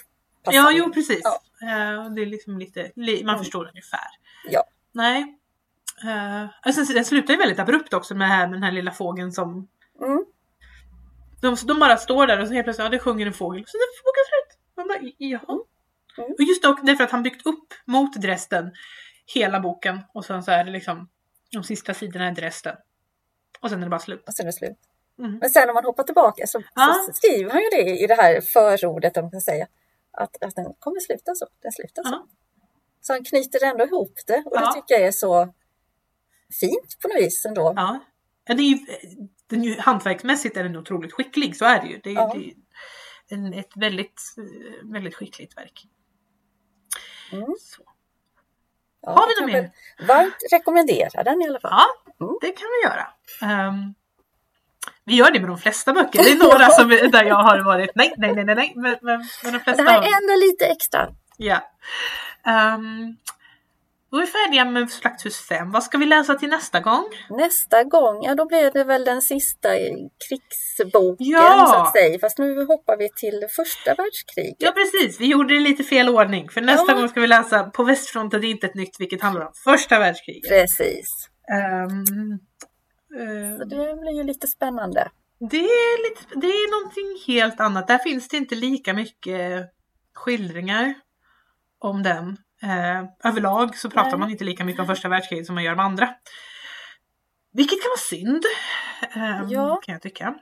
passar 0.43 0.57
Ja, 0.57 0.71
jo 0.73 0.91
precis. 0.93 1.21
Ja. 1.23 1.41
Eh, 1.61 2.09
det 2.11 2.21
är 2.21 2.25
liksom 2.25 2.57
lite, 2.57 2.91
li, 2.95 3.23
man 3.23 3.33
Mm. 3.35 3.43
förstår 3.43 3.67
ungefär. 3.69 4.07
Ja. 4.49 4.63
Nej. 4.91 5.39
Uh, 6.03 6.45
och 6.67 6.73
sen, 6.73 6.85
den 6.95 7.05
slutar 7.05 7.33
ju 7.33 7.39
väldigt 7.39 7.59
abrupt 7.59 7.93
också 7.93 8.15
med, 8.15 8.29
det 8.29 8.33
här, 8.33 8.47
med 8.47 8.55
den 8.55 8.63
här 8.63 8.71
lilla 8.71 8.91
fågeln 8.91 9.31
som 9.31 9.67
Mm. 10.01 10.25
de, 11.41 11.55
de 11.67 11.79
bara 11.79 11.97
står 11.97 12.27
där 12.27 12.41
och 12.41 12.47
så 12.47 12.53
helt 12.53 12.65
plötsligt, 12.65 12.83
ja 12.85 12.89
det 12.89 12.99
sjunger 12.99 13.25
en 13.25 13.33
fågel. 13.33 13.63
Så 13.67 13.77
är 13.77 14.03
fågeln 14.03 14.25
slut. 14.29 14.59
Man 14.77 14.87
bara, 14.87 15.11
jaha. 15.17 15.59
Mm. 16.17 16.31
Och 16.37 16.41
just 16.43 16.63
dock 16.63 16.79
därför 16.83 17.03
att 17.03 17.11
han 17.11 17.23
byggt 17.23 17.45
upp 17.45 17.73
mot 17.85 18.13
Dresden 18.21 18.71
hela 19.33 19.59
boken 19.59 19.99
och 20.13 20.25
sen 20.25 20.43
så 20.43 20.51
är 20.51 20.63
det 20.63 20.71
liksom 20.71 21.09
de 21.51 21.63
sista 21.63 21.93
sidorna 21.93 22.27
är 22.27 22.31
Dresden. 22.31 22.75
Och 23.59 23.69
sen 23.69 23.79
är 23.79 23.83
det 23.85 23.89
bara 23.89 23.99
slut. 23.99 24.23
Och 24.27 24.33
sen 24.33 24.43
är 24.45 24.47
det 24.47 24.53
slut. 24.53 24.77
Mm. 25.19 25.37
Men 25.37 25.49
sen 25.49 25.69
om 25.69 25.73
man 25.73 25.85
hoppar 25.85 26.03
tillbaka 26.03 26.47
så, 26.47 26.61
Ja. 26.75 26.93
så 27.07 27.13
skriver 27.13 27.51
han 27.51 27.61
ju 27.61 27.69
det 27.69 27.99
i 28.03 28.07
det 28.07 28.15
här 28.15 28.41
förordet, 28.41 29.17
om 29.17 29.23
man 29.23 29.31
kan 29.31 29.41
säga. 29.41 29.67
Att, 30.11 30.43
att 30.43 30.55
den 30.55 30.73
kommer 30.79 30.99
sluta 30.99 31.35
så. 31.35 31.47
Den 31.61 31.71
slutar 31.71 32.03
så. 32.03 32.09
Ja. 32.11 32.27
Så 33.01 33.13
han 33.13 33.23
knyter 33.23 33.65
ändå 33.65 33.85
ihop 33.85 34.13
det 34.27 34.43
och 34.45 34.51
Ja. 34.55 34.59
det 34.61 34.73
tycker 34.73 34.93
jag 34.95 35.07
är 35.07 35.11
så 35.11 35.53
fint 36.59 36.99
på 37.01 37.07
något 37.07 37.17
vis 37.17 37.45
ändå. 37.45 37.73
Ja. 37.75 37.99
det 38.45 38.53
är 38.53 38.57
ju, 38.57 38.77
den 39.47 39.61
är 39.61 39.65
ju, 39.65 39.79
hantverksmässigt 39.79 40.57
är 40.57 40.63
den 40.63 40.75
otroligt 40.77 41.13
skicklig, 41.13 41.57
så 41.57 41.65
är 41.65 41.81
det 41.81 41.87
ju. 41.87 41.99
Det 42.03 42.09
är, 42.09 42.13
Ja. 42.13 42.33
det 42.35 42.45
är 42.45 42.53
en, 43.37 43.53
ett 43.53 43.71
väldigt, 43.75 44.21
väldigt 44.83 45.15
skickligt 45.15 45.57
verk. 45.57 45.87
Mm. 47.31 47.55
Så. 47.59 47.83
Ja, 49.05 49.11
Har 49.11 49.27
vi 49.27 49.41
något 49.41 49.51
mer? 49.53 49.71
Varmt 50.07 50.35
rekommendera 50.51 51.23
den 51.23 51.41
i 51.41 51.47
alla 51.47 51.59
fall. 51.59 51.71
Ja, 51.71 51.85
Mm. 52.25 52.37
det 52.41 52.51
kan 52.51 52.67
vi 52.81 52.87
göra. 52.89 53.07
Ehm, 53.41 53.93
vi 55.05 55.15
gör 55.15 55.31
det 55.31 55.39
med 55.39 55.49
de 55.49 55.57
flesta 55.57 55.93
böcker. 55.93 56.23
Det 56.23 56.31
är 56.31 56.35
några 56.37 56.69
som, 56.69 56.89
där 56.89 57.23
jag 57.23 57.35
har 57.35 57.59
varit 57.59 57.91
nej, 57.95 58.13
nej, 58.17 58.35
nej, 58.35 58.45
nej. 58.55 58.73
Men, 58.75 58.95
men, 59.01 59.25
men 59.43 59.53
de 59.53 59.59
flesta 59.59 59.83
Det 59.83 59.89
här 59.89 60.01
är 60.01 60.17
ändå 60.21 60.35
lite 60.45 60.65
extra. 60.65 61.07
Ja. 61.37 61.59
Um, 62.75 63.17
då 64.15 64.21
är 64.21 64.25
vi 64.25 64.31
färdiga 64.31 64.65
med 64.65 64.89
Slakthus 64.91 65.47
5. 65.47 65.71
Vad 65.71 65.83
ska 65.83 65.97
vi 65.97 66.05
läsa 66.05 66.35
till 66.35 66.49
nästa 66.49 66.79
gång? 66.79 67.05
Nästa 67.29 67.83
gång, 67.83 68.23
ja 68.23 68.35
då 68.35 68.45
blir 68.45 68.71
det 68.71 68.83
väl 68.83 69.05
den 69.05 69.21
sista 69.21 69.69
krigsboken 70.29 71.27
Ja. 71.27 71.71
så 71.73 71.81
att 71.81 71.91
säga. 71.91 72.19
Fast 72.19 72.37
nu 72.37 72.65
hoppar 72.65 72.97
vi 72.97 73.09
till 73.15 73.45
första 73.55 73.93
världskriget. 73.95 74.55
Ja 74.59 74.71
precis, 74.71 75.19
vi 75.21 75.25
gjorde 75.25 75.53
det 75.53 75.59
lite 75.59 75.83
fel 75.83 76.09
ordning. 76.09 76.49
För 76.49 76.61
nästa 76.61 76.91
Ja. 76.91 76.97
gång 76.97 77.09
ska 77.09 77.19
vi 77.21 77.27
läsa 77.27 77.63
På 77.63 77.83
västfronten 77.83 78.41
det 78.41 78.47
är 78.47 78.51
inte 78.51 78.67
ett 78.67 78.75
nytt 78.75 78.95
vilket 78.99 79.21
handlar 79.21 79.45
om 79.45 79.51
första 79.63 79.99
världskriget. 79.99 80.49
Precis. 80.49 81.29
Ehm, 81.53 82.31
eh, 83.19 83.57
Så 83.57 83.63
det 83.65 83.75
blir 84.01 84.17
ju 84.17 84.23
lite 84.23 84.47
spännande. 84.47 85.09
det, 85.49 85.57
är 85.65 86.09
lite, 86.09 86.39
det 86.39 86.47
är 86.47 86.71
någonting 86.81 87.33
helt 87.35 87.59
annat. 87.59 87.87
Där 87.87 87.97
finns 87.97 88.27
det 88.27 88.37
inte 88.37 88.55
lika 88.55 88.93
mycket 88.93 89.65
skildringar 90.13 90.93
om 91.79 92.03
den. 92.03 92.37
Eh, 92.65 93.03
överlag 93.23 93.77
så 93.77 93.89
pratar 93.89 94.09
Nej. 94.09 94.19
man 94.19 94.29
inte 94.31 94.43
lika 94.43 94.65
mycket 94.65 94.81
om 94.81 94.87
första 94.87 95.09
världskriget 95.09 95.45
som 95.45 95.55
man 95.55 95.63
gör 95.63 95.73
om 95.73 95.79
andra. 95.79 96.15
Vilket 97.53 97.81
kan 97.81 97.89
vara 97.89 97.97
synd. 97.97 98.43
ehm, 99.15 99.49
Ja. 99.49 99.79
Kan 99.85 99.93
jag 99.93 100.01
tycka. 100.01 100.35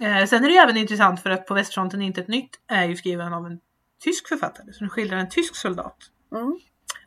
Eh, 0.00 0.26
sen 0.26 0.44
är 0.44 0.48
det 0.48 0.54
ju 0.54 0.60
även 0.60 0.76
intressant 0.76 1.20
för 1.20 1.30
att 1.30 1.46
På 1.46 1.54
västfronten 1.54 2.02
är 2.02 2.06
inte 2.06 2.20
ett 2.20 2.28
nytt 2.28 2.60
är 2.66 2.84
ju 2.84 2.96
skriven 2.96 3.32
av 3.34 3.46
en 3.46 3.60
tysk 4.00 4.28
författare 4.28 4.72
som 4.72 4.88
skildrar 4.88 5.18
en 5.18 5.28
tysk 5.28 5.56
soldat. 5.56 5.96
Mm. 6.32 6.58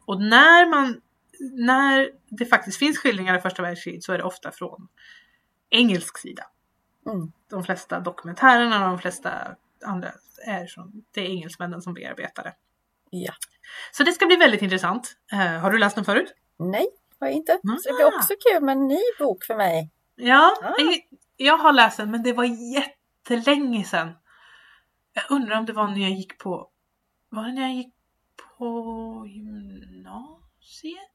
Och 0.05 0.21
när 0.21 0.69
man 0.69 1.01
när 1.39 2.09
det 2.29 2.45
faktiskt 2.45 2.79
finns 2.79 2.97
skildringar 2.97 3.37
i 3.37 3.41
första 3.41 3.61
världskriget 3.61 4.03
så 4.03 4.13
är 4.13 4.17
det 4.17 4.23
ofta 4.23 4.51
från 4.51 4.87
engelsk 5.69 6.17
sida. 6.17 6.43
Mm. 7.05 7.31
De 7.49 7.63
flesta 7.63 7.99
dokumentärerna 7.99 8.83
och 8.83 8.89
de 8.89 8.99
flesta 8.99 9.55
andra 9.85 10.11
är 10.45 10.65
från 10.65 11.03
det 11.11 11.21
är 11.21 11.25
engelsmännen 11.25 11.81
som 11.81 11.93
bearbetar 11.93 12.43
det. 12.43 12.53
Ja. 13.09 13.33
Så 13.91 14.03
det 14.03 14.11
ska 14.11 14.25
bli 14.25 14.35
väldigt 14.35 14.61
intressant. 14.61 15.15
Eh, 15.31 15.37
har 15.39 15.71
du 15.71 15.77
läst 15.77 15.95
den 15.95 16.05
förut? 16.05 16.33
Nej, 16.59 16.87
har 17.19 17.27
jag 17.27 17.35
inte. 17.35 17.51
Mm. 17.51 17.77
Så 17.77 17.89
det 17.89 17.95
blir 17.95 18.05
också 18.17 18.33
kul 18.51 18.63
med 18.63 18.77
en 18.77 18.87
ny 18.87 19.01
bok 19.19 19.43
för 19.43 19.55
mig. 19.55 19.91
Ja, 20.15 20.53
Ah. 20.63 20.73
jag, 21.37 21.57
har 21.57 21.73
läst 21.73 21.97
den 21.97 22.11
men 22.11 22.23
det 22.23 22.33
var 22.33 22.43
jättelänge 22.75 23.83
sedan. 23.83 24.11
Jag 25.13 25.23
undrar 25.29 25.57
om 25.57 25.65
det 25.65 25.73
var 25.73 25.87
när 25.87 26.01
jag 26.01 26.11
gick 26.11 26.37
på, 26.37 26.69
var 27.29 27.43
det 27.43 27.51
när 27.53 27.61
jag 27.61 27.73
gick 27.73 27.93
på 28.57 28.65
gymnasiet? 29.27 31.11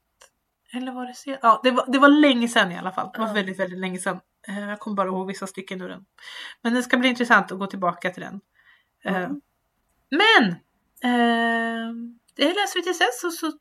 Eller 0.74 0.93
var 0.93 1.07
det 1.07 1.14
sen? 1.14 1.36
Ja, 1.43 1.61
det 1.64 1.70
var, 1.70 1.84
det 1.88 1.99
var 1.99 2.09
länge 2.09 2.49
sedan 2.49 2.72
i 2.72 2.78
alla 2.78 2.93
fall. 2.93 3.11
Det 3.14 3.18
var 3.20 3.26
Ja. 3.28 3.32
väldigt, 3.32 3.59
väldigt 3.61 3.78
länge 3.78 3.99
sedan. 3.99 4.20
Eh, 4.49 4.61
Jag 4.68 4.78
kommer 4.80 4.95
bara 4.97 5.09
ihåg 5.09 5.26
vissa 5.26 5.47
stycken 5.47 5.80
ur 5.80 5.88
den. 5.88 6.05
Men 6.62 6.74
det 6.74 6.82
ska 6.82 6.97
bli 6.97 7.09
intressant 7.09 7.53
att 7.53 7.59
gå 7.59 7.66
tillbaka 7.66 8.11
till 8.11 8.22
den. 8.22 8.40
Eh, 9.05 9.16
Mm. 9.16 9.40
Men! 10.11 10.57
Eh, 11.05 11.92
det 12.36 12.55
läser 12.55 12.78
vi 12.78 12.82
tills 12.82 12.98
dess 12.98 13.24
och 13.24 13.32
så 13.32 13.53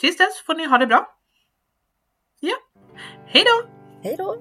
tills 0.00 0.16
dess 0.16 0.40
får 0.46 0.54
ni 0.54 0.66
ha 0.66 0.78
det 0.78 0.86
bra. 0.86 1.18
Ja, 2.40 2.56
hej 3.26 3.44
då! 3.46 3.68
Hej 4.02 4.16
då! 4.18 4.34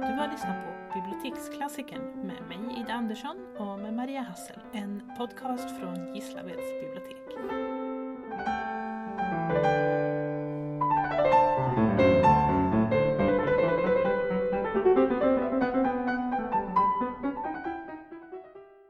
Du 0.00 0.12
har 0.12 0.30
lyssnat 0.32 0.56
på 0.64 0.94
Biblioteksklassikern 0.94 2.02
med 2.26 2.48
mig 2.48 2.80
Ida 2.80 2.92
Andersson 2.92 3.36
och 3.58 3.78
med 3.78 3.94
Maria 3.94 4.20
Hassel, 4.20 4.60
en 4.72 5.02
podcast 5.18 5.80
från 5.80 6.14
Gislaveds 6.14 6.70
bibliotek. 6.80 7.16